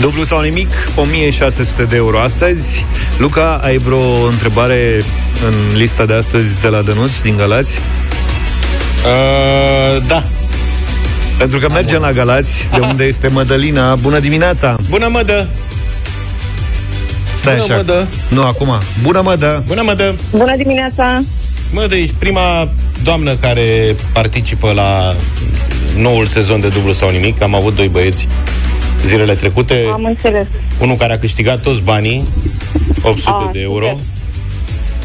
Dublu 0.01 0.25
sau 0.25 0.41
nimic, 0.41 0.69
1600 0.95 1.85
de 1.85 1.97
euro 1.97 2.19
astăzi. 2.21 2.87
Luca, 3.19 3.61
ai 3.63 3.79
vreo 3.79 4.25
întrebare 4.25 5.05
în 5.47 5.77
lista 5.77 6.07
de 6.07 6.15
astăzi 6.15 6.61
de 6.61 6.69
la 6.69 6.83
Dănuț 6.83 7.19
din 7.19 7.37
Galați? 7.37 7.81
Uh, 9.05 10.03
da. 10.07 10.25
Pentru 11.39 11.59
că 11.59 11.69
mergem 11.69 12.01
la 12.01 12.13
Galați, 12.13 12.71
de 12.71 12.79
unde 12.91 13.05
este 13.05 13.29
Mădălina. 13.29 13.95
Bună 13.95 14.19
dimineața! 14.19 14.77
Bună, 14.89 15.09
mădă! 15.09 15.49
Stai 17.37 17.53
Bună, 17.55 17.65
așa. 17.65 17.77
Mădă! 17.77 18.09
Nu, 18.29 18.43
acum. 18.43 18.79
Bună, 19.03 19.21
Mădă! 19.25 19.65
Bună, 19.67 19.83
mădă! 19.83 20.15
Bună 20.31 20.57
dimineața! 20.57 21.21
Mădă, 21.73 21.95
ești 21.95 22.15
prima 22.19 22.69
doamnă 23.03 23.37
care 23.37 23.97
participă 24.13 24.73
la 24.73 25.17
noul 25.97 26.27
sezon 26.27 26.61
de 26.61 26.69
dublu 26.69 26.93
sau 26.93 27.11
nimic. 27.11 27.43
Am 27.43 27.55
avut 27.55 27.77
doi 27.77 27.89
băieți 27.89 28.29
zilele 29.05 29.35
trecute. 29.35 29.85
Am 29.93 30.05
înțeles. 30.05 30.47
Unul 30.81 30.97
care 30.97 31.13
a 31.13 31.19
câștigat 31.19 31.61
toți 31.61 31.81
banii, 31.81 32.25
800 33.03 33.31
Ah, 33.45 33.49
de 33.53 33.61
euro. 33.61 33.87
super. 33.87 34.05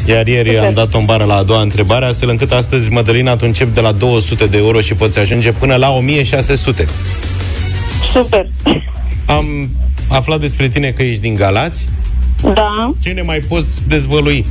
Iar 0.06 0.26
ieri 0.26 0.48
Super. 0.48 0.66
am 0.66 0.74
dat-o 0.74 0.98
în 0.98 1.04
bară 1.04 1.24
la 1.24 1.34
a 1.34 1.42
doua 1.42 1.60
întrebare, 1.60 2.04
astfel 2.04 2.28
încât 2.28 2.52
astăzi, 2.52 2.90
Mădălina, 2.90 3.36
tu 3.36 3.44
începi 3.46 3.74
de 3.74 3.80
la 3.80 3.92
200 3.92 4.46
de 4.46 4.56
euro 4.56 4.80
și 4.80 4.94
poți 4.94 5.18
ajunge 5.18 5.52
până 5.52 5.76
la 5.76 5.90
1600. 5.90 6.84
Super. 8.12 8.46
Am 9.26 9.70
aflat 10.08 10.40
despre 10.40 10.68
tine 10.68 10.90
că 10.90 11.02
ești 11.02 11.20
din 11.20 11.34
Galați. 11.34 11.88
Da. 12.54 12.94
Ce 13.02 13.10
ne 13.10 13.22
mai 13.22 13.38
poți 13.38 13.88
dezvălui? 13.88 14.46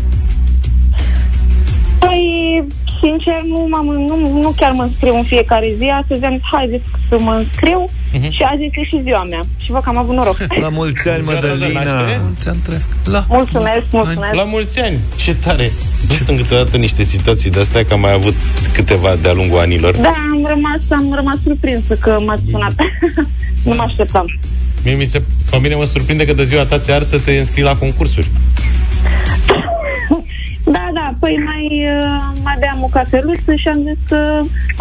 Păi, 2.00 2.64
sincer, 3.02 3.42
nu, 3.48 3.68
m-am, 3.70 3.86
nu, 3.86 4.40
nu 4.42 4.54
chiar 4.56 4.72
mă 4.72 4.84
înscriu 4.84 5.16
în 5.16 5.24
fiecare 5.24 5.76
zi. 5.78 5.88
Astăzi 6.02 6.24
am 6.24 6.32
zis, 6.32 6.42
haideți 6.52 6.88
să 7.10 7.18
mă 7.20 7.32
înscriu 7.32 7.86
Mhm. 8.18 8.32
și 8.32 8.44
azi 8.52 8.64
este 8.64 8.84
și 8.84 9.02
ziua 9.04 9.24
mea. 9.30 9.44
Și 9.58 9.72
văd 9.72 9.82
că 9.84 9.90
am 9.90 9.98
avut 9.98 10.16
noroc. 10.16 10.38
La 10.62 10.70
mulți 10.70 11.10
ani, 11.10 11.24
Mădălina! 11.24 11.82
Mulți 12.24 12.48
ani 12.48 12.60
trăiesc. 12.64 12.90
La 13.04 13.26
mulțumesc, 13.28 13.86
mulțumesc. 13.92 14.34
La 14.34 14.44
mulți 14.44 14.80
ani! 14.80 14.98
Ce 15.16 15.36
tare! 15.36 15.72
Nu 16.08 16.16
sunt 16.16 16.38
câteodată 16.38 16.78
niște 16.78 17.04
situații 17.04 17.50
de 17.52 17.60
astea, 17.60 17.86
că 17.86 17.94
am 17.94 18.00
mai 18.00 18.14
avut 18.14 18.36
câteva 18.74 19.16
de-a 19.16 19.34
lungul 19.34 19.60
anilor. 19.60 19.96
Da, 19.98 20.14
am 20.32 20.46
rămas, 20.48 20.82
am 20.90 21.14
rămas 21.14 21.38
surprinsă 21.44 21.96
că 21.96 22.18
m-ați 22.26 22.42
sunat. 22.52 22.74
nu 23.66 23.74
mă 23.76 23.82
așteptam. 23.82 24.40
Mie 24.84 24.94
mi 24.94 25.06
se, 25.06 25.22
pe 25.50 25.58
mine 25.58 25.76
mă 25.76 25.86
surprinde 25.86 26.26
că 26.26 26.34
de 26.34 26.44
ziua 26.44 26.66
ta 26.66 26.80
ți-ar 26.80 27.02
să 27.02 27.20
te 27.20 27.32
înscrii 27.38 27.64
la 27.64 27.76
concursuri. 27.76 28.28
Da, 31.16 31.22
da, 31.22 31.28
păi 31.28 31.36
mai, 31.50 31.66
uh, 31.96 32.22
mai 32.44 32.56
beam 32.60 32.80
o 32.84 32.90
cafeluță 32.96 33.52
și 33.62 33.68
am 33.74 33.80
zis 33.88 34.00
că 34.10 34.20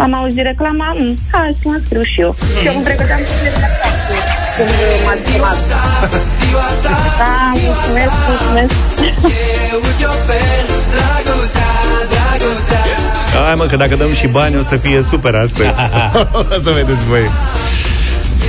am 0.05 0.15
auzit 0.15 0.43
reclama, 0.51 0.87
"Mm, 0.99 1.15
hai 1.33 1.57
să 1.61 1.65
mă 1.71 1.79
scriu 1.85 2.03
și 2.03 2.21
eu. 2.21 2.33
Și 2.61 2.67
eu 2.67 2.75
îmi 2.75 2.85
pregăteam 2.85 3.21
să 3.29 3.35
plec 3.41 3.55
acasă 3.69 4.15
când 4.57 4.69
uh, 4.87 4.97
m-ați 5.05 5.25
chemat. 5.31 5.59
Da, 7.21 7.35
mulțumesc, 7.67 8.15
mulțumesc. 8.29 8.75
Hai 13.47 13.55
mă, 13.55 13.67
că 13.67 13.77
dacă 13.77 13.95
dăm 13.97 14.13
și 14.15 14.27
bani 14.27 14.57
o 14.57 14.61
să 14.61 14.77
fie 14.77 15.03
super 15.03 15.35
astăzi. 15.35 15.79
o 16.57 16.61
să 16.61 16.71
vedeți 16.71 17.05
voi. 17.05 17.23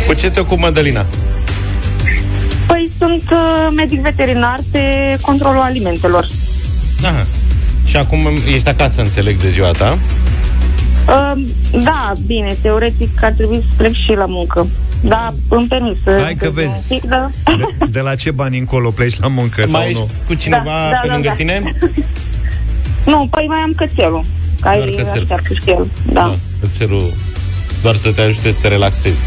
Cu 0.07 0.13
ce 0.13 0.29
te 0.29 0.39
ocupi, 0.39 0.61
Mădălina? 0.61 1.05
Păi 2.67 2.91
sunt 2.97 3.23
uh, 3.31 3.67
medic 3.75 3.99
veterinar 4.01 4.59
pe 4.71 4.81
controlul 5.21 5.61
alimentelor. 5.61 6.25
Aha. 7.03 7.25
Și 7.95 8.01
acum 8.01 8.27
ești 8.53 8.69
acasă, 8.69 9.01
înțeleg, 9.01 9.41
de 9.41 9.49
ziua 9.49 9.71
ta. 9.71 9.97
Uh, 11.07 11.43
da, 11.83 12.13
bine, 12.25 12.55
teoretic 12.61 13.23
ar 13.23 13.31
trebui 13.31 13.65
să 13.69 13.73
plec 13.77 13.93
și 13.93 14.11
la 14.13 14.25
muncă. 14.25 14.67
Da, 15.01 15.33
îmi 15.49 15.67
permis 15.67 15.97
să... 16.03 16.19
Hai 16.23 16.35
că 16.35 16.45
să- 16.45 16.51
vezi. 16.51 16.91
un 16.93 16.99
pic, 16.99 17.09
da. 17.09 17.29
De, 17.43 17.85
de 17.89 17.99
la 17.99 18.15
ce 18.15 18.31
bani 18.31 18.57
încolo 18.57 18.89
pleci 18.89 19.19
la 19.19 19.27
muncă 19.27 19.55
Mai 19.59 19.67
sau 19.67 19.81
ești 19.81 19.99
nu? 20.01 20.09
cu 20.27 20.33
cineva 20.33 20.63
Da, 20.63 20.89
da, 20.91 20.97
pe 21.01 21.07
da, 21.07 21.13
lângă 21.13 21.27
da. 21.27 21.33
tine? 21.33 21.61
Nu, 23.11 23.27
păi 23.31 23.45
mai 23.47 23.57
am 23.59 23.73
cățelul. 23.75 24.23
Care 24.61 24.77
Doar 24.79 25.03
cățel. 25.03 25.21
așteaptă 25.21 25.53
și 25.53 25.69
el. 25.69 25.87
Da, 26.11 26.35
Cățelul 26.61 27.13
doar 27.81 27.95
să 27.95 28.11
te 28.11 28.21
ajute 28.21 28.51
să 28.51 28.57
te 28.61 28.67
relaxezi. 28.67 29.21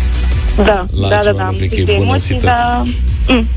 da, 0.56 0.62
da, 0.64 0.86
La 0.92 1.08
da, 1.08 1.14
altceva 1.16 1.36
da, 1.36 1.42
nu 1.42 1.48
am 1.48 1.54
cred 1.56 1.68
că 1.68 1.74
pic 1.74 1.82
e 1.82 1.84
de 1.84 1.92
bună 1.92 2.04
emoții, 2.04 2.34
situație. 2.34 2.64
dar... 3.26 3.36
Mm. 3.36 3.48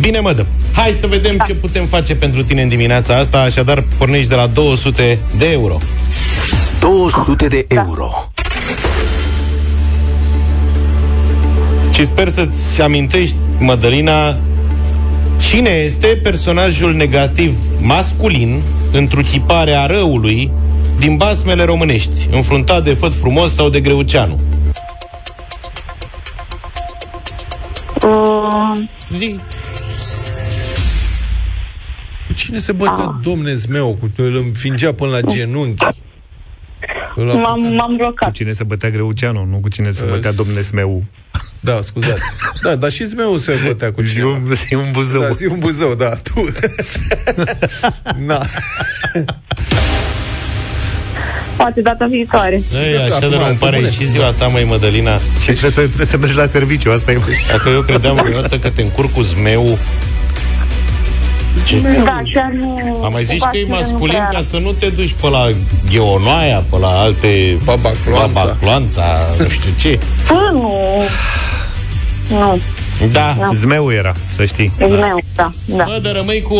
Bine, 0.00 0.18
mădă. 0.18 0.46
Hai 0.76 0.92
să 0.92 1.06
vedem 1.06 1.38
ce 1.46 1.54
putem 1.54 1.84
face 1.84 2.14
pentru 2.14 2.44
tine 2.44 2.62
în 2.62 2.68
dimineața 2.68 3.16
asta, 3.16 3.40
așadar 3.40 3.84
pornești 3.98 4.28
de 4.28 4.34
la 4.34 4.46
200 4.46 5.18
de 5.38 5.50
euro. 5.50 5.78
200 6.80 7.46
de 7.46 7.66
euro. 7.68 8.10
Și 11.90 12.04
sper 12.06 12.28
să-ți 12.28 12.80
amintești, 12.80 13.36
Mădălina, 13.58 14.36
cine 15.38 15.70
este 15.70 16.20
personajul 16.22 16.94
negativ 16.94 17.58
masculin 17.80 18.62
întruchiparea 18.92 19.86
răului 19.86 20.50
din 20.98 21.16
basmele 21.16 21.64
românești, 21.64 22.28
înfruntat 22.30 22.84
de 22.84 22.94
Făt 22.94 23.14
Frumos 23.14 23.54
sau 23.54 23.68
de 23.68 23.80
Greuceanu. 23.80 24.40
Uh, 28.02 28.84
Zi. 29.08 29.40
Cu 32.36 32.42
cine 32.42 32.58
se 32.58 32.72
bătea 32.72 33.18
domne 33.22 33.54
zmeu? 33.54 33.98
Cu 34.00 34.10
îl 34.22 34.36
înfingea 34.36 34.92
până 34.92 35.10
la 35.10 35.20
genunchi. 35.20 35.84
Îl 37.14 37.30
apuca- 37.30 37.40
m-am, 37.40 37.60
m-am 37.74 37.90
Cu 37.90 37.96
blocat. 37.96 38.32
cine 38.32 38.52
se 38.52 38.64
bătea 38.64 38.90
Greuceanu, 38.90 39.44
nu 39.44 39.58
cu 39.58 39.68
cine 39.68 39.90
se 39.90 40.04
bătea 40.04 40.32
domne 40.32 40.60
Smeu. 40.60 41.04
Da, 41.60 41.78
scuzați. 41.82 42.20
Da, 42.62 42.74
dar 42.76 42.90
și 42.90 43.04
zmeu 43.04 43.36
se 43.36 43.58
bătea 43.66 43.92
cu 43.92 44.02
Și 44.02 44.12
cineva. 44.12 44.28
un, 44.30 44.54
și 44.66 44.74
un 44.74 44.88
buzău. 44.92 45.20
Da, 45.20 45.28
zi 45.30 45.46
un 45.46 45.58
buzău, 45.58 45.94
da, 45.94 46.08
tu. 46.08 46.44
Na. 48.26 48.44
Poate 51.56 51.80
data 51.80 52.06
viitoare. 52.06 52.62
Ei, 52.86 52.96
așa 52.96 53.16
Acum, 53.16 53.28
de 53.28 53.34
rău 53.36 53.46
îmi 53.48 53.56
pare 53.56 53.76
bune. 53.76 53.90
și 53.90 54.04
ziua 54.04 54.30
ta, 54.38 54.46
mai 54.46 54.64
Mădălina. 54.64 55.18
Și 55.18 55.44
trebuie 55.44 55.70
să, 55.70 55.80
trebuie 55.80 56.06
să 56.06 56.16
mergi 56.16 56.34
la 56.36 56.46
serviciu, 56.46 56.90
asta 56.90 57.12
e. 57.12 57.20
Dacă 57.52 57.68
eu 57.68 57.80
credeam 57.82 58.16
vreodată 58.16 58.58
că 58.58 58.70
te 58.70 58.82
încurc 58.82 59.12
cu 59.12 59.20
zmeu, 59.22 59.78
Da, 62.04 62.20
chiar 62.34 62.50
nu... 62.52 63.00
am 63.04 63.12
mai 63.12 63.24
zis 63.24 63.42
că 63.42 63.56
e 63.56 63.60
cumva 63.60 63.78
nu 63.78 63.82
masculin 63.90 64.14
prea- 64.14 64.28
ca 64.32 64.42
să 64.48 64.56
nu 64.58 64.72
te 64.72 64.86
duci 64.88 65.14
pe 65.20 65.28
la 65.28 65.50
Gheonoaia, 65.92 66.64
pe 66.70 66.76
la 66.78 66.88
alte... 66.88 67.58
Baba 67.64 67.90
Cloanța. 68.04 68.32
Baba 68.40 68.56
Cloanța, 68.60 69.04
nu 69.38 69.48
știu 69.48 69.70
ce. 69.78 69.98
Bă, 70.28 70.50
nu... 70.52 70.72
Nu, 72.28 72.58
Da. 73.12 73.36
Zmeu 73.54 73.92
era, 73.92 74.12
să 74.28 74.44
știi. 74.44 74.72
e 74.78 74.84
meu, 74.84 75.18
da, 75.34 75.50
da. 75.64 75.84
Bă, 75.84 75.98
dar 76.02 76.14
rămâi 76.14 76.42
cu 76.42 76.56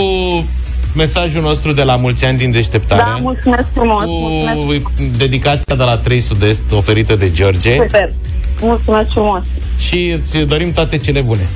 mesajul 0.94 1.42
nostru 1.42 1.72
de 1.72 1.82
la 1.82 1.96
mulți 1.96 2.24
ani 2.24 2.38
din 2.38 2.50
deșteptare. 2.50 3.02
Da, 3.06 3.18
mulțumesc 3.20 3.64
frumos, 3.74 4.04
mulțumesc. 4.06 4.82
cu 4.82 4.92
dedicația 5.16 5.76
de 5.76 5.82
la 5.82 5.96
3 5.96 6.20
Sud-Est 6.20 6.62
oferită 6.70 7.16
de 7.16 7.30
George 7.30 7.72
Super. 7.82 8.12
Mulțumesc 8.60 9.08
frumos. 9.10 9.42
și 9.78 10.14
îți 10.16 10.38
dorim 10.38 10.72
toate 10.72 10.98
cele 10.98 11.20
bune. 11.20 11.46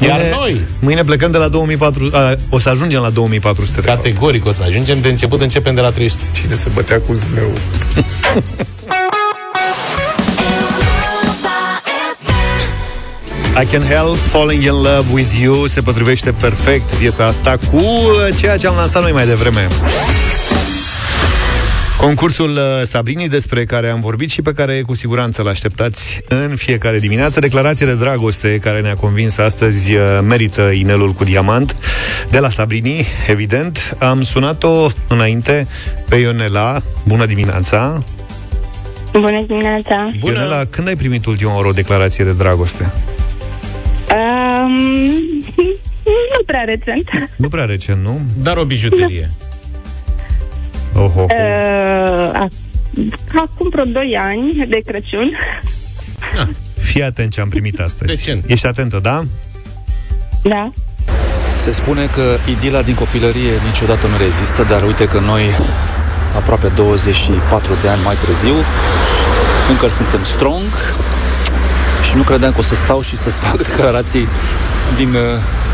Iar 0.00 0.18
Mâine- 0.18 0.34
noi, 0.38 0.60
Mâine 0.80 1.04
plecăm 1.04 1.30
de 1.30 1.38
la 1.38 1.48
2400, 1.48 2.16
a, 2.16 2.34
o 2.50 2.58
să 2.58 2.68
ajungem 2.68 3.00
la 3.00 3.10
2400 3.10 3.80
de 3.80 3.86
euro. 3.88 4.02
categoric 4.02 4.46
o 4.46 4.52
să 4.52 4.62
ajungem, 4.66 5.00
de 5.00 5.08
început 5.08 5.40
începem 5.40 5.74
de 5.74 5.80
la 5.80 5.90
300. 5.90 6.22
Cine 6.32 6.54
se 6.54 6.68
bătea 6.74 7.00
cu 7.00 7.12
zmeu? 7.12 7.50
I 13.62 13.64
Can 13.64 13.82
Help 13.82 14.16
Falling 14.16 14.62
in 14.62 14.72
Love 14.82 15.12
with 15.12 15.32
You 15.40 15.66
se 15.66 15.80
potrivește 15.80 16.32
perfect 16.32 16.90
piesa 16.90 17.24
asta 17.24 17.56
cu 17.70 17.76
uh, 17.76 18.36
ceea 18.38 18.56
ce 18.56 18.66
am 18.66 18.74
lansat 18.76 19.02
noi 19.02 19.12
mai 19.12 19.26
devreme. 19.26 19.68
Concursul 22.00 22.50
uh, 22.50 22.82
Sabrini 22.82 23.28
despre 23.28 23.64
care 23.64 23.88
am 23.88 24.00
vorbit 24.00 24.30
și 24.30 24.42
pe 24.42 24.52
care 24.52 24.82
cu 24.82 24.94
siguranță 24.94 25.40
îl 25.42 25.48
așteptați 25.48 26.20
în 26.28 26.56
fiecare 26.56 26.98
dimineață. 26.98 27.40
Declarație 27.40 27.86
de 27.86 27.94
dragoste 27.94 28.58
care 28.58 28.80
ne-a 28.80 28.94
convins 28.94 29.38
astăzi 29.38 29.94
uh, 29.94 30.00
merită 30.22 30.62
inelul 30.62 31.12
cu 31.12 31.24
diamant 31.24 31.76
de 32.30 32.38
la 32.38 32.50
Sabrini, 32.50 33.06
evident. 33.28 33.96
Am 33.98 34.22
sunat-o 34.22 34.86
înainte 35.08 35.66
pe 36.08 36.16
Ionela. 36.16 36.80
Bună 37.04 37.26
dimineața! 37.26 38.04
Bună 39.12 39.44
dimineața! 39.46 40.10
Ionela, 40.22 40.64
când 40.70 40.88
ai 40.88 40.96
primit 40.96 41.26
ultima 41.26 41.54
oară 41.54 41.68
o 41.68 41.72
declarație 41.72 42.24
de 42.24 42.32
dragoste? 42.32 42.92
Um, 44.14 44.72
Nu 46.36 46.44
prea 46.46 46.62
recent. 46.64 47.08
Nu 47.36 47.48
prea 47.48 47.64
recent, 47.64 48.02
nu? 48.02 48.20
Dar 48.42 48.56
o 48.56 48.64
bijuterie. 48.64 49.30
Oho. 50.96 51.22
Uh, 51.22 52.30
a- 52.32 52.48
acum 53.34 53.68
vreo 53.70 53.84
2 53.84 54.16
ani 54.20 54.66
de 54.68 54.80
Crăciun. 54.86 55.30
Fii 56.78 57.02
atent 57.02 57.32
ce 57.32 57.40
am 57.40 57.48
primit 57.48 57.80
astăzi. 57.80 58.14
Decent. 58.14 58.44
Ești 58.46 58.66
atentă, 58.66 58.98
da? 59.02 59.22
Da. 60.42 60.72
Se 61.56 61.70
spune 61.70 62.06
că 62.06 62.36
idila 62.50 62.82
din 62.82 62.94
copilărie 62.94 63.50
niciodată 63.66 64.06
nu 64.06 64.16
rezistă, 64.16 64.62
dar 64.62 64.82
uite 64.82 65.08
că 65.08 65.18
noi, 65.18 65.42
aproape 66.36 66.68
24 66.76 67.72
de 67.82 67.88
ani 67.88 68.00
mai 68.04 68.14
târziu, 68.24 68.54
încă 69.70 69.88
suntem 69.88 70.24
strong 70.24 70.62
și 72.10 72.16
nu 72.16 72.22
credeam 72.22 72.52
că 72.52 72.58
o 72.58 72.62
să 72.62 72.74
stau 72.74 73.00
și 73.02 73.16
să-ți 73.16 73.40
fac 73.40 73.56
declarații 73.68 74.28
din 74.96 75.08
uh, 75.08 75.20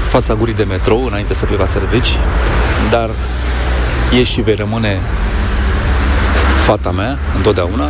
fața 0.09 0.35
gurii 0.35 0.55
de 0.55 0.65
metrou 0.65 1.05
înainte 1.05 1.35
să 1.35 1.45
plec 1.47 1.59
la 1.59 1.67
servici, 1.67 2.11
dar 2.91 3.11
ești 4.21 4.35
și 4.35 4.41
vei 4.41 4.55
rămâne 4.55 5.01
fata 6.63 6.91
mea 6.91 7.19
întotdeauna 7.37 7.89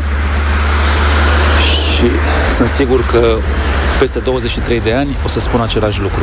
și 1.97 2.07
sunt 2.55 2.69
sigur 2.69 3.07
că 3.07 3.37
peste 3.99 4.19
23 4.19 4.81
de 4.81 4.93
ani 4.93 5.09
o 5.25 5.29
să 5.29 5.41
spun 5.41 5.61
același 5.61 6.01
lucru. 6.01 6.21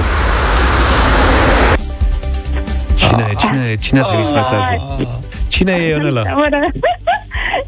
Cine, 2.95 3.27
cine, 3.39 3.75
cine 3.75 3.99
a 3.99 4.03
trimis 4.03 4.31
mesajul? 4.31 5.07
Cine 5.47 5.71
e 5.71 5.87
Ionela? 5.87 6.21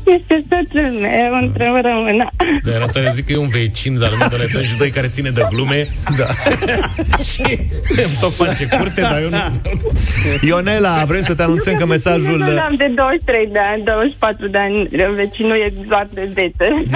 Este 0.06 0.44
soțul 0.50 1.00
meu, 1.00 1.34
între 1.42 1.66
rămână. 1.82 2.30
De 2.64 2.72
era 2.76 2.86
tare 2.86 3.10
zic 3.14 3.26
că 3.26 3.32
e 3.32 3.38
un 3.38 3.48
vecin, 3.48 4.00
dar 4.00 4.10
nu 4.10 4.38
de 4.38 4.66
și 4.66 4.78
doi 4.78 4.90
care 4.90 5.08
ține 5.08 5.30
de 5.30 5.42
glume. 5.54 5.88
Da. 6.18 6.28
și 7.32 7.60
îmi 8.04 8.18
tot 8.20 8.34
face 8.34 8.68
curte, 8.78 9.02
dar 9.02 9.22
eu 9.22 9.30
nu... 9.30 9.38
Ionela, 10.42 11.04
vrem 11.06 11.24
să 11.24 11.34
te 11.34 11.44
anunțăm 11.44 11.76
că 11.76 11.86
mesajul... 11.86 12.38
Nu, 12.38 12.52
nu, 12.52 12.60
am 12.60 12.76
de 12.78 12.92
23 12.96 13.50
de 13.52 13.60
ani, 13.60 13.84
24 13.84 14.48
de 14.48 14.58
ani, 14.58 14.90
vecinul 15.16 15.56
e 15.56 15.74
doar 15.88 16.08
de 16.14 16.32
10. 16.34 16.54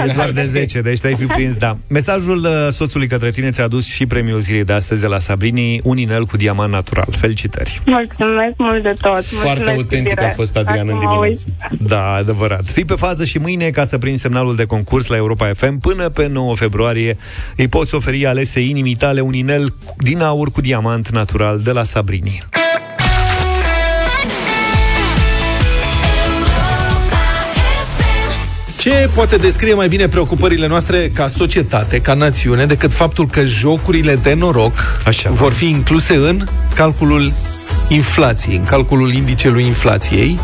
E 0.08 0.12
doar 0.14 0.30
de 0.30 0.42
10, 0.42 0.80
deci 0.80 0.98
te-ai 0.98 1.14
fi 1.14 1.24
prins, 1.24 1.56
da. 1.56 1.76
Mesajul 1.88 2.38
uh, 2.38 2.68
soțului 2.70 3.06
către 3.06 3.30
tine 3.30 3.50
ți-a 3.50 3.64
adus 3.64 3.86
și 3.86 4.06
premiul 4.06 4.40
zilei 4.40 4.64
de 4.64 4.72
astăzi 4.72 5.00
de 5.00 5.06
la 5.06 5.18
Sabrini, 5.18 5.80
un 5.84 5.96
inel 5.96 6.24
cu 6.24 6.36
diamant 6.36 6.72
natural. 6.72 7.06
Felicitări! 7.10 7.80
Mulțumesc 7.84 8.54
mult 8.56 8.82
de 8.82 8.94
tot. 9.00 9.12
Mulțumesc, 9.32 9.68
autentic 9.68 9.98
iubire. 9.98 10.24
a 10.24 10.28
fost 10.28 10.56
Adrian 10.56 10.88
în 10.88 10.94
Acum 10.94 11.08
dimineață. 11.08 11.44
uit. 11.70 11.80
Da, 11.88 12.12
adevărat. 12.12 12.64
Fii 12.76 12.84
pe 12.84 12.94
fază 12.94 13.24
și 13.24 13.38
mâine 13.38 13.70
ca 13.70 13.84
să 13.84 13.98
prinzi 13.98 14.22
semnalul 14.22 14.56
de 14.56 14.64
concurs 14.64 15.06
la 15.06 15.16
Europa 15.16 15.50
FM 15.54 15.78
până 15.78 16.08
pe 16.08 16.26
9 16.26 16.54
februarie. 16.54 17.16
Îi 17.56 17.68
poți 17.68 17.94
oferi 17.94 18.26
alese 18.26 18.60
inimii 18.60 18.94
tale 18.94 19.20
un 19.20 19.34
inel 19.34 19.74
din 19.98 20.20
aur 20.20 20.50
cu 20.50 20.60
diamant 20.60 21.08
natural 21.08 21.60
de 21.60 21.70
la 21.70 21.84
Sabrini. 21.84 22.44
Ce 28.78 29.10
poate 29.14 29.36
descrie 29.36 29.74
mai 29.74 29.88
bine 29.88 30.08
preocupările 30.08 30.66
noastre 30.66 31.10
ca 31.14 31.28
societate, 31.28 32.00
ca 32.00 32.14
națiune, 32.14 32.66
decât 32.66 32.92
faptul 32.92 33.28
că 33.28 33.44
jocurile 33.44 34.16
de 34.16 34.34
noroc 34.34 35.00
Așa, 35.06 35.30
vor 35.30 35.52
fi 35.52 35.68
incluse 35.68 36.14
în 36.14 36.44
calculul 36.74 37.32
inflației, 37.88 38.56
în 38.56 38.64
calculul 38.64 39.12
indicelui 39.12 39.64
inflației, 39.64 40.38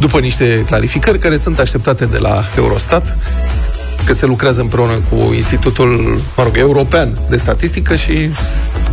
după 0.00 0.20
niște 0.20 0.62
clarificări 0.66 1.18
care 1.18 1.36
sunt 1.36 1.58
așteptate 1.58 2.04
de 2.04 2.18
la 2.18 2.44
Eurostat, 2.56 3.16
că 4.04 4.12
se 4.12 4.26
lucrează 4.26 4.60
împreună 4.60 4.92
cu 5.10 5.32
Institutul, 5.34 6.20
mă 6.36 6.42
rog, 6.42 6.56
European 6.56 7.18
de 7.28 7.36
Statistică 7.36 7.96
și 7.96 8.30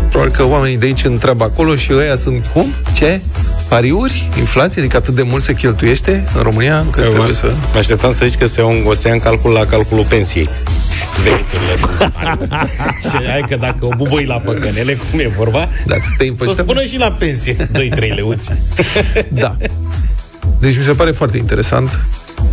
probabil 0.10 0.34
că 0.34 0.43
oamenii 0.45 0.78
de 0.78 0.86
aici 0.86 1.04
întreabă 1.04 1.43
acolo 1.43 1.76
și 1.76 1.91
ăia 1.93 2.16
sunt 2.16 2.43
cum? 2.54 2.74
Ce? 2.93 3.22
Pariuri? 3.68 4.30
Inflație? 4.38 4.82
Adică 4.82 4.97
atât 4.97 5.16
de 5.16 5.22
mult 5.22 5.43
se 5.43 5.54
cheltuiește 5.54 6.28
în 6.36 6.41
România 6.41 6.78
încât 6.80 7.04
Eu 7.04 7.10
trebuie 7.10 7.28
mă- 7.30 7.36
să... 7.36 7.54
Mă 7.74 7.80
așteptam 7.80 8.14
să 8.14 8.26
zici 8.26 8.38
că 8.38 8.45
se 8.45 8.62
o 8.62 8.93
să 8.93 9.08
ia 9.08 9.14
în 9.14 9.20
calcul 9.20 9.52
la 9.52 9.66
calculul 9.66 10.06
pensiei. 10.10 10.49
Veniturile. 11.24 11.97
și 13.10 13.28
hai 13.28 13.45
că 13.49 13.56
dacă 13.56 13.78
o 13.86 13.89
bubui 13.97 14.26
la 14.26 14.36
păcănele, 14.36 14.97
cum 15.12 15.20
e 15.20 15.28
vorba, 15.38 15.70
Dacă 15.86 16.02
te 16.18 16.32
să 16.38 16.49
o 16.49 16.54
spună 16.54 16.84
și 16.84 16.97
la 16.97 17.12
pensie. 17.12 17.56
2-3 17.56 17.70
leuți. 18.16 18.52
Da. 19.30 19.56
Deci 20.62 20.78
mi 20.78 20.84
se 20.84 20.91
pare 20.91 21.12
foarte 21.12 21.38
interesant. 21.38 22.05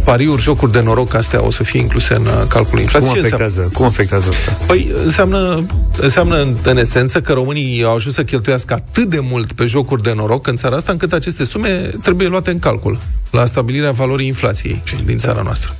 Pariuri, 0.04 0.42
jocuri 0.42 0.72
de 0.72 0.80
noroc, 0.80 1.14
astea 1.14 1.44
o 1.44 1.50
să 1.50 1.62
fie 1.62 1.80
incluse 1.80 2.14
în 2.14 2.26
uh, 2.26 2.46
calculul 2.48 2.80
inflației. 2.80 3.12
Cum 3.12 3.20
Ce 3.20 3.20
înseamnă? 3.20 3.44
afectează, 3.44 3.70
cum 3.72 3.84
afectează 3.84 4.28
asta? 4.28 4.52
Păi 4.66 4.92
înseamnă, 5.04 5.66
înseamnă 6.00 6.40
în, 6.40 6.56
în 6.62 6.76
esență 6.76 7.20
că 7.20 7.32
românii 7.32 7.84
au 7.84 7.94
ajuns 7.94 8.14
să 8.14 8.24
cheltuiască 8.24 8.74
atât 8.74 9.08
de 9.08 9.18
mult 9.20 9.52
pe 9.52 9.64
jocuri 9.64 10.02
de 10.02 10.12
noroc 10.16 10.46
în 10.46 10.56
țara 10.56 10.76
asta, 10.76 10.92
încât 10.92 11.12
aceste 11.12 11.44
sume 11.44 11.90
trebuie 12.02 12.28
luate 12.28 12.50
în 12.50 12.58
calcul 12.58 12.98
la 13.30 13.44
stabilirea 13.44 13.90
valorii 13.90 14.26
inflației 14.26 14.82
din 15.04 15.18
țara 15.18 15.42
noastră. 15.42 15.76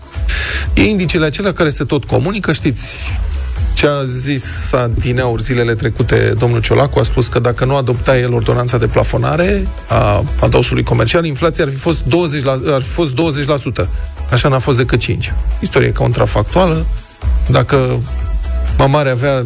E 0.75 0.83
indicele 0.83 1.27
acelea 1.27 1.53
care 1.53 1.71
se 1.71 1.85
tot 1.85 2.05
comunică, 2.05 2.53
știți 2.53 3.11
ce 3.79 3.87
a 3.87 4.05
zis 4.05 4.73
Adineauri 4.73 5.43
zilele 5.43 5.75
trecute 5.75 6.35
domnul 6.39 6.61
Ciolacu, 6.61 6.99
a 6.99 7.03
spus 7.03 7.27
că 7.27 7.39
dacă 7.39 7.65
nu 7.65 7.77
adopta 7.77 8.19
el 8.19 8.33
ordonanța 8.33 8.79
de 8.79 8.87
plafonare 8.87 9.67
a 9.89 10.25
adosului 10.41 10.83
comercial, 10.83 11.25
inflația 11.25 11.65
ar 11.65 11.71
fi 11.71 11.77
fost 11.77 12.03
20%. 12.03 12.07
La, 12.43 12.61
ar 12.67 12.83
fi 12.83 12.89
fost 12.89 13.13
20%. 13.83 13.89
Așa 14.31 14.49
n-a 14.49 14.59
fost 14.59 14.79
decât 14.79 15.03
5%. 15.05 15.07
Istorie 15.61 15.93
contrafactuală. 15.93 16.87
Dacă 17.51 18.01
mamare 18.79 19.11
avea 19.11 19.45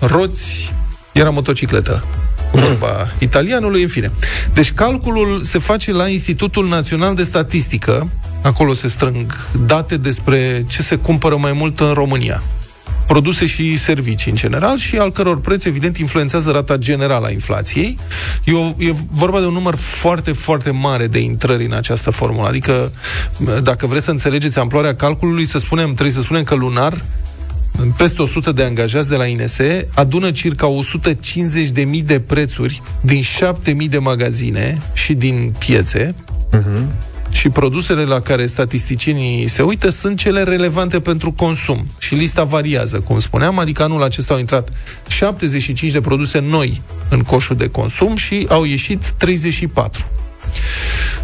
roți, 0.00 0.74
era 1.12 1.30
motocicletă. 1.30 2.04
Vorba 2.52 3.12
italianului, 3.18 3.82
în 3.82 3.88
fine. 3.88 4.10
Deci 4.54 4.72
calculul 4.72 5.42
se 5.44 5.58
face 5.58 5.92
la 5.92 6.08
Institutul 6.08 6.68
Național 6.68 7.14
de 7.14 7.22
Statistică. 7.22 8.08
Acolo 8.42 8.72
se 8.72 8.88
strâng 8.88 9.48
date 9.66 9.96
despre 9.96 10.64
ce 10.68 10.82
se 10.82 10.96
cumpără 10.96 11.36
mai 11.36 11.52
mult 11.52 11.80
în 11.80 11.92
România 11.92 12.42
produse 13.12 13.46
și 13.46 13.76
servicii 13.76 14.30
în 14.30 14.36
general 14.36 14.76
și 14.76 14.96
al 14.96 15.12
căror 15.12 15.40
preț, 15.40 15.64
evident, 15.64 15.96
influențează 15.98 16.50
rata 16.50 16.76
generală 16.76 17.26
a 17.26 17.30
inflației. 17.30 17.98
E, 18.44 18.52
o, 18.52 18.74
e 18.78 18.92
vorba 19.10 19.40
de 19.40 19.46
un 19.46 19.52
număr 19.52 19.74
foarte, 19.74 20.32
foarte 20.32 20.70
mare 20.70 21.06
de 21.06 21.18
intrări 21.18 21.64
în 21.64 21.72
această 21.72 22.10
formulă. 22.10 22.48
Adică, 22.48 22.92
dacă 23.62 23.86
vreți 23.86 24.04
să 24.04 24.10
înțelegeți 24.10 24.58
amploarea 24.58 24.94
calculului, 24.94 25.44
să 25.44 25.58
spunem, 25.58 25.84
trebuie 25.84 26.10
să 26.10 26.20
spunem 26.20 26.42
că 26.42 26.54
lunar 26.54 27.04
peste 27.96 28.22
100 28.22 28.52
de 28.52 28.62
angajați 28.62 29.08
de 29.08 29.16
la 29.16 29.26
INSE 29.26 29.88
adună 29.94 30.30
circa 30.30 30.68
150.000 31.74 32.04
de 32.04 32.20
prețuri 32.20 32.82
din 33.00 33.22
7.000 33.22 33.88
de 33.88 33.98
magazine 33.98 34.82
și 34.92 35.14
din 35.14 35.54
piețe 35.58 36.14
și 37.32 37.48
produsele 37.48 38.04
la 38.04 38.20
care 38.20 38.46
statisticienii 38.46 39.48
se 39.48 39.62
uită 39.62 39.88
sunt 39.88 40.18
cele 40.18 40.42
relevante 40.42 41.00
pentru 41.00 41.32
consum. 41.32 41.86
Și 41.98 42.14
lista 42.14 42.44
variază, 42.44 43.00
cum 43.00 43.18
spuneam, 43.18 43.58
adică 43.58 43.82
anul 43.82 44.02
acesta 44.02 44.34
au 44.34 44.40
intrat 44.40 44.68
75 45.08 45.92
de 45.92 46.00
produse 46.00 46.38
noi 46.38 46.82
în 47.08 47.20
coșul 47.20 47.56
de 47.56 47.68
consum 47.68 48.16
și 48.16 48.46
au 48.48 48.64
ieșit 48.64 49.10
34. 49.10 50.06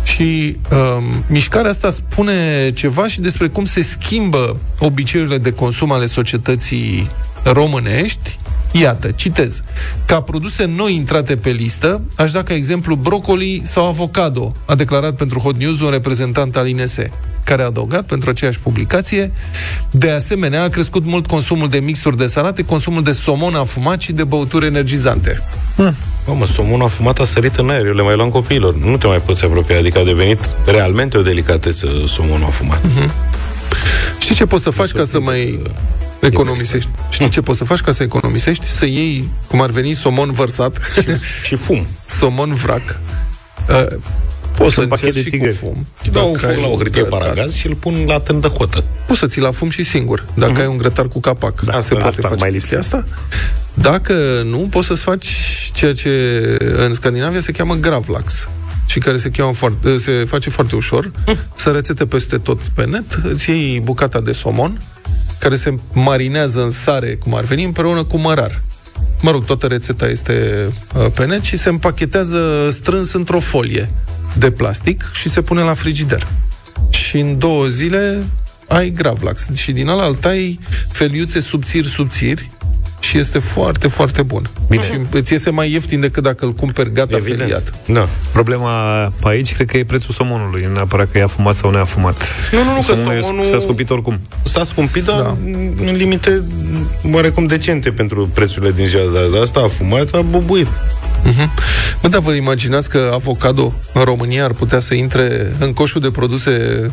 Și 0.02 0.56
um, 0.70 1.24
mișcarea 1.26 1.70
asta 1.70 1.90
spune 1.90 2.70
ceva 2.74 3.06
și 3.06 3.20
despre 3.20 3.48
cum 3.48 3.64
se 3.64 3.82
schimbă 3.82 4.60
obiceiurile 4.78 5.38
de 5.38 5.52
consum 5.52 5.92
ale 5.92 6.06
societății 6.06 7.08
românești. 7.42 8.38
Iată, 8.72 9.10
citez. 9.10 9.62
Ca 10.04 10.20
produse 10.20 10.64
noi 10.64 10.94
intrate 10.94 11.36
pe 11.36 11.50
listă, 11.50 12.02
aș 12.16 12.30
da 12.32 12.42
ca 12.42 12.54
exemplu 12.54 12.94
brocoli 12.94 13.60
sau 13.64 13.86
avocado, 13.86 14.52
a 14.64 14.74
declarat 14.74 15.14
pentru 15.14 15.38
Hot 15.38 15.56
News 15.56 15.80
un 15.80 15.90
reprezentant 15.90 16.56
al 16.56 16.68
INSE, 16.68 17.10
care 17.44 17.62
a 17.62 17.64
adăugat 17.64 18.06
pentru 18.06 18.30
aceeași 18.30 18.60
publicație. 18.60 19.32
De 19.90 20.10
asemenea, 20.10 20.62
a 20.62 20.68
crescut 20.68 21.04
mult 21.04 21.26
consumul 21.26 21.68
de 21.68 21.78
mixuri 21.78 22.16
de 22.16 22.26
salate, 22.26 22.64
consumul 22.64 23.02
de 23.02 23.12
somon 23.12 23.54
afumat 23.54 24.00
și 24.00 24.12
de 24.12 24.24
băuturi 24.24 24.66
energizante. 24.66 25.42
Bă, 25.76 26.34
mă, 26.38 26.46
somonul 26.46 26.84
afumat 26.84 27.18
a 27.18 27.24
sărit 27.24 27.56
în 27.56 27.70
aer, 27.70 27.86
eu 27.86 27.94
le 27.94 28.02
mai 28.02 28.16
luam 28.16 28.28
copiilor. 28.28 28.74
Nu 28.74 28.96
te 28.96 29.06
mai 29.06 29.18
poți 29.18 29.44
apropia, 29.44 29.78
adică 29.78 29.98
a 29.98 30.04
devenit 30.04 30.38
realmente 30.66 31.18
o 31.18 31.22
delicatesă 31.22 31.88
somonul 32.06 32.46
afumat. 32.46 32.82
Știi 34.20 34.34
ce 34.34 34.46
poți 34.46 34.62
să 34.62 34.70
faci 34.70 34.90
ca 34.90 35.04
să 35.04 35.20
mai 35.20 35.60
economisești? 36.20 36.88
Știi 37.10 37.28
ce 37.28 37.40
poți 37.40 37.58
să 37.58 37.64
faci 37.64 37.80
ca 37.80 37.92
să 37.92 38.02
economisești? 38.02 38.66
Să 38.66 38.84
iei, 38.86 39.28
cum 39.48 39.60
ar 39.60 39.70
veni, 39.70 39.92
somon 39.92 40.32
vărsat 40.32 40.76
și 41.44 41.54
fum. 41.56 41.86
Somon 42.18 42.54
vrac. 42.54 43.00
Uh, 43.68 43.96
poți 44.56 44.74
să 44.74 44.80
un 44.80 44.88
pachet 44.88 45.06
încerci 45.16 45.24
de 45.30 45.30
și 45.30 45.38
cu 45.38 45.44
țigări. 45.46 45.54
fum. 45.56 45.86
Dau 46.12 46.26
un 46.26 46.32
Dacă 46.32 46.46
fum 46.46 46.54
ai 46.54 46.60
la 46.62 46.66
o 46.66 46.70
un 46.70 46.76
hârtie 46.76 47.00
grătar. 47.02 47.18
paragaz 47.20 47.54
și 47.54 47.66
îl 47.66 47.74
pun 47.74 48.04
la 48.06 48.18
tândă 48.20 48.48
hotă. 48.48 48.84
Poți 49.06 49.18
să 49.18 49.26
ți 49.26 49.40
la 49.40 49.50
fum 49.50 49.70
și 49.70 49.84
singur, 49.84 50.24
dacă 50.34 50.60
ai 50.60 50.66
un 50.66 50.76
grătar 50.76 51.08
cu 51.08 51.20
capac. 51.20 51.60
Da, 51.60 51.72
se 51.72 51.78
asta- 51.78 51.94
poate 51.94 52.08
asta 52.08 52.28
face 52.28 52.40
mai 52.40 52.50
chestia 52.50 52.78
asta. 52.78 53.04
Dacă 53.74 54.12
nu, 54.44 54.56
poți 54.70 54.86
să-ți 54.86 55.02
faci 55.02 55.28
ceea 55.72 55.92
ce 55.94 56.10
în 56.76 56.94
Scandinavia 56.94 57.40
se 57.40 57.52
cheamă 57.52 57.74
gravlax 57.74 58.48
și 58.86 58.98
care 58.98 59.18
se, 59.18 59.28
cheamă 59.30 59.52
foarte, 59.52 59.98
se 59.98 60.24
face 60.28 60.50
foarte 60.50 60.76
ușor, 60.76 61.10
să 61.54 61.70
rețete 61.70 62.06
peste 62.06 62.38
tot 62.38 62.60
pe 62.74 62.86
net, 62.86 63.20
îți 63.32 63.50
iei 63.50 63.80
bucata 63.80 64.20
de 64.20 64.32
somon, 64.32 64.80
care 65.38 65.56
se 65.56 65.74
marinează 65.92 66.62
în 66.62 66.70
sare, 66.70 67.16
cum 67.16 67.34
ar 67.34 67.44
veni, 67.44 67.64
împreună 67.64 68.04
cu 68.04 68.18
mărar. 68.18 68.62
mă 69.22 69.30
rog, 69.30 69.44
toată 69.44 69.66
rețeta 69.66 70.08
este 70.08 70.68
uh, 70.94 71.06
pe 71.14 71.26
net 71.26 71.42
și 71.42 71.56
se 71.56 71.68
împachetează 71.68 72.68
strâns 72.70 73.12
într-o 73.12 73.40
folie 73.40 73.90
de 74.38 74.50
plastic 74.50 75.10
și 75.12 75.28
se 75.28 75.42
pune 75.42 75.62
la 75.62 75.74
frigider. 75.74 76.26
Și 76.90 77.18
în 77.18 77.38
două 77.38 77.66
zile 77.66 78.24
ai 78.68 78.90
gravlax. 78.90 79.46
Și 79.54 79.72
din 79.72 79.88
ala 79.88 80.10
ai 80.22 80.58
feliuțe 80.88 81.40
subțiri, 81.40 81.86
subțiri, 81.86 82.50
și 83.00 83.18
este 83.18 83.38
foarte, 83.38 83.88
foarte 83.88 84.22
bun. 84.22 84.50
Bine. 84.68 84.82
Și 84.82 84.92
îți 85.10 85.32
iese 85.32 85.50
mai 85.50 85.72
ieftin 85.72 86.00
decât 86.00 86.22
dacă 86.22 86.44
îl 86.44 86.52
cumperi 86.52 86.92
gata 86.92 87.16
Evident. 87.16 87.40
feliat. 87.40 87.72
Da. 87.86 88.08
Problema 88.32 88.70
pe 89.20 89.28
aici 89.28 89.54
cred 89.54 89.66
că 89.66 89.76
e 89.76 89.84
prețul 89.84 90.14
somonului, 90.14 90.64
nu 90.66 90.72
neapărat 90.72 91.10
că 91.10 91.18
e 91.18 91.22
afumat 91.22 91.54
sau 91.54 91.70
neafumat. 91.70 92.18
Nu, 92.52 92.58
nu, 92.58 92.70
nu, 92.70 92.76
că 92.76 92.82
Somonul, 92.82 93.22
somonul- 93.22 93.44
s-a 93.44 93.58
scumpit 93.60 93.90
oricum. 93.90 94.20
S-a 94.44 94.64
scumpit, 94.64 95.04
dar 95.04 95.20
Da. 95.20 95.36
în 95.86 95.94
limite 95.96 96.42
oarecum 97.12 97.46
decente 97.46 97.90
pentru 97.90 98.28
prețurile 98.34 98.72
din 98.72 98.86
ziua 98.86 99.12
de 99.12 99.18
azi. 99.18 99.32
Dar 99.32 99.42
asta 99.42 99.60
a 99.60 99.68
fumat, 99.68 100.14
a 100.14 100.20
bubuit. 100.20 100.66
Mhm. 101.24 101.50
Bă, 102.02 102.08
dar 102.08 102.20
vă 102.20 102.32
imaginați 102.32 102.88
că 102.88 103.10
avocado 103.14 103.74
în 103.92 104.02
România 104.02 104.44
ar 104.44 104.52
putea 104.52 104.80
să 104.80 104.94
intre 104.94 105.52
în 105.58 105.72
coșul 105.72 106.00
de 106.00 106.10
produse 106.10 106.50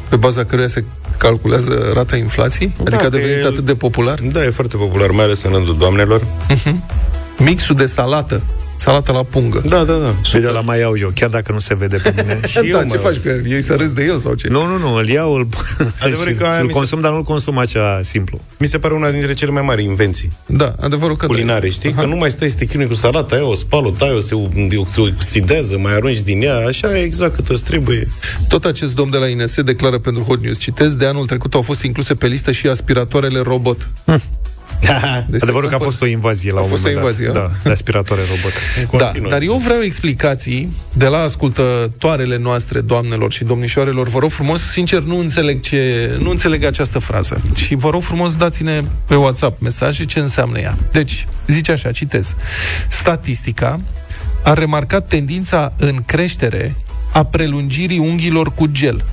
pe 0.10 0.16
baza 0.16 0.46
căruia 0.46 0.68
se 0.68 0.84
calculează 1.18 1.92
rata 1.94 2.16
inflației? 2.16 2.74
Adică 2.80 2.96
a 2.96 3.00
că 3.00 3.10
devenit 3.10 3.36
el- 3.36 3.48
atât 3.48 3.66
de 3.66 3.76
popular? 3.76 4.20
Da, 4.20 4.44
e 4.44 4.50
foarte 4.50 4.76
popular, 4.78 5.10
mai 5.12 5.24
ales 5.24 5.44
în 5.44 5.52
rândul 5.52 5.78
doamnelor. 5.78 6.22
Mixul 7.38 7.76
de 7.76 7.86
salată, 7.86 8.42
salată 8.76 9.12
la 9.12 9.24
pungă. 9.24 9.62
Da, 9.66 9.84
da, 9.84 9.94
da. 9.94 10.16
Și 10.24 10.38
de 10.38 10.48
la 10.48 10.62
mai 10.62 10.80
iau 10.80 10.98
eu, 10.98 11.12
chiar 11.16 11.30
dacă 11.30 11.52
nu 11.52 11.60
se 11.60 11.76
vede 11.76 11.98
pe 12.04 12.14
mine. 12.18 12.40
Și 12.48 12.72
da, 12.72 12.84
ce 12.84 12.98
faci? 12.98 13.18
Că 13.24 13.30
ei 13.48 13.62
să 13.64 13.76
râzi 13.76 13.94
de 13.96 14.04
el 14.04 14.20
sau 14.20 14.34
ce? 14.34 14.48
Nu, 14.48 14.66
nu, 14.68 14.78
nu, 14.78 14.94
îl 14.94 15.08
iau, 15.08 15.34
îl, 15.34 15.48
Adevărul 16.00 16.32
și 16.34 16.38
că 16.40 16.44
aia 16.46 16.60
îl 16.60 16.66
mi 16.66 16.72
se- 16.72 16.78
consum, 16.78 17.02
dar 17.02 17.12
nu-l 17.12 17.24
consum 17.24 17.58
așa 17.58 18.00
simplu. 18.04 18.42
Mi 18.58 18.68
se 18.68 18.78
pare 18.78 18.94
una 18.94 19.12
dintre 19.12 19.34
cele 19.34 19.52
mai 19.52 19.62
mari 19.62 19.84
invenții 19.84 20.32
Da, 20.46 20.74
adevărul 20.80 21.16
că 21.18 21.26
culinare, 21.26 21.68
da, 21.68 21.72
știi? 21.74 21.92
Că 21.94 22.06
nu 22.06 22.16
mai 22.16 22.30
stai 22.30 22.50
să 22.50 22.56
te 22.56 22.66
chinui 22.66 22.88
cu 22.88 22.94
salata 22.94 23.36
aia, 23.36 23.46
o 23.46 23.56
spală, 23.56 23.88
o 23.88 23.92
tai, 23.92 24.12
o 24.14 24.20
se, 24.20 24.36
se 24.88 25.00
oxidează, 25.02 25.78
mai 25.78 25.94
arunci 25.94 26.20
din 26.22 26.42
ea, 26.42 26.56
așa 26.56 26.98
e 26.98 27.04
exact 27.04 27.36
cât 27.36 27.48
îți 27.48 27.64
trebuie. 27.64 28.08
Tot 28.50 28.66
acest 28.66 28.96
domn 28.96 29.12
de 29.12 29.18
la 29.18 29.28
INS 29.28 29.62
declară 29.62 30.00
pentru 30.00 30.24
Hot 30.24 30.42
News, 30.42 30.58
citez, 30.58 30.96
de 30.96 31.06
anul 31.06 31.26
trecut 31.26 31.54
au 31.54 31.62
fost 31.62 31.84
incluse 31.84 32.16
pe 32.16 32.28
listă 32.28 32.52
și 32.52 32.68
aspiratoarele 32.68 33.40
robot. 33.40 33.90
Deci 35.28 35.42
Adevărul 35.42 35.70
se 35.70 35.76
că 35.76 35.76
a 35.76 35.78
cumpăr- 35.78 35.84
fost 35.84 36.02
o 36.02 36.06
invazie 36.06 36.52
la 36.52 36.60
A 36.60 36.62
un 36.62 36.68
fost 36.70 36.82
moment 36.82 36.98
o 36.98 37.06
invazie, 37.06 37.28
dat. 37.28 37.36
a? 37.36 37.40
Da, 37.40 37.52
de 37.64 37.70
aspiratoare 37.70 38.22
robot. 38.22 38.52
Da, 39.22 39.30
dar 39.30 39.42
eu 39.42 39.58
vreau 39.58 39.82
explicații 39.82 40.76
de 40.94 41.08
la 41.08 41.18
ascultătoarele 41.20 42.38
noastre, 42.38 42.80
doamnelor 42.82 43.32
și 43.32 43.44
domnișoarelor. 43.44 44.08
Vă 44.08 44.20
rog 44.20 44.30
frumos, 44.32 44.62
sincer, 44.62 45.02
nu 45.02 45.20
înțeleg, 45.20 45.60
ce, 45.60 46.12
nu 46.22 46.30
înțeleg 46.30 46.64
această 46.64 47.00
frază. 47.00 47.42
Și 47.56 47.76
vă 47.76 47.90
rog 47.90 48.02
frumos, 48.02 48.36
dați-ne 48.36 48.84
pe 49.08 49.16
WhatsApp 49.16 49.62
mesaje 49.62 50.06
ce 50.06 50.20
înseamnă 50.20 50.60
ea. 50.60 50.78
Deci, 50.92 51.28
zice 51.48 51.72
așa, 51.72 51.92
citez. 51.92 52.36
Statistica 52.90 53.80
a 54.44 54.54
remarcat 54.54 55.08
tendința 55.08 55.74
în 55.78 55.96
creștere 56.06 56.76
a 57.12 57.24
prelungirii 57.26 58.00
unghiilor 58.00 58.54
cu 58.54 58.66
gel. 58.68 59.06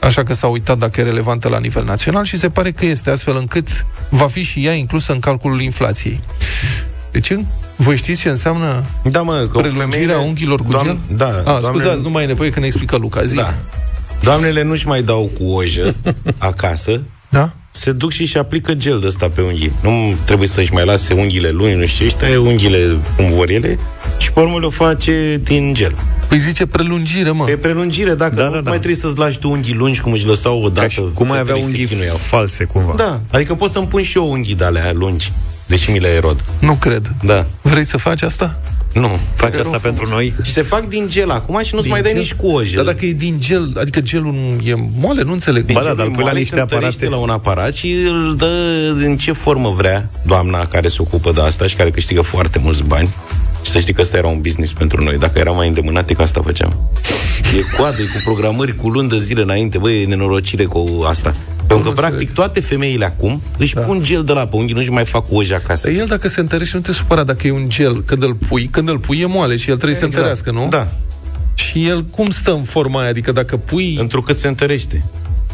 Așa 0.00 0.22
că 0.22 0.34
s-a 0.34 0.46
uitat 0.46 0.78
dacă 0.78 1.00
e 1.00 1.04
relevantă 1.04 1.48
la 1.48 1.58
nivel 1.58 1.84
național 1.84 2.24
și 2.24 2.36
se 2.36 2.48
pare 2.48 2.70
că 2.70 2.86
este 2.86 3.10
astfel 3.10 3.36
încât 3.36 3.86
va 4.08 4.26
fi 4.26 4.42
și 4.42 4.64
ea 4.66 4.72
inclusă 4.72 5.12
în 5.12 5.18
calculul 5.18 5.60
inflației. 5.60 6.20
Deci, 7.10 7.32
voi 7.76 7.96
știți 7.96 8.20
ce 8.20 8.28
înseamnă 8.28 8.84
Da, 9.04 9.22
mă, 9.22 9.48
că 9.52 9.58
prelungirea 9.58 9.88
femeile- 9.90 10.14
unghiilor 10.14 10.60
cu 10.62 10.72
Doam- 10.72 10.84
gel? 10.84 10.98
Da, 11.16 11.26
A, 11.26 11.30
doamnele- 11.42 11.66
scuzați, 11.66 12.02
nu 12.02 12.10
mai 12.10 12.22
e 12.22 12.26
nevoie 12.26 12.50
că 12.50 12.60
ne 12.60 12.66
explică 12.66 12.96
Luca, 12.96 13.22
zi. 13.24 13.34
Da. 13.34 13.54
Doamnele 14.22 14.62
nu-și 14.62 14.86
mai 14.86 15.02
dau 15.02 15.30
cu 15.38 15.44
ojă 15.44 15.94
acasă, 16.38 17.00
Da? 17.28 17.50
se 17.70 17.92
duc 17.92 18.10
și 18.10 18.24
și 18.26 18.36
aplică 18.36 18.74
gel 18.74 19.00
de 19.00 19.06
ăsta 19.06 19.28
pe 19.34 19.40
unghii. 19.40 19.72
Nu 19.82 20.14
trebuie 20.24 20.48
să-și 20.48 20.72
mai 20.72 20.84
lase 20.84 21.14
unghiile 21.14 21.50
lungi, 21.50 21.74
nu 21.76 21.86
știu 21.86 21.98
ce, 21.98 22.04
își 22.04 22.16
taie 22.24 22.36
unghiile 22.36 22.96
cum 23.16 23.30
vor 23.30 23.48
ele 23.50 23.78
și 24.18 24.32
pe 24.32 24.40
urmă 24.40 24.58
le 24.58 24.68
face 24.68 25.40
din 25.42 25.74
gel. 25.74 25.94
Păi 26.28 26.38
zice 26.38 26.66
prelungire, 26.66 27.30
mă. 27.30 27.44
Pe 27.44 27.56
prelungire, 27.56 28.14
dacă 28.14 28.34
da, 28.34 28.44
nu 28.44 28.50
da, 28.50 28.60
da. 28.60 28.68
mai 28.68 28.78
trebuie 28.78 29.00
să-ți 29.00 29.18
lași 29.18 29.38
tu 29.38 29.50
unghii 29.50 29.74
lungi 29.74 30.00
cum 30.00 30.12
își 30.12 30.26
lăsau 30.26 30.62
odată. 30.62 30.88
și 30.88 31.04
cum 31.14 31.26
mai 31.26 31.38
avea 31.38 31.54
fetele 31.54 31.72
unghii 31.72 31.86
se 31.86 31.92
chinuiau. 31.94 32.16
false, 32.16 32.64
cumva. 32.64 32.92
Da, 32.96 33.20
adică 33.30 33.54
pot 33.54 33.70
să-mi 33.70 33.86
pun 33.86 34.02
și 34.02 34.16
eu 34.18 34.30
unghii 34.30 34.54
de 34.54 34.64
alea 34.64 34.92
lungi, 34.94 35.32
deși 35.66 35.90
mi 35.90 35.98
le 35.98 36.08
erod. 36.08 36.44
Nu 36.58 36.74
cred. 36.74 37.12
Da. 37.24 37.46
Vrei 37.62 37.84
să 37.84 37.96
faci 37.96 38.22
asta? 38.22 38.58
Nu. 38.92 39.18
Faci 39.34 39.50
Te 39.50 39.56
rog 39.56 39.66
asta 39.66 39.88
pentru 39.88 40.08
noi? 40.08 40.34
Și 40.42 40.52
se 40.52 40.62
fac 40.62 40.88
din 40.88 41.08
gel 41.08 41.30
acum 41.30 41.60
și 41.62 41.70
nu-ți 41.74 41.82
Din 41.82 41.92
mai 41.92 42.02
dai 42.02 42.10
gel? 42.10 42.20
nici 42.20 42.34
cu 42.34 42.46
ojă. 42.46 42.76
Dar 42.76 42.84
dacă 42.84 43.06
e 43.06 43.12
din 43.12 43.36
gel, 43.40 43.72
adică 43.80 44.00
gelul 44.00 44.32
nu 44.32 44.66
e 44.68 44.74
moale, 45.00 45.22
nu 45.22 45.32
înțeleg. 45.32 45.64
Ba 45.64 45.72
da, 45.72 45.80
Gelul 45.80 45.96
dar 45.96 46.06
îl 46.06 46.12
pui 46.12 46.18
la 46.18 46.24
moale 46.24 46.38
niște 46.38 46.54
se 46.54 46.60
întărește 46.60 47.04
aparate. 47.04 47.26
la 47.26 47.32
un 47.32 47.38
aparat 47.38 47.74
și 47.74 47.92
îl 47.92 48.34
dă 48.36 48.46
în 49.04 49.16
ce 49.16 49.32
formă 49.32 49.70
vrea 49.70 50.10
doamna 50.26 50.66
care 50.66 50.88
se 50.88 50.96
ocupă 51.00 51.32
de 51.32 51.40
asta 51.40 51.66
și 51.66 51.74
care 51.76 51.90
câștigă 51.90 52.20
foarte 52.20 52.58
mulți 52.58 52.82
bani. 52.82 53.08
Și 53.66 53.72
să 53.72 53.78
știi 53.78 53.94
că 53.94 54.00
ăsta 54.00 54.16
era 54.16 54.26
un 54.26 54.40
business 54.40 54.72
pentru 54.72 55.02
noi. 55.02 55.18
Dacă 55.18 55.38
eram 55.38 55.56
mai 55.56 55.68
îndemânate, 55.68 56.14
că 56.14 56.22
asta 56.22 56.42
făceam. 56.42 56.90
E 57.58 57.76
coadă, 57.76 58.02
e 58.02 58.04
cu 58.04 58.20
programări 58.24 58.74
cu 58.74 58.88
luni 58.88 59.08
de 59.08 59.18
zile 59.18 59.42
înainte. 59.42 59.78
Băi, 59.78 60.02
e 60.02 60.06
nenorocire 60.06 60.64
cu 60.64 61.04
asta. 61.06 61.34
Pentru 61.66 61.90
că, 61.90 62.00
practic, 62.00 62.32
toate 62.32 62.60
femeile 62.60 63.04
acum 63.04 63.42
își 63.58 63.74
da. 63.74 63.80
pun 63.80 64.02
gel 64.02 64.24
de 64.24 64.32
la 64.32 64.46
pe 64.46 64.56
unghii, 64.56 64.74
nu-și 64.74 64.90
mai 64.90 65.04
fac 65.04 65.26
oji 65.30 65.52
acasă. 65.54 65.90
Dar 65.90 66.00
el 66.00 66.06
dacă 66.06 66.28
se 66.28 66.40
întărește, 66.40 66.76
nu 66.76 66.82
te 66.82 66.92
supăra 66.92 67.24
dacă 67.24 67.46
e 67.46 67.50
un 67.50 67.68
gel. 67.68 68.02
Când 68.02 68.22
îl 68.22 68.34
pui, 68.34 68.66
când 68.66 68.88
îl 68.88 68.98
pui 68.98 69.18
e 69.18 69.26
moale 69.26 69.56
și 69.56 69.70
el 69.70 69.76
trebuie 69.76 69.96
Exact. 69.96 70.12
să 70.12 70.18
întărească, 70.18 70.50
nu? 70.50 70.68
Da. 70.68 70.88
Și 71.54 71.86
el 71.86 72.04
cum 72.04 72.30
stă 72.30 72.52
în 72.52 72.62
forma 72.62 73.00
aia? 73.00 73.08
Adică 73.08 73.32
dacă 73.32 73.56
pui... 73.56 73.96
Întrucât 74.00 74.36
se 74.36 74.48
întărește. 74.48 75.02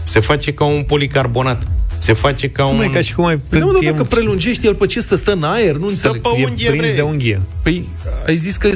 Se 0.03 0.21
face 0.21 0.53
ca 0.53 0.65
un 0.65 0.83
policarbonat. 0.83 1.63
Se 2.03 2.13
face 2.13 2.49
ca 2.49 2.63
Cum 2.65 2.77
un... 2.77 2.83
e 2.83 2.87
ca 2.87 3.01
și 3.01 3.15
cum 3.15 3.25
ai... 3.25 3.41
Păi, 3.49 3.59
nu, 3.61 3.73
dar 3.73 3.91
dacă 3.93 4.03
prelungești, 4.05 4.67
el 4.67 4.75
pe 4.75 4.87
ce 4.87 5.01
stă? 5.01 5.17
Stă 5.17 5.33
în 5.33 5.43
aer? 5.43 5.75
Nu 5.77 5.89
Stă 5.89 6.09
înțeleg. 6.09 6.21
pe 6.21 6.29
e 6.41 6.45
unghie, 6.45 6.69
prins 6.69 6.85
bre. 6.85 6.95
de 6.95 7.01
unghie. 7.03 7.41
Păi 7.63 7.89
ai 8.27 8.37
zis 8.37 8.57
că, 8.57 8.71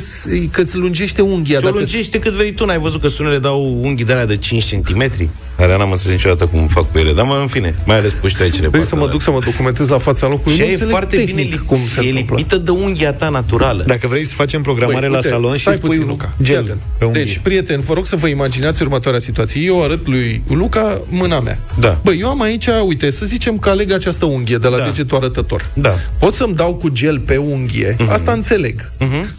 că 0.51 0.61
îți 0.61 0.77
lungește 0.77 1.23
unghia. 1.23 1.59
Și 1.59 1.65
o 1.65 1.67
dacă- 1.67 1.79
lungește 1.81 2.19
cât 2.19 2.33
vrei 2.33 2.53
tu, 2.53 2.65
n-ai 2.65 2.79
văzut 2.79 3.01
că 3.01 3.09
sunele 3.09 3.39
dau 3.39 3.79
unghii 3.83 4.05
de 4.05 4.13
alea 4.13 4.27
de 4.27 4.37
5 4.37 4.75
cm? 4.75 5.11
Care 5.57 5.77
n-am 5.77 5.91
înțeles 5.91 6.13
niciodată 6.13 6.47
cum 6.47 6.67
fac 6.67 6.93
cu 6.93 6.99
ele. 6.99 7.13
Dar 7.13 7.25
mă, 7.25 7.39
în 7.41 7.47
fine, 7.47 7.75
mai 7.87 7.97
ales 7.99 8.11
puștoaiele. 8.13 8.69
Vrei 8.69 8.85
să 8.85 8.97
mă 8.97 9.09
duc 9.09 9.23
să 9.23 9.31
mă 9.31 9.39
documentez 9.45 9.89
la 9.89 9.99
fața 9.99 10.29
locului? 10.29 10.55
Și 10.55 10.61
Nu 10.61 10.67
e 10.67 10.71
înțeleg 10.71 10.91
foarte 10.93 11.17
bine 11.17 11.27
tehnic 11.27 11.53
li- 11.53 11.67
cum 11.67 11.79
se 11.89 12.01
e 12.07 12.09
întâmplă. 12.09 12.37
lipită 12.37 12.57
de 12.59 12.71
unghia 12.71 13.13
ta 13.13 13.29
naturală. 13.29 13.85
Dacă 13.87 14.07
vrei 14.07 14.25
să 14.25 14.35
facem 14.35 14.63
programare 14.63 15.01
Păi, 15.01 15.09
la 15.11 15.17
uite, 15.17 15.29
salon 15.29 15.55
și 15.55 15.61
stai 15.61 15.75
spui 15.75 15.89
puțin, 15.89 16.07
Luca. 16.07 16.33
Fii 16.37 16.45
gel 16.45 16.63
atent. 16.63 16.81
pe 16.99 17.05
unghii. 17.05 17.25
Deci, 17.25 17.39
prieten, 17.39 17.81
vă 17.81 17.95
rog 17.95 18.07
să 18.07 18.17
vă 18.17 18.27
imaginați 18.27 18.83
următoarea 18.83 19.21
situație. 19.21 19.61
Eu 19.61 19.83
arăt 19.83 20.07
lui 20.07 20.43
Luca 20.49 21.01
mâna 21.09 21.41
mea. 21.41 21.59
Da. 21.81 21.99
Băi, 22.05 22.19
eu 22.21 22.29
am 22.29 22.41
aici, 22.43 22.67
uite, 22.87 23.11
să 23.17 23.25
zicem 23.25 23.59
că 23.59 23.69
aleg 23.71 23.91
această 23.93 24.25
unghie 24.25 24.57
de 24.59 24.69
la 24.69 24.77
Da. 24.79 24.85
degetul 24.85 25.17
arătător. 25.17 25.71
Da. 25.75 25.95
Pot 26.19 26.35
să-mi 26.35 26.55
dau 26.55 26.75
cu 26.75 26.89
gel 26.89 27.19
pe 27.19 27.37
unghie, 27.37 27.97
asta 28.09 28.33
înțeleg. 28.33 28.91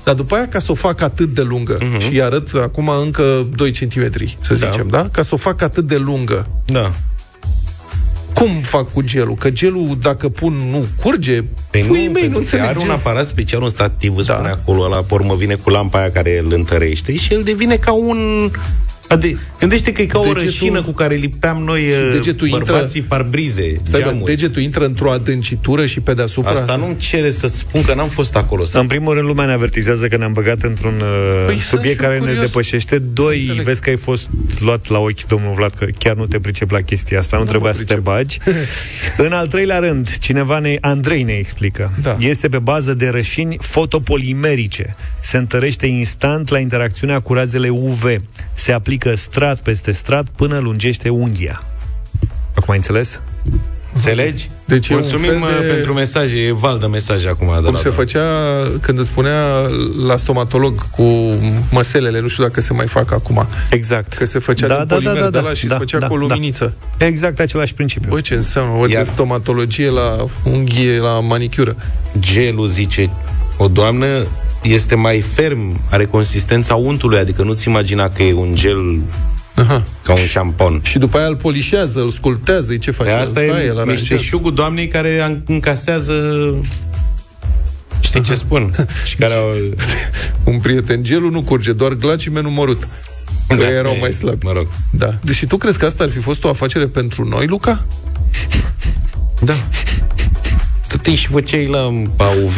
Dar 0.04 0.16
după 0.16 0.36
aia, 0.36 0.48
ca 0.48 0.60
să 0.60 0.72
o 0.72 0.76
fac 0.76 1.02
atât 1.02 1.34
de 1.34 1.42
lungă, 1.42 1.78
și 1.98 2.10
îi 2.12 2.22
arăt 2.22 2.50
acum 2.54 2.90
încă 3.04 3.48
2 3.56 3.72
cm, 3.72 4.12
să 4.40 4.56
zicem, 4.56 4.88
da? 4.90 5.08
Ca 5.12 5.22
să 5.22 5.30
o 5.34 5.38
fac 5.38 5.62
atât 5.62 5.88
de 5.88 5.98
lungă, 5.98 6.48
Da. 6.66 6.94
cum 8.34 8.50
fac 8.62 8.94
cu 8.94 9.02
gelul? 9.02 9.36
Că 9.36 9.50
gelul, 9.50 9.98
dacă 10.02 10.30
pun, 10.30 10.54
nu 10.72 10.86
curge? 11.02 11.44
Păi 11.70 11.82
Puii 11.82 12.08
mei, 12.08 12.08
nu 12.08 12.12
pentru 12.14 12.32
că 12.32 12.38
înțeleg 12.38 12.66
are 12.66 12.78
un 12.78 12.84
gel. 12.84 12.92
aparat 12.94 13.28
special, 13.28 13.62
un 13.62 13.70
stativ, 13.70 14.18
îți 14.18 14.28
Da. 14.28 14.34
spune 14.34 14.50
acolo, 14.50 14.88
la 14.88 14.98
pormă 15.04 15.36
vine 15.36 15.56
cu 15.56 15.70
lampa 15.70 16.00
aia 16.00 16.12
care 16.12 16.42
îl 16.44 16.52
întărește 16.54 17.16
și 17.16 17.34
el 17.34 17.44
devine 17.44 17.76
ca 17.76 17.92
un... 17.92 18.52
Ade, 19.10 19.38
gândește 19.60 19.92
că 19.92 20.02
e 20.02 20.06
ca 20.06 20.20
o 20.20 20.22
Degetul- 20.22 20.44
rășină 20.44 20.82
cu 20.82 20.92
care 20.92 21.16
lipeam 21.16 21.64
noi 21.64 21.82
Și 21.82 21.88
uh, 21.88 22.10
degetul 22.14 22.48
intră- 22.48 22.58
bărbații 22.74 23.02
parbrize, 23.02 23.80
Stai, 23.84 24.00
bă, 24.02 24.08
geamuri. 24.08 24.24
degetul 24.26 24.62
intră 24.62 24.86
într-o 24.86 25.12
adâncitură 25.12 25.86
și 25.86 26.00
pe 26.00 26.14
deasupra... 26.14 26.52
Asta 26.52 26.76
nu-mi 26.76 26.98
cere 26.98 27.32
să 27.32 27.48
spun 27.48 27.84
că 27.84 27.94
n-am 27.94 28.08
fost 28.08 28.36
acolo. 28.36 28.66
Să... 28.66 28.78
În 28.78 28.88
primul 28.88 29.14
rând, 29.14 29.28
lumea 29.28 29.46
ne 29.46 29.54
avertizează 29.54 30.08
că 30.08 30.18
ne-am 30.18 30.34
băgat 30.34 30.62
într-un 30.62 30.94
uh, 31.00 31.44
Păi, 31.46 31.54
sunt 31.60 31.62
subiect 31.68 31.98
și 31.98 32.04
eu 32.04 32.10
care 32.10 32.20
ne 32.20 32.26
curios. 32.26 32.46
depășește. 32.46 32.98
Doi, 33.00 33.40
Înțeleg. 33.40 33.64
vezi 33.64 33.82
că 33.82 33.90
ai 33.90 33.98
fost 33.98 34.30
luat 34.60 34.90
la 34.90 34.98
ochi, 35.00 35.24
domnul 35.28 35.54
Vlad, 35.54 35.72
că 35.72 35.86
chiar 36.00 36.16
nu 36.16 36.26
te 36.28 36.40
pricep 36.40 36.72
la 36.72 36.82
chestia 36.82 37.20
asta, 37.20 37.38
nu, 37.38 37.44
Nu 37.44 37.50
trebuia 37.50 37.72
mă 37.72 37.78
să 37.78 37.84
te 37.84 37.94
pricep. 37.94 38.04
bagi. 38.04 38.38
În 39.28 39.32
al 39.32 39.48
treilea 39.48 39.78
rând, 39.78 40.18
cineva 40.18 40.60
ne, 40.60 40.78
Andrei 40.82 41.24
ne 41.24 41.34
explică. 41.34 41.92
Da. 42.02 42.16
Este 42.20 42.48
pe 42.50 42.60
bază 42.60 42.94
de 42.94 43.08
rășini 43.08 43.58
fotopolimerice. 43.62 44.96
Se 45.28 45.38
întărește 45.38 45.86
instant 45.86 46.50
la 46.50 46.60
interacțiunea 46.60 47.20
cu 47.20 47.34
razele 47.34 47.70
UV. 47.70 48.04
Se 48.54 48.72
aplică 48.72 49.16
strat 49.16 49.62
peste 49.62 49.92
strat 49.92 50.30
până 50.36 50.58
lungește 50.58 51.10
unghia. 51.10 51.62
Acum 52.56 52.70
ai 52.70 52.76
înțeles? 52.76 53.20
Înțelegi? 53.94 54.50
Deci 54.66 54.90
e 54.90 54.94
un 54.94 55.00
Mulțumim 55.00 55.30
fel 55.30 55.42
uh, 55.42 55.58
de- 55.62 55.68
pentru 55.68 55.94
mesaje, 55.94 56.36
e 56.38 56.52
val 56.52 56.80
de 56.80 56.86
mesaje 56.86 57.28
acum. 57.30 57.48
De 57.56 57.62
Cum 57.62 57.74
la 57.74 57.80
se 57.80 57.90
făcea 57.90 58.22
când 58.82 59.00
îți 59.00 59.08
spunea 59.08 59.42
la 60.08 60.18
stomatolog 60.18 60.90
cu 60.90 61.04
măselele, 61.72 62.20
nu 62.22 62.28
știu 62.28 62.44
dacă 62.44 62.62
se 62.62 62.74
mai 62.74 62.88
fac 62.88 63.12
acum, 63.12 63.48
Exact. 63.72 64.14
că 64.14 64.26
se 64.26 64.40
făcea 64.40 64.76
din 64.78 64.86
polimer 64.86 65.30
de 65.30 65.40
la 65.40 65.54
și 65.54 65.68
se 65.68 65.76
făcea 65.76 66.08
cu 66.08 66.14
o 66.14 66.18
luminiță. 66.18 66.74
Exact 66.98 67.40
același 67.40 67.74
principiu. 67.74 68.10
Bă, 68.10 68.22
ce 68.22 68.34
înseamnă? 68.34 68.72
O 68.82 68.86
de 68.86 68.94
Iar- 68.94 69.06
stomatologie 69.06 69.90
la 69.90 70.26
unghie, 70.44 71.00
la 71.00 71.20
manicură. 71.20 71.76
Gelul, 72.20 72.68
zice 72.68 73.10
o 73.58 73.68
doamnă, 73.68 74.26
este 74.64 74.96
mai 74.96 75.20
ferm, 75.20 75.80
are 75.92 76.06
consistența 76.06 76.76
untului, 76.76 77.18
adică 77.20 77.44
nu-ți 77.44 77.68
imagina 77.68 78.10
că 78.10 78.24
e 78.24 78.34
un 78.34 78.56
gel 78.56 79.00
Aha. 79.56 79.84
ca 80.04 80.12
un 80.14 80.26
șampon. 80.26 80.80
Și 80.84 80.98
după 80.98 81.18
aia 81.18 81.28
îl 81.28 81.36
polișează, 81.36 82.00
îl 82.02 82.12
sculptează, 82.12 82.72
îi 82.72 82.78
ce 82.80 82.92
face? 82.92 83.10
Pe 83.10 83.16
asta 83.16 83.40
Îl 83.40 83.48
taie, 83.48 83.64
e 83.64 83.70
îl 83.70 83.74
niște 83.76 83.82
aranjează. 83.82 84.22
șugul 84.24 84.54
doamnei 84.54 84.88
care 84.88 85.20
an- 85.22 85.42
încasează 85.48 86.14
Știi 88.00 88.22
ce 88.22 88.34
spun? 88.46 88.72
și 89.06 89.16
care 89.16 89.34
au... 89.34 89.48
Un 90.44 90.60
prieten, 90.60 91.04
gelul 91.04 91.32
nu 91.32 91.42
curge, 91.42 91.74
doar 91.74 91.94
glacime 91.94 92.42
numărut. 92.42 92.88
Că 93.48 93.56
Da, 93.56 93.70
erau 93.70 93.92
e, 93.94 93.98
mai 94.00 94.14
slabi. 94.14 94.46
Mă 94.46 94.52
rog. 94.52 94.68
Da. 94.92 95.14
Deci 95.24 95.46
tu 95.48 95.58
crezi 95.58 95.78
că 95.78 95.86
asta 95.86 96.04
ar 96.04 96.10
fi 96.10 96.20
fost 96.20 96.44
o 96.44 96.50
afacere 96.50 96.88
pentru 96.88 97.28
noi, 97.28 97.48
Luca? 97.48 97.86
Da. 99.42 99.54
Stăteai 100.82 101.16
și 101.16 101.28
făceai 101.28 101.66
la 101.68 101.80
AUV... 102.18 102.58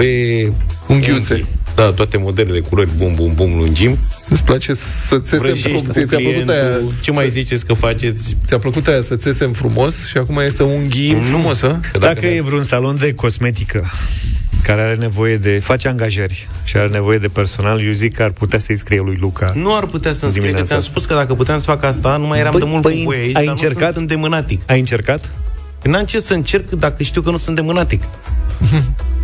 Unghiuțe. 0.87 1.45
Da, 1.79 1.91
toate 1.91 2.17
modelele, 2.17 2.59
culori, 2.59 2.89
bum, 2.97 3.13
bum, 3.13 3.33
bum, 3.33 3.57
lungim. 3.57 3.97
Îți 4.29 4.43
place 4.43 4.73
să 4.73 5.19
țesem 5.19 5.37
Vrăjești 5.39 5.61
frumos? 5.67 5.81
cu 5.81 5.91
Ție- 5.91 6.05
Ți-a 6.05 6.17
plăcut 6.17 6.49
aia? 6.49 6.59
clientul. 6.61 6.93
Ce 7.01 7.11
mai 7.11 7.29
ziceți 7.29 7.65
că 7.65 7.73
faceți? 7.73 8.37
Ți-a 8.45 8.59
plăcut 8.59 8.87
aia 8.87 9.01
să 9.01 9.15
țesem 9.15 9.51
frumos 9.51 10.05
și 10.07 10.17
acum 10.17 10.37
e 10.37 10.49
să 10.49 10.63
unghim 10.63 11.19
frumos, 11.19 11.61
a? 11.61 11.67
Dacă, 11.67 11.97
dacă 11.99 12.25
e 12.25 12.41
vreun 12.41 12.63
salon 12.63 12.97
de 12.97 13.13
cosmetică 13.13 13.85
care 14.63 14.81
are 14.81 14.95
nevoie 14.95 15.37
de... 15.37 15.59
face 15.59 15.87
angajări 15.87 16.47
și 16.63 16.77
are 16.77 16.87
nevoie 16.87 17.17
de 17.17 17.27
personal, 17.27 17.85
eu 17.85 17.91
zic 17.91 18.15
că 18.15 18.23
ar 18.23 18.29
putea 18.31 18.59
să-i 18.59 18.77
scrie 18.77 18.99
lui 19.05 19.17
Luca. 19.19 19.51
Nu 19.55 19.75
ar 19.75 19.85
putea 19.85 20.11
să-mi 20.11 20.31
scrie, 20.31 20.45
că 20.45 20.51
Dimineața 20.55 20.65
ți-am 20.79 20.81
spus 20.91 21.05
că 21.05 21.13
dacă 21.13 21.33
puteam 21.33 21.57
să 21.59 21.65
fac 21.65 21.83
asta, 21.83 22.17
nu 22.17 22.27
mai 22.27 22.39
eram 22.39 22.55
Păi- 22.55 22.59
de 22.59 22.65
mult 22.65 22.81
păi, 22.81 22.95
cu 22.95 23.01
voi 23.09 23.17
aici, 23.17 23.35
ai 23.35 23.43
dar 23.43 23.51
încercat? 23.51 23.87
nu 23.87 23.93
sunt 23.93 24.09
îndemânatic. 24.09 24.61
Ai 24.65 24.79
încercat? 24.79 25.31
N-am 25.83 26.05
ce 26.05 26.19
să 26.19 26.33
încerc 26.33 26.69
dacă 26.69 27.03
știu 27.03 27.21
că 27.21 27.29
nu 27.29 27.37
sunt 27.37 27.57
îndemânatic. 27.57 28.03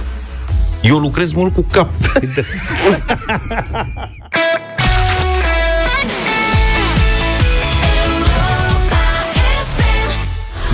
Eu 0.87 0.99
lucrez 0.99 1.33
mult 1.33 1.53
cu 1.53 1.63
cap. 1.63 1.89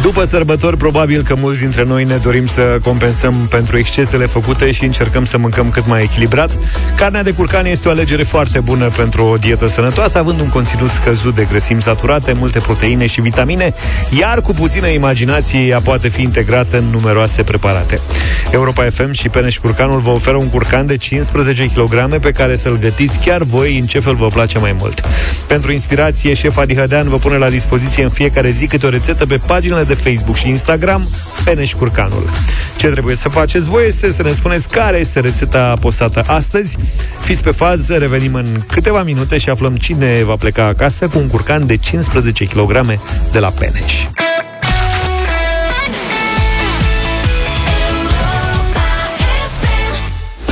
După 0.02 0.26
sărbători, 0.26 0.78
probabil 0.78 1.24
că 1.24 1.36
mulți 1.36 1.60
dintre 1.60 1.84
noi 1.84 2.04
ne 2.04 2.16
dorim 2.16 2.46
să 2.46 2.80
compensăm 2.84 3.34
pentru 3.34 3.78
excesele 3.78 4.26
făcute 4.26 4.72
și 4.72 4.84
încercăm 4.84 5.26
să 5.26 5.38
mâncăm 5.38 5.70
cât 5.70 5.88
mai 5.88 6.02
echilibrat. 6.04 6.58
Carnea 6.96 7.24
de 7.24 7.32
curcan 7.32 7.66
este 7.66 7.88
o 7.88 7.92
alegere 7.92 8.24
foarte 8.24 8.60
bună 8.60 8.90
pentru 8.90 9.26
o 9.26 9.36
dietă 9.36 9.68
sănătoasă, 9.68 10.18
având 10.18 10.40
un 10.40 10.48
conținut 10.48 10.92
scăzut 10.92 11.36
de 11.36 11.48
grăsimi 11.50 11.82
saturate, 11.82 12.34
multe 12.34 12.60
proteine 12.60 13.06
și 13.06 13.22
vitamine, 13.22 13.74
iar 14.20 14.42
cu 14.42 14.52
puțină 14.52 14.88
imaginație 14.88 15.60
ea 15.60 15.80
poate 15.80 16.08
fi 16.08 16.22
integrată 16.22 16.78
în 16.78 16.84
numeroase 16.84 17.44
preparate. 17.44 18.00
Europa 18.52 18.84
FM 18.90 19.12
și 19.12 19.30
Peneș 19.30 19.58
Curcanul 19.58 20.00
vă 20.00 20.10
oferă 20.10 20.38
un 20.38 20.50
curcan 20.50 20.86
de 20.86 20.98
15 20.98 21.66
kg 21.66 22.20
pe 22.20 22.32
care 22.32 22.56
să-l 22.56 22.78
gătiți 22.78 23.20
chiar 23.20 23.44
voi 23.44 23.78
în 23.78 23.86
ce 23.86 24.00
fel 24.00 24.16
vă 24.16 24.28
place 24.28 24.60
mai 24.60 24.76
mult. 24.80 25.02
Pentru 25.48 25.72
inspirație, 25.72 26.34
șef 26.34 26.58
Adi 26.58 26.76
Hădean 26.76 27.10
vă 27.10 27.18
pune 27.18 27.38
la 27.38 27.50
dispoziție 27.50 28.04
în 28.04 28.10
fiecare 28.10 28.50
zi 28.50 28.68
câte 28.68 28.86
o 28.86 28.90
rețetă 28.90 29.26
pe 29.26 29.40
paginile 29.46 29.84
de 29.84 29.91
Facebook 29.94 30.36
și 30.36 30.50
Instagram 30.50 31.08
Peneș 31.44 31.74
Curcanul. 31.74 32.30
Ce 32.78 32.88
trebuie 32.88 33.16
să 33.16 33.30
faceți 33.30 33.70
voi 33.70 33.88
este 33.88 34.12
să 34.12 34.24
ne 34.24 34.32
spuneți 34.32 34.70
care 34.70 34.98
este 34.98 35.20
rețeta 35.20 35.74
postată 35.80 36.24
astăzi. 36.28 36.78
Fiți 37.20 37.44
pe 37.44 37.52
fază, 37.52 37.98
revenim 37.98 38.34
în 38.34 38.62
câteva 38.68 39.04
minute 39.04 39.38
și 39.38 39.50
aflăm 39.50 39.76
cine 39.76 40.24
va 40.24 40.36
pleca 40.36 40.66
acasă 40.66 41.08
cu 41.08 41.18
un 41.18 41.28
curcan 41.28 41.66
de 41.66 41.78
15 41.78 42.46
kg 42.46 43.00
de 43.32 43.40
la 43.40 43.50
Peneș. 43.50 44.06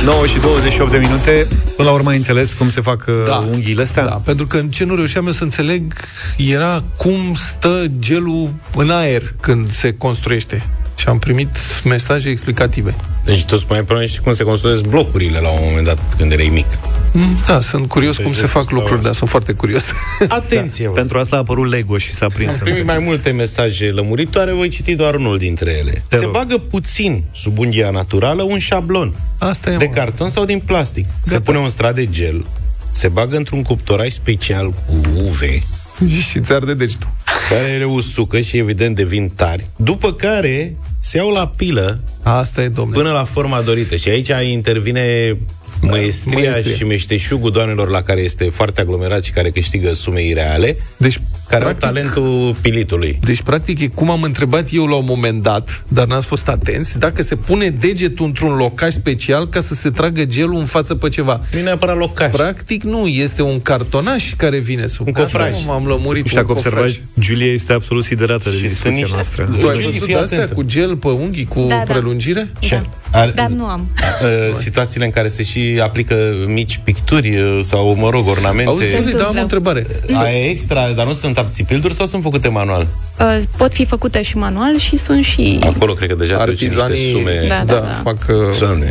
9 0.04 0.26
și 0.26 0.38
28 0.40 0.90
de 0.90 0.98
minute. 0.98 1.46
Până 1.76 1.88
la 1.88 1.94
urmă 1.94 2.10
ai 2.10 2.16
înțeles 2.16 2.52
cum 2.52 2.70
se 2.70 2.80
fac 2.80 3.04
da. 3.26 3.36
unghiile 3.36 3.82
astea? 3.82 4.04
Da, 4.04 4.20
pentru 4.24 4.46
că 4.46 4.62
ce 4.70 4.84
nu 4.84 4.94
reușeam 4.94 5.26
eu 5.26 5.32
să 5.32 5.42
înțeleg 5.42 5.92
era 6.36 6.82
cum 6.96 7.34
stă 7.34 7.84
gelul 7.98 8.54
în 8.76 8.90
aer 8.90 9.34
când 9.40 9.70
se 9.70 9.94
construiește. 9.94 10.66
Și 11.00 11.08
am 11.08 11.18
primit 11.18 11.48
mesaje 11.84 12.28
explicative. 12.28 12.94
Deci 13.24 13.44
tu 13.44 13.56
spuneai 13.56 13.84
până 13.84 14.04
și 14.04 14.20
cum 14.20 14.32
se 14.32 14.42
construiesc 14.44 14.82
blocurile 14.84 15.38
la 15.38 15.48
un 15.48 15.58
moment 15.62 15.86
dat 15.86 15.98
când 16.16 16.32
erai 16.32 16.48
mic. 16.52 16.66
Mm, 17.12 17.36
Da, 17.46 17.60
sunt 17.60 17.88
curios 17.88 18.16
Deci 18.16 18.24
cum 18.24 18.34
se 18.34 18.40
de 18.40 18.46
fac 18.46 18.62
stau- 18.64 18.76
lucruri, 18.78 19.02
dar 19.02 19.12
sunt 19.12 19.28
foarte 19.30 19.52
curios. 19.52 19.84
Atenție! 20.28 20.84
Da. 20.84 20.90
Pentru 20.90 21.18
asta 21.18 21.36
a 21.36 21.38
apărut 21.38 21.70
Lego 21.70 21.98
și 21.98 22.12
s-a 22.12 22.26
prins. 22.34 22.52
Am 22.52 22.58
primit 22.58 22.84
mai 22.84 22.98
multe 22.98 23.30
mesaje 23.30 23.90
lămuritoare, 23.90 24.52
voi 24.52 24.68
citi 24.68 24.94
doar 24.94 25.14
unul 25.14 25.38
dintre 25.38 25.76
ele. 25.78 26.02
Te 26.08 26.16
Se 26.16 26.22
rog. 26.22 26.32
bagă 26.32 26.56
puțin 26.58 27.24
sub 27.32 27.58
unghia 27.58 27.90
naturală 27.90 28.42
un 28.42 28.58
șablon 28.58 29.14
Asta 29.38 29.70
e, 29.70 29.76
de 29.76 29.84
mă. 29.86 29.94
carton 29.94 30.28
sau 30.28 30.44
din 30.44 30.58
plastic. 30.64 31.06
Se 31.22 31.40
pune 31.40 31.58
un 31.58 31.68
strat 31.68 31.94
de 31.94 32.06
gel, 32.06 32.44
se 32.90 33.08
bagă 33.08 33.36
într-un 33.36 33.62
cuptorai 33.62 34.10
special 34.10 34.70
cu 34.86 35.00
UV, 35.24 35.40
și 36.30 36.40
ți 36.40 36.52
arde 36.52 36.74
degetul. 36.74 37.08
care 37.50 37.84
usucă 37.84 38.40
și 38.40 38.56
evident 38.58 38.96
devin 38.96 39.28
tari, 39.28 39.66
după 39.76 40.12
care 40.12 40.76
se 41.00 41.16
iau 41.16 41.30
la 41.30 41.46
pilă 41.56 42.00
Asta 42.22 42.62
e, 42.62 42.68
domnule. 42.68 43.02
până 43.02 43.12
la 43.12 43.24
forma 43.24 43.60
dorită. 43.60 43.96
Și 43.96 44.08
aici 44.08 44.30
intervine 44.52 45.36
maestria, 45.80 46.38
maestria. 46.38 46.74
și 46.76 46.84
meșteșugul 46.84 47.50
doamnelor 47.50 47.88
la 47.88 48.02
care 48.02 48.20
este 48.20 48.44
foarte 48.50 48.80
aglomerat 48.80 49.24
și 49.24 49.30
care 49.30 49.50
câștigă 49.50 49.92
sume 49.92 50.22
ireale, 50.24 50.76
Deci, 50.96 51.20
care 51.50 51.62
practic, 51.62 51.84
au 51.84 51.92
talentul 51.92 52.56
pilitului. 52.60 53.18
Deci, 53.24 53.42
practic, 53.42 53.80
e 53.80 53.86
cum 53.86 54.10
am 54.10 54.22
întrebat 54.22 54.68
eu 54.72 54.86
la 54.86 54.94
un 54.96 55.04
moment 55.08 55.42
dat, 55.42 55.84
dar 55.88 56.06
n-ați 56.06 56.26
fost 56.26 56.48
atenți, 56.48 56.98
dacă 56.98 57.22
se 57.22 57.36
pune 57.36 57.68
degetul 57.70 58.26
într-un 58.26 58.56
locaș 58.56 58.92
special 58.92 59.48
ca 59.48 59.60
să 59.60 59.74
se 59.74 59.90
tragă 59.90 60.24
gelul 60.24 60.56
în 60.58 60.64
față 60.64 60.94
pe 60.94 61.08
ceva. 61.08 61.40
Nu 61.52 61.58
e 61.58 61.62
neapărat 61.62 61.96
locaș. 61.96 62.30
Practic, 62.30 62.82
nu. 62.82 63.06
Este 63.06 63.42
un 63.42 63.60
cartonaș 63.60 64.34
care 64.36 64.58
vine 64.58 64.86
sub 64.86 65.06
Un 65.06 65.12
casă. 65.12 65.26
cofraj. 65.36 65.64
M-am 65.66 65.86
lămurit. 65.86 66.26
Și 66.26 66.34
dacă 66.34 66.46
un 66.48 66.54
cofraj. 66.54 66.74
observați, 66.74 67.02
Julia 67.20 67.52
este 67.52 67.72
absolut 67.72 68.04
siderată 68.04 68.42
de 68.50 68.50
Și 68.50 68.58
sunt 68.58 68.68
discuția 68.70 68.90
niște- 68.98 69.14
noastră. 69.14 69.44
Tu 69.58 69.66
ai 69.68 69.74
Julie, 69.74 69.86
văzut 69.90 70.02
fii 70.04 70.14
astea 70.14 70.36
atentă. 70.36 70.54
cu 70.54 70.62
gel 70.62 70.96
pe 70.96 71.08
unghii, 71.08 71.44
cu 71.44 71.66
Da, 71.68 71.82
da. 71.86 71.92
prelungire? 71.92 72.50
Ce? 72.58 72.82
Are, 73.12 73.30
Dar 73.34 73.46
nu 73.48 73.64
am. 73.64 73.88
uh, 74.22 74.54
situațiile 74.58 75.04
în 75.04 75.10
care 75.10 75.28
se 75.28 75.42
și 75.42 75.80
aplică 75.82 76.14
mici 76.46 76.80
picturi 76.84 77.36
uh, 77.36 77.58
sau, 77.62 77.94
mă 77.94 78.10
rog, 78.10 78.28
ornamente. 78.28 78.70
Auzi, 78.70 78.86
Julie, 78.96 79.14
da, 79.18 79.24
am 79.24 79.36
o 79.38 79.40
întrebare. 79.40 79.86
Aia 80.12 80.38
e 80.38 80.50
extra, 80.50 80.90
dar 80.96 81.06
nu 81.06 81.12
sunt 81.12 81.38
apțipilduri 81.40 81.94
sau 81.94 82.06
sunt 82.06 82.22
făcute 82.22 82.48
manual? 82.48 82.86
Uh, 83.18 83.40
pot 83.56 83.72
fi 83.72 83.86
făcute 83.86 84.22
și 84.22 84.36
manual 84.36 84.78
și 84.78 84.96
sunt 84.96 85.24
și... 85.24 85.58
Acolo 85.62 85.92
cred 85.92 86.08
că 86.08 86.14
deja 86.14 86.36
trece 86.36 86.64
niște 86.64 86.80
Artizanii, 86.80 87.10
sume. 87.12 87.44
Da, 87.48 87.62
da, 87.64 87.74
da, 87.74 87.80
da. 87.80 88.00
fac... 88.02 88.16
uh, 88.28 88.58
Doamne. 88.58 88.90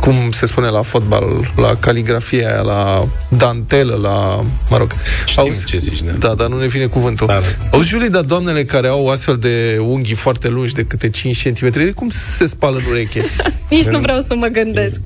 cum 0.00 0.14
se 0.30 0.46
spune 0.46 0.68
la 0.68 0.82
fotbal, 0.82 1.52
la 1.56 1.74
caligrafia 1.74 2.48
aia, 2.48 2.60
la 2.60 3.08
dantelă, 3.28 3.98
la... 4.02 4.44
Mă 4.70 4.76
rog. 4.76 4.92
Știm 5.26 5.52
ce 5.64 5.76
zici, 5.76 6.02
da. 6.02 6.12
Da, 6.12 6.34
dar 6.34 6.48
nu 6.48 6.58
ne 6.58 6.66
vine 6.66 6.86
cuvântul. 6.86 7.26
Da, 7.26 7.32
da. 7.32 7.68
Auzi, 7.70 7.88
Julie, 7.88 8.08
dar 8.08 8.22
doamnele 8.22 8.64
care 8.64 8.86
au 8.88 9.08
astfel 9.08 9.36
de 9.36 9.78
unghii 9.80 10.14
foarte 10.14 10.48
lungi 10.48 10.74
de 10.74 10.84
câte 10.84 11.10
5 11.10 11.48
cm, 11.48 11.92
cum 11.94 12.08
se 12.36 12.46
spală 12.46 12.76
în 12.76 12.82
ureche? 12.90 13.22
Nici 13.70 13.86
nu 13.86 13.98
vreau 13.98 14.20
să 14.20 14.34
mă 14.34 14.46
gândesc. 14.46 15.00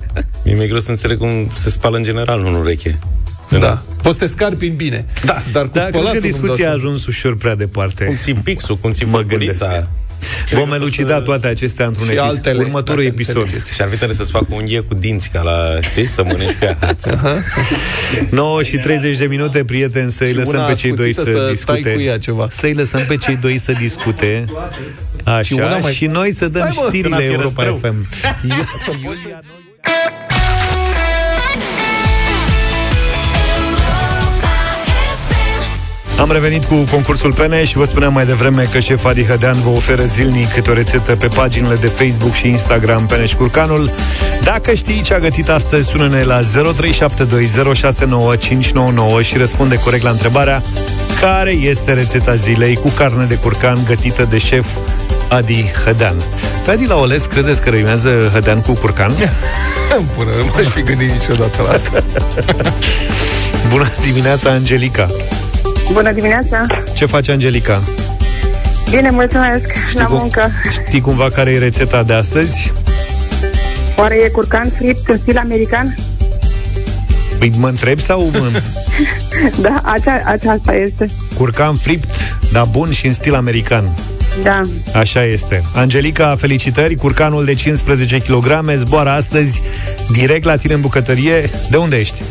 Mi-e 0.45 0.55
mai 0.55 0.67
greu 0.67 0.79
să 0.81 0.91
înțeleg 0.91 1.19
cum 1.19 1.51
se 1.53 1.71
spală 1.71 1.97
în 1.97 2.03
general, 2.03 2.41
nu 2.41 2.47
în 2.49 2.55
ureche. 2.55 2.99
Da. 3.59 3.83
Poți 4.03 4.19
să 4.19 4.25
te 4.25 4.31
scarpi 4.31 4.67
în 4.67 4.75
bine. 4.77 5.07
Da. 5.25 5.43
Dar 5.53 5.63
cu 5.69 5.71
Da, 5.73 5.81
cred 5.81 5.93
spălatul 5.95 6.21
că 6.21 6.27
nu-mi 6.27 6.33
discuția 6.33 6.53
a 6.53 6.57
dau 6.57 6.67
seama. 6.67 6.75
ajuns 6.75 7.07
ușor 7.07 7.37
prea 7.37 7.55
departe. 7.55 8.05
Cum 8.05 8.17
ții 8.17 8.35
pixul, 8.35 8.77
cum 8.77 8.93
ții 8.93 9.07
Mă 9.07 9.21
gândesc. 9.23 9.59
făculița. 9.59 9.89
Vom 10.53 10.73
elucida 10.73 11.21
toate 11.21 11.47
acestea 11.47 11.87
într-un 11.87 12.05
Și 12.07 12.11
episod. 12.13 12.29
altele, 12.31 12.63
următorul 12.63 13.03
dacă 13.03 13.15
episod. 13.15 13.37
înțelegeți. 13.37 13.75
Și 13.75 13.83
ar 13.83 13.89
fi 13.89 13.97
tare 13.97 14.13
să-ți 14.13 14.31
fac 14.31 14.43
o 14.51 14.55
unghie 14.55 14.81
cu 14.81 14.95
dinți, 14.95 15.29
ca 15.29 15.43
la, 15.43 15.81
știi, 15.81 16.07
să 16.07 16.25
mănânci 16.25 16.53
pe 16.59 16.65
ea. 16.65 16.79
9 18.31 18.63
și 18.63 18.77
30 18.77 19.17
de 19.17 19.25
minute, 19.25 19.65
prieteni, 19.65 20.11
să-i 20.11 20.29
Și 20.29 20.35
lăsăm 20.35 20.55
una 20.55 20.65
pe 20.65 20.73
cei 20.73 20.93
doi 20.95 21.09
ascuțită 21.09 21.37
să, 21.39 21.45
să 21.45 21.51
discute. 21.51 21.81
stai 21.81 21.93
cu 21.95 22.01
ea 22.01 22.19
ceva. 22.19 22.47
Să-i 22.51 22.73
lăsăm 22.75 23.05
pe 23.09 23.17
cei 23.17 23.37
doi 23.37 23.59
să 23.59 23.73
discute. 23.73 24.45
Așa, 25.25 25.43
Și 25.43 25.53
și, 25.53 25.61
una 25.61 25.77
mai- 25.77 25.93
și 25.93 26.07
noi 26.07 26.33
să 26.33 26.49
dăm 26.49 26.69
Stai, 26.71 26.79
mă, 26.83 26.89
știrile 26.89 27.09
că 27.09 27.15
n-a 27.15 27.19
fi 27.19 27.25
Europa 27.33 27.65
Am 36.19 36.31
revenit 36.31 36.65
cu 36.65 36.85
concursul 36.91 37.33
Pene 37.33 37.65
și 37.65 37.77
vă 37.77 37.85
spuneam 37.85 38.13
mai 38.13 38.27
devreme 38.27 38.69
că 38.73 38.79
șef 38.79 39.05
Adi 39.05 39.25
Hădean 39.25 39.61
vă 39.63 39.69
oferă 39.69 40.05
zilnic 40.05 40.53
câte 40.53 40.71
o 40.71 40.75
rețetă 40.75 41.17
pe 41.17 41.27
paginile 41.27 41.75
de 41.75 41.87
Facebook 41.87 42.33
și 42.35 42.49
Instagram 42.49 43.07
Peneș 43.07 43.29
și 43.29 43.37
Curcanul. 43.37 43.91
Dacă 44.43 44.75
știi 44.75 45.01
ce 45.01 45.15
a 45.15 45.19
gătit 45.19 45.49
astăzi, 45.49 45.89
sună-ne 45.89 46.23
la 46.23 46.41
0372069599 46.41 46.47
și 49.23 49.37
răspunde 49.37 49.77
corect 49.77 50.03
la 50.03 50.11
întrebarea 50.11 50.63
care 51.21 51.51
este 51.51 51.93
rețeta 51.93 52.35
zilei 52.35 52.75
cu 52.75 52.89
carne 52.89 53.25
de 53.25 53.35
curcan 53.35 53.79
gătită 53.87 54.27
de 54.31 54.39
șef 54.39 54.67
Adi 55.29 55.73
Hădean. 55.85 56.17
Pe 56.65 56.71
Adi 56.71 56.87
la 56.87 56.97
Oles, 56.97 57.25
credeți 57.25 57.61
că 57.61 57.71
rimează 57.71 58.31
Hădean 58.33 58.61
cu 58.61 58.73
curcan? 58.73 59.13
Bună, 60.17 60.31
nu 60.39 60.45
m-aș 60.55 60.67
fi 60.67 60.83
gândit 60.83 61.11
niciodată 61.11 61.63
la 61.63 61.71
asta. 61.71 62.03
Bună 63.71 63.87
dimineața, 64.03 64.51
Angelica! 64.51 65.07
Bună 65.93 66.13
dimineața! 66.13 66.67
Ce 66.95 67.07
face 67.07 67.33
Angelica? 67.33 67.83
Bine, 68.91 69.11
mulțumesc! 69.11 69.67
la 69.93 70.05
cum- 70.05 70.17
muncă. 70.19 70.51
Știi 70.71 71.01
cumva 71.01 71.29
care 71.29 71.51
e 71.53 71.59
rețeta 71.59 72.03
de 72.03 72.13
astăzi? 72.13 72.73
Oare 73.97 74.15
e 74.25 74.29
curcan 74.29 74.73
fript 74.77 75.09
în 75.09 75.19
stil 75.19 75.39
american? 75.39 75.95
Păi 77.39 77.53
mă 77.59 77.69
întreb 77.69 77.99
sau 77.99 78.31
mă... 78.33 78.51
Da, 79.61 79.81
acea, 79.85 80.23
aceasta 80.25 80.75
este. 80.75 81.07
curcan 81.37 81.75
fript, 81.75 82.37
dar 82.53 82.65
bun 82.71 82.91
și 82.93 83.07
în 83.07 83.13
stil 83.13 83.35
american. 83.35 83.95
Da. 84.43 84.61
Așa 84.95 85.25
este. 85.25 85.63
Angelica, 85.75 86.35
felicitări! 86.39 86.95
Curcanul 86.97 87.45
de 87.45 87.55
15 87.55 88.19
kg 88.19 88.71
zboară 88.77 89.11
astăzi 89.11 89.63
direct 90.13 90.45
la 90.45 90.57
tine 90.57 90.75
în 90.75 90.81
bucătărie. 90.81 91.51
De 91.71 91.77
unde 91.77 91.97
ești? 91.99 92.23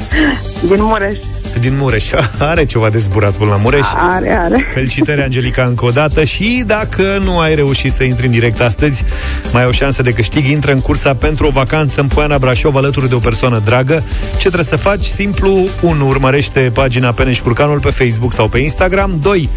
Din 0.68 0.78
Mureș. 0.84 1.18
Din 1.60 1.74
Mureș. 1.78 2.12
Are 2.40 2.64
ceva 2.66 2.90
de 2.90 2.98
zburat 2.98 3.32
până 3.32 3.50
la 3.50 3.56
Mureș. 3.56 3.88
Are, 3.96 4.40
are. 4.44 4.70
Felicitări, 4.74 5.22
Angelica, 5.22 5.64
încă 5.64 5.86
o 5.86 5.90
dată 5.90 6.24
și 6.24 6.64
dacă 6.66 7.04
nu 7.24 7.40
ai 7.40 7.56
reușit 7.56 7.92
să 7.92 8.04
intri 8.04 8.26
în 8.26 8.32
direct 8.32 8.62
astăzi, 8.62 9.04
mai 9.52 9.62
ai 9.62 9.68
o 9.68 9.72
șansă 9.72 10.02
de 10.02 10.12
câștig. 10.12 10.46
Intră 10.46 10.72
în 10.72 10.80
cursa 10.80 11.14
pentru 11.16 11.48
o 11.48 11.50
vacanță 11.50 12.02
în 12.02 12.08
Poiana 12.08 12.38
Brașov 12.38 12.76
alături 12.76 13.10
de 13.10 13.16
o 13.16 13.20
persoană 13.20 13.62
dragă. 13.66 14.04
Ce 14.32 14.38
trebuie 14.38 14.64
să 14.64 14.76
faci? 14.76 15.06
Simplu, 15.06 15.68
1. 15.82 16.08
Urmărește 16.08 16.72
pagina 16.74 17.12
Peneș 17.12 17.40
Curcanul 17.40 17.80
pe 17.80 17.90
Facebook 17.90 18.34
sau 18.34 18.48
pe 18.48 18.58
Instagram. 18.58 19.18
2. 19.22 19.50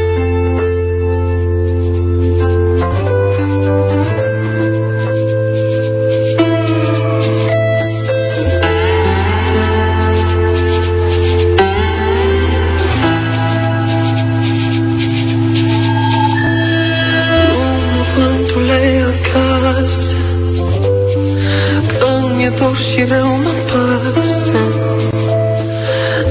Mi-e 22.46 22.58
dor 22.60 22.78
și 22.78 23.04
rău 23.10 23.28
mă 23.44 23.54
pasă 23.70 24.60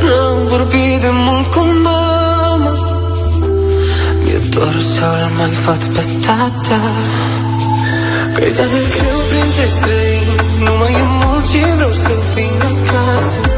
N-am 0.05 0.47
vorbit 0.47 1.01
de 1.01 1.11
mult 1.13 1.47
cu 1.47 1.61
mama 1.83 2.75
Mi-e 4.23 4.39
dor 4.49 4.77
să-l 4.95 5.31
mai 5.37 5.51
văd 5.65 5.83
pe 5.95 6.05
tata. 6.27 6.81
Că-i 8.35 8.51
tare 8.57 8.83
greu 8.95 9.21
printre 9.29 9.67
străini. 9.77 10.35
Nu 10.65 10.73
mai 10.79 10.93
e 10.93 11.05
mult 11.23 11.45
și 11.49 11.59
vreau 11.75 11.91
să 11.91 12.13
vin 12.35 12.63
acasă 12.71 13.54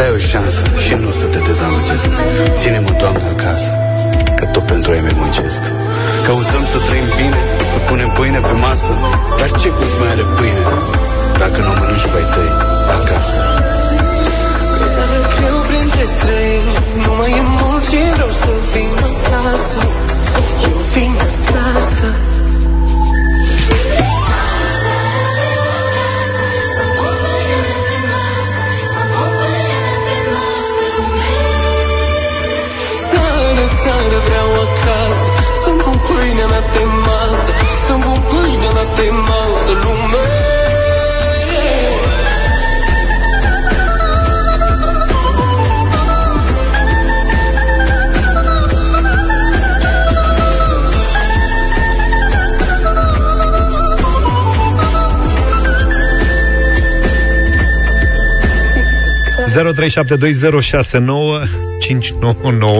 dai 0.00 0.12
o 0.18 0.20
șansă 0.32 0.62
și 0.84 0.92
nu 1.02 1.10
să 1.20 1.26
te 1.32 1.40
dezamăgesc. 1.48 2.06
Ține-mă, 2.60 2.92
Doamne, 3.00 3.26
acasă 3.34 3.70
Că 4.38 4.44
tot 4.54 4.64
pentru 4.72 4.90
ei 4.96 5.02
mi 5.08 5.14
muncesc 5.20 5.62
Căutăm 6.26 6.64
să 6.72 6.78
trăim 6.86 7.08
bine, 7.20 7.40
să 7.72 7.78
punem 7.88 8.10
pâine 8.16 8.40
pe 8.48 8.54
masă 8.64 8.92
Dar 9.38 9.50
ce 9.60 9.68
gust 9.76 9.94
mai 10.00 10.10
are 10.14 10.24
pâine? 10.36 10.64
Dacă 11.42 11.58
nu 11.64 11.70
o 11.72 11.74
mănânci 11.80 12.06
pe 12.12 12.18
ai 12.20 12.28
tăi 12.34 12.50
acasă. 12.98 13.40
Dar 14.96 15.12
greu 15.36 15.58
printre 15.68 16.04
străini 16.14 16.72
Nu 17.02 17.10
mai 17.18 17.32
e 17.40 17.42
mult 17.56 17.84
și 17.90 18.00
vreau 18.14 18.32
să 18.42 18.50
vin 18.72 18.92
acasă. 19.10 19.80
Eu 20.68 20.78
vin 20.92 21.14
acasă 21.28 22.08
pâinea 36.60 36.60
mea 36.60 36.70
pe 36.72 36.82
masă 37.04 37.50
Să-mi 37.86 38.02
pun 38.02 38.20
pâinea 38.28 38.70
mea 38.76 38.86
pe 38.96 39.06
masă 39.28 39.72
Lume 39.82 40.40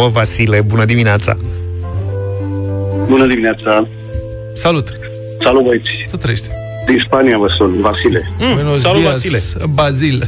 Vasile, 0.09 0.61
bună 0.61 0.85
dimineața! 0.85 1.37
Bună 3.11 3.27
dimineața! 3.27 3.89
Salut! 4.53 4.89
Salut, 5.43 5.65
băieți! 5.65 5.91
Să 6.07 6.17
trăiești! 6.17 6.49
Din 6.87 6.99
Spania 7.07 7.39
vă 7.39 7.49
sun, 7.57 7.81
Vasile. 7.81 8.31
Buenos 8.55 8.81
salut, 8.81 9.01
dias, 9.01 9.13
Vasile. 9.13 9.39
Bazil. 9.75 10.23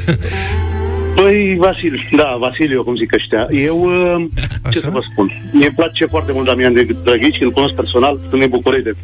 Păi, 1.16 1.56
Vasile, 1.58 2.08
da, 2.16 2.36
Vasile, 2.40 2.74
eu 2.74 2.82
cum 2.82 2.96
zic 2.96 3.12
ăștia. 3.14 3.46
Eu, 3.50 3.78
uh, 3.78 4.24
ce 4.70 4.78
să 4.78 4.90
vă 4.90 5.00
spun, 5.12 5.50
mi-e 5.52 5.72
place 5.76 6.06
foarte 6.06 6.32
mult 6.32 6.46
Damian 6.46 6.72
de 6.72 6.86
Drăghici, 7.04 7.40
îl 7.40 7.50
cunosc 7.50 7.74
personal, 7.74 8.18
sunt 8.28 8.40
din 8.40 8.50
București, 8.50 8.84
de, 8.84 8.94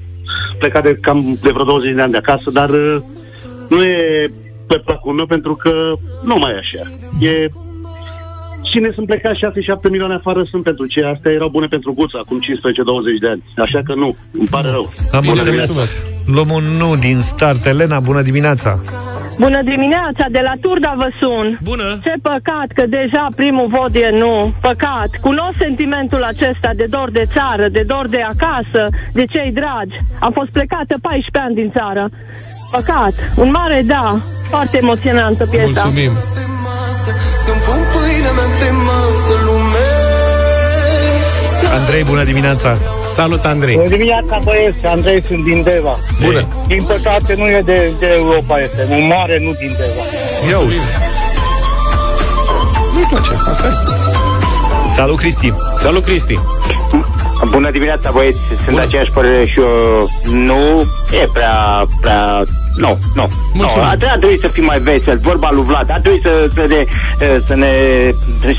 plecat 0.59 0.83
de 0.83 0.99
cam 1.01 1.39
de 1.43 1.51
vreo 1.51 1.64
20 1.64 1.95
de 1.95 2.01
ani 2.01 2.12
de 2.12 2.16
acasă, 2.16 2.51
dar 2.51 2.70
uh, 2.70 2.97
nu 3.68 3.83
e 3.85 4.26
pe 4.66 4.83
placul 4.85 5.12
meu 5.12 5.26
pentru 5.26 5.55
că 5.55 5.72
nu 6.22 6.37
mai 6.37 6.53
e 6.53 6.59
așa. 6.59 6.91
E 7.26 7.49
Cine 8.71 8.91
sunt 8.95 9.07
plecat 9.07 9.35
6-7 9.35 9.37
milioane 9.91 10.14
afară 10.14 10.43
sunt 10.51 10.62
pentru 10.62 10.87
ce 10.87 11.05
astea 11.14 11.33
erau 11.33 11.49
bune 11.49 11.66
pentru 11.66 11.93
guța 11.93 12.19
acum 12.23 12.39
15-20 12.39 12.43
de 13.21 13.29
ani. 13.29 13.43
Așa 13.57 13.81
că 13.85 13.95
nu, 13.95 14.16
îmi 14.33 14.49
pare 14.51 14.69
rău. 14.71 14.93
Am 15.12 15.21
Bună 15.25 15.41
înțeles. 15.41 15.45
dimineața. 15.45 15.95
Luăm 16.35 16.51
un 16.51 16.64
nu 16.81 16.97
din 16.97 17.21
start. 17.21 17.66
Elena, 17.66 18.01
bună 18.01 18.23
dimineața! 18.23 18.81
Bună 19.39 19.62
dimineața, 19.62 20.25
de 20.31 20.41
la 20.43 20.53
Turda 20.61 20.95
vă 20.97 21.09
sun. 21.21 21.59
Bună. 21.62 21.99
Ce 22.03 22.14
păcat 22.23 22.69
că 22.75 22.85
deja 22.87 23.29
primul 23.37 23.69
vot 23.69 23.95
e 23.95 24.11
nu. 24.25 24.55
Păcat. 24.61 25.11
Cunosc 25.21 25.57
sentimentul 25.59 26.23
acesta 26.23 26.71
de 26.77 26.87
dor 26.91 27.11
de 27.11 27.25
țară, 27.35 27.69
de 27.69 27.83
dor 27.87 28.09
de 28.09 28.21
acasă, 28.33 28.85
de 29.12 29.25
cei 29.25 29.53
dragi. 29.53 29.97
Am 30.21 30.33
fost 30.33 30.51
plecată 30.51 30.95
14 31.03 31.39
ani 31.47 31.55
din 31.55 31.71
țară. 31.77 32.11
Păcat. 32.71 33.14
Un 33.37 33.51
mare 33.51 33.83
da. 33.87 34.19
Foarte 34.49 34.79
emoționantă 34.83 35.47
piesa. 35.51 35.64
Mulțumim. 35.64 36.12
Să-mi 37.49 37.61
pun 37.61 37.80
pâinea 37.92 38.32
mea 38.32 38.44
pe 38.59 38.70
masă 38.70 39.34
lume 39.44 39.88
Andrei, 41.78 42.03
bună 42.03 42.24
dimineața! 42.24 42.78
Salut, 43.14 43.44
Andrei! 43.44 43.76
Bună 43.76 43.88
dimineața, 43.88 44.40
băieți, 44.44 44.86
Andrei, 44.86 45.24
sunt 45.26 45.44
din 45.44 45.62
Deva. 45.62 45.96
Bună! 46.24 46.46
Din 46.66 46.82
păcate 46.82 47.34
nu 47.34 47.46
e 47.46 47.62
de, 47.64 47.92
de 47.99 48.07
Europa, 48.16 48.59
este 48.61 48.86
un 48.90 49.07
mare, 49.07 49.38
nu 49.38 49.53
din 49.53 49.76
Deva. 49.76 50.03
Ia 50.51 50.59
uzi. 50.59 50.78
Nu-i 52.94 53.07
place, 53.11 53.30
asta 53.51 53.66
e. 53.66 54.92
Salut, 54.94 55.18
Cristi! 55.18 55.53
Salut, 55.78 56.05
Cristi! 56.05 56.38
Bună 57.51 57.70
dimineața, 57.70 58.11
băieți. 58.11 58.38
Sunt 58.46 58.64
Bună. 58.64 58.76
de 58.76 58.82
aceeași 58.82 59.11
părere 59.11 59.46
și 59.46 59.59
eu. 59.59 60.09
Nu 60.32 60.61
e 61.22 61.28
prea, 61.32 61.86
prea... 62.01 62.42
Nu, 62.76 62.88
nu. 62.88 62.99
nu. 63.14 63.26
Mulțumim. 63.55 63.86
Ar 63.86 63.96
ar 64.11 64.18
trebui 64.18 64.38
să 64.40 64.49
fim 64.49 64.64
mai 64.64 64.78
vesel. 64.78 65.18
Vorba 65.22 65.49
lui 65.53 65.64
Vlad. 65.64 65.86
Ar 65.90 66.01
trebui 66.01 66.20
să, 66.22 66.46
să, 66.55 66.66
ne, 66.68 66.84
să 67.46 67.55
ne, 67.55 67.72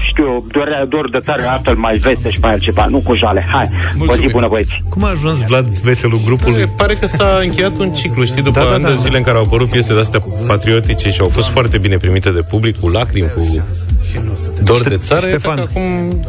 știu 0.09 0.23
eu, 0.23 0.45
dor, 0.51 0.85
dor 0.89 1.09
de 1.09 1.19
țară 1.19 1.43
altfel 1.47 1.75
mai 1.75 1.97
vesel 1.97 2.31
și 2.31 2.39
mai 2.41 2.51
altceva. 2.51 2.85
Nu 2.89 2.99
cu 2.99 3.15
jale. 3.15 3.45
Hai, 3.51 3.63
o 3.65 3.69
zi 3.91 3.97
Mulțumim. 3.97 4.29
bună, 4.31 4.47
băieți. 4.47 4.81
Cum 4.89 5.03
a 5.03 5.09
ajuns 5.09 5.39
Vlad 5.45 5.65
veselul 5.67 6.19
grupului? 6.25 6.61
E, 6.61 6.65
pare 6.77 6.93
că 6.93 7.05
s-a 7.07 7.39
încheiat 7.43 7.77
un 7.77 7.93
ciclu, 7.93 8.23
știi, 8.23 8.41
după 8.41 8.59
Da, 8.59 8.65
da, 8.65 8.73
ani 8.73 8.83
da. 8.83 8.89
de 8.89 8.95
zile 8.95 9.17
în 9.17 9.23
care 9.23 9.37
au 9.37 9.43
apărut 9.43 9.69
piese 9.69 9.93
de-astea 9.93 10.21
patriotice 10.47 11.09
și 11.09 11.21
au 11.21 11.29
fost 11.29 11.47
foarte 11.49 11.77
bine 11.77 11.97
primite 11.97 12.31
de 12.31 12.41
public, 12.49 12.79
cu 12.79 12.89
lacrimi, 12.89 13.29
cu 13.35 13.65
dor 14.63 14.83
de 14.83 14.97
țară. 14.97 15.25
iată 15.29 15.37
Ștefan. 15.39 15.55
că 15.55 15.61
Acum... 15.61 16.19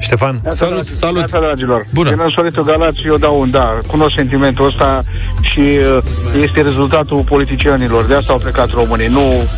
Ștefan, 0.00 0.40
Salut, 0.48 0.84
salut! 0.84 1.16
Neața, 1.16 1.38
dragilor. 1.38 1.84
Bună. 1.94 2.08
Din 2.08 2.18
însoritul 2.22 2.64
Galați, 2.64 3.00
eu 3.06 3.16
dau 3.16 3.40
un 3.40 3.50
da. 3.50 3.78
Cunosc 3.86 4.14
sentimentul 4.16 4.66
ăsta 4.66 5.00
și 5.40 5.60
uh, 5.60 5.98
este 6.42 6.60
rezultatul 6.60 7.24
politicienilor. 7.24 8.04
De 8.04 8.14
asta 8.14 8.32
au 8.32 8.38
plecat 8.38 8.70
românii. 8.70 9.06
Nu 9.08 9.48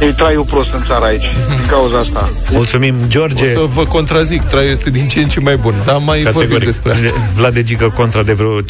e 0.00 0.06
traiul 0.06 0.44
prost 0.44 0.72
în 0.74 0.80
țară 0.86 1.04
aici. 1.04 1.24
Din 1.48 1.66
cauza 1.68 1.98
asta. 1.98 2.30
mulțumim, 2.50 2.94
O 3.02 3.06
George! 3.06 3.46
să 3.46 3.58
vă 3.68 3.84
contrazic, 3.84 4.42
traiul 4.42 4.70
este 4.70 4.90
din 4.90 5.08
ce 5.08 5.20
în 5.20 5.28
ce 5.28 5.40
mai 5.40 5.56
bun, 5.56 5.74
dar 5.84 5.96
mai 6.06 6.18
vorbim 6.22 6.32
Categoric. 6.32 6.64
despre 6.66 6.92
asta. 6.92 7.08
Vlad 7.36 7.54
de 7.54 7.62
Gică 7.62 7.92
contra 7.96 8.22
de 8.22 8.32
vreo 8.32 8.60
5-6 8.60 8.64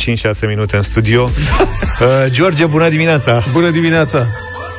minute 0.48 0.76
în 0.76 0.82
studio. 0.82 1.22
uh, 1.30 2.08
George, 2.30 2.66
bună 2.66 2.88
dimineața! 2.88 3.42
Bună 3.52 3.70
dimineața! 3.70 4.26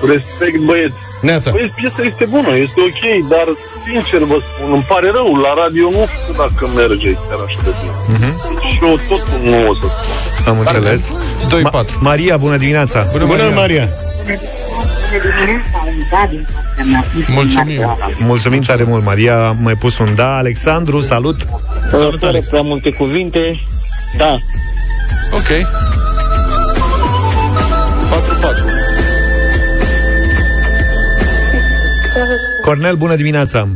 Respect, 0.08 0.58
băieți. 0.66 0.96
Neața! 1.28 1.52
Băieți, 1.52 1.74
piesa 1.80 2.02
este 2.12 2.26
bună, 2.36 2.52
este 2.66 2.80
ok, 2.90 3.04
dar 3.34 3.48
sincer 3.86 4.22
vă 4.32 4.38
spun, 4.48 4.70
îmi 4.78 4.86
pare 4.92 5.10
rău, 5.18 5.30
la 5.46 5.52
radio 5.64 5.86
nu 5.98 6.04
știu 6.14 6.34
dacă 6.44 6.64
merge 6.80 7.12
chiar 7.26 7.40
așa 7.48 7.60
de 7.68 7.72
bine. 7.80 7.96
Mhm. 8.14 8.30
Și 8.68 8.80
eu 8.88 8.94
tot 9.10 9.24
nu 9.44 9.58
o 9.70 9.74
să 9.80 9.88
Am 10.50 10.58
înțeles. 10.60 11.02
2-4. 11.50 12.00
Maria, 12.00 12.38
bună 12.38 12.58
dimineața! 12.58 13.08
Bună, 13.12 13.26
Bună, 13.26 13.44
Maria. 13.44 13.56
Maria! 13.56 13.90
Mulțumim. 17.28 17.98
Mulțumim 18.20 18.62
tare 18.62 18.84
mult, 18.84 19.04
Maria. 19.04 19.52
Mai 19.52 19.76
pus 19.76 19.98
un 19.98 20.16
da. 20.16 20.36
Alexandru, 20.38 21.02
salut! 21.02 21.42
Salut, 21.90 22.20
Fără 22.20 22.28
Alex! 22.32 22.48
prea 22.48 22.62
multe 22.62 22.92
cuvinte, 22.92 23.40
da. 24.18 24.38
Ok. 25.32 25.50
4-4. 28.10 28.73
Cornel, 32.66 32.96
bună 32.96 33.16
dimineața! 33.16 33.68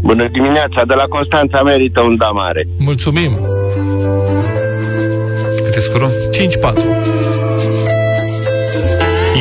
Bună 0.00 0.28
dimineața. 0.32 0.82
De 0.86 0.94
la 0.94 1.04
Constanța 1.04 1.62
merită 1.62 2.00
un 2.00 2.16
da 2.16 2.26
mare. 2.26 2.66
Mulțumim. 2.78 3.32
Câte 5.64 5.80
scuru? 5.80 6.08
5-4. 6.10 6.12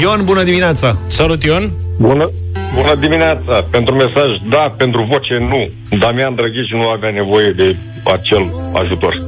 Ion, 0.01 0.21
bună 0.25 0.43
dimineața! 0.43 0.97
Salut, 1.07 1.43
Ion! 1.43 1.71
Bună, 1.99 2.31
bună 2.75 2.95
dimineața. 2.99 3.67
Pentru 3.71 3.95
mesaj, 3.95 4.29
da, 4.49 4.73
pentru 4.77 5.07
voce, 5.11 5.37
nu. 5.37 5.69
Damian 5.97 6.35
Drăghici 6.35 6.71
nu 6.71 6.87
avea 6.89 7.09
nevoie 7.11 7.53
de 7.57 7.75
acel 8.03 8.53
ajutor. 8.73 9.21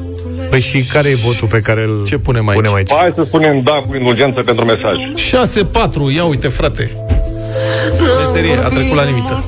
Păi 0.49 0.59
și 0.59 0.85
care 0.93 1.09
e 1.09 1.15
votul 1.15 1.47
pe 1.47 1.59
care 1.59 1.81
îl 1.81 2.03
Ce 2.05 2.17
punem 2.17 2.47
aici? 2.47 2.57
punem 2.59 2.73
aici? 2.73 2.91
Hai 2.91 3.11
să 3.15 3.23
spunem 3.25 3.61
da 3.63 3.71
cu 3.87 3.95
indulgență 3.95 4.41
pentru 4.41 4.65
mesaj. 4.65 4.95
6-4, 6.11 6.15
ia 6.15 6.23
uite, 6.23 6.47
frate. 6.47 6.91
Meserie, 8.19 8.53
a 8.63 8.67
trecut 8.67 8.95
la 8.95 9.05
limită. 9.05 9.43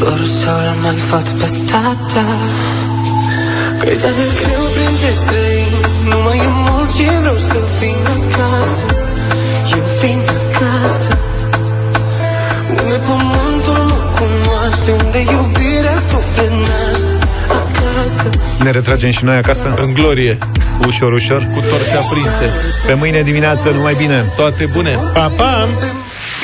Cu 0.00 0.06
mama 0.06 0.16
Mi-e 0.16 0.16
dor 0.16 0.26
să-l 0.26 0.76
mai 0.82 0.94
fac 0.94 1.22
pe 1.22 1.48
tata 1.70 2.26
Că 3.78 3.86
e 3.88 3.94
de 3.94 4.26
greu 4.40 4.64
printre 4.74 5.10
străini 5.20 5.80
Nu 6.08 6.18
mai 6.24 6.36
e 6.36 6.48
mult 6.68 6.90
și 6.94 7.04
vreau 7.20 7.36
să 7.36 7.58
vin 7.78 8.06
acasă 8.16 8.84
Eu 9.70 9.84
vin 10.00 10.20
acasă 10.40 11.18
Unde 12.70 12.98
pământul 13.08 13.80
nu 13.90 13.98
cunoaște 14.16 14.90
Unde 15.04 15.18
iubirea 15.18 15.98
suflet 16.10 16.52
naște 16.66 17.14
Acasă 17.60 18.28
Ne 18.64 18.70
retragem 18.70 19.10
și 19.10 19.24
noi 19.24 19.36
acasă? 19.36 19.74
În 19.76 19.92
glorie, 19.94 20.38
Ușor, 20.86 21.12
ușor. 21.12 21.48
cu 21.54 21.60
torțe 21.68 21.96
aprinse. 21.96 22.50
Pe 22.86 22.94
mâine 22.94 23.22
dimineață, 23.22 23.70
numai 23.70 23.94
bine! 23.94 24.24
Toate 24.36 24.64
bune. 24.74 24.98
Pa, 25.14 25.32
pa! 25.36 25.68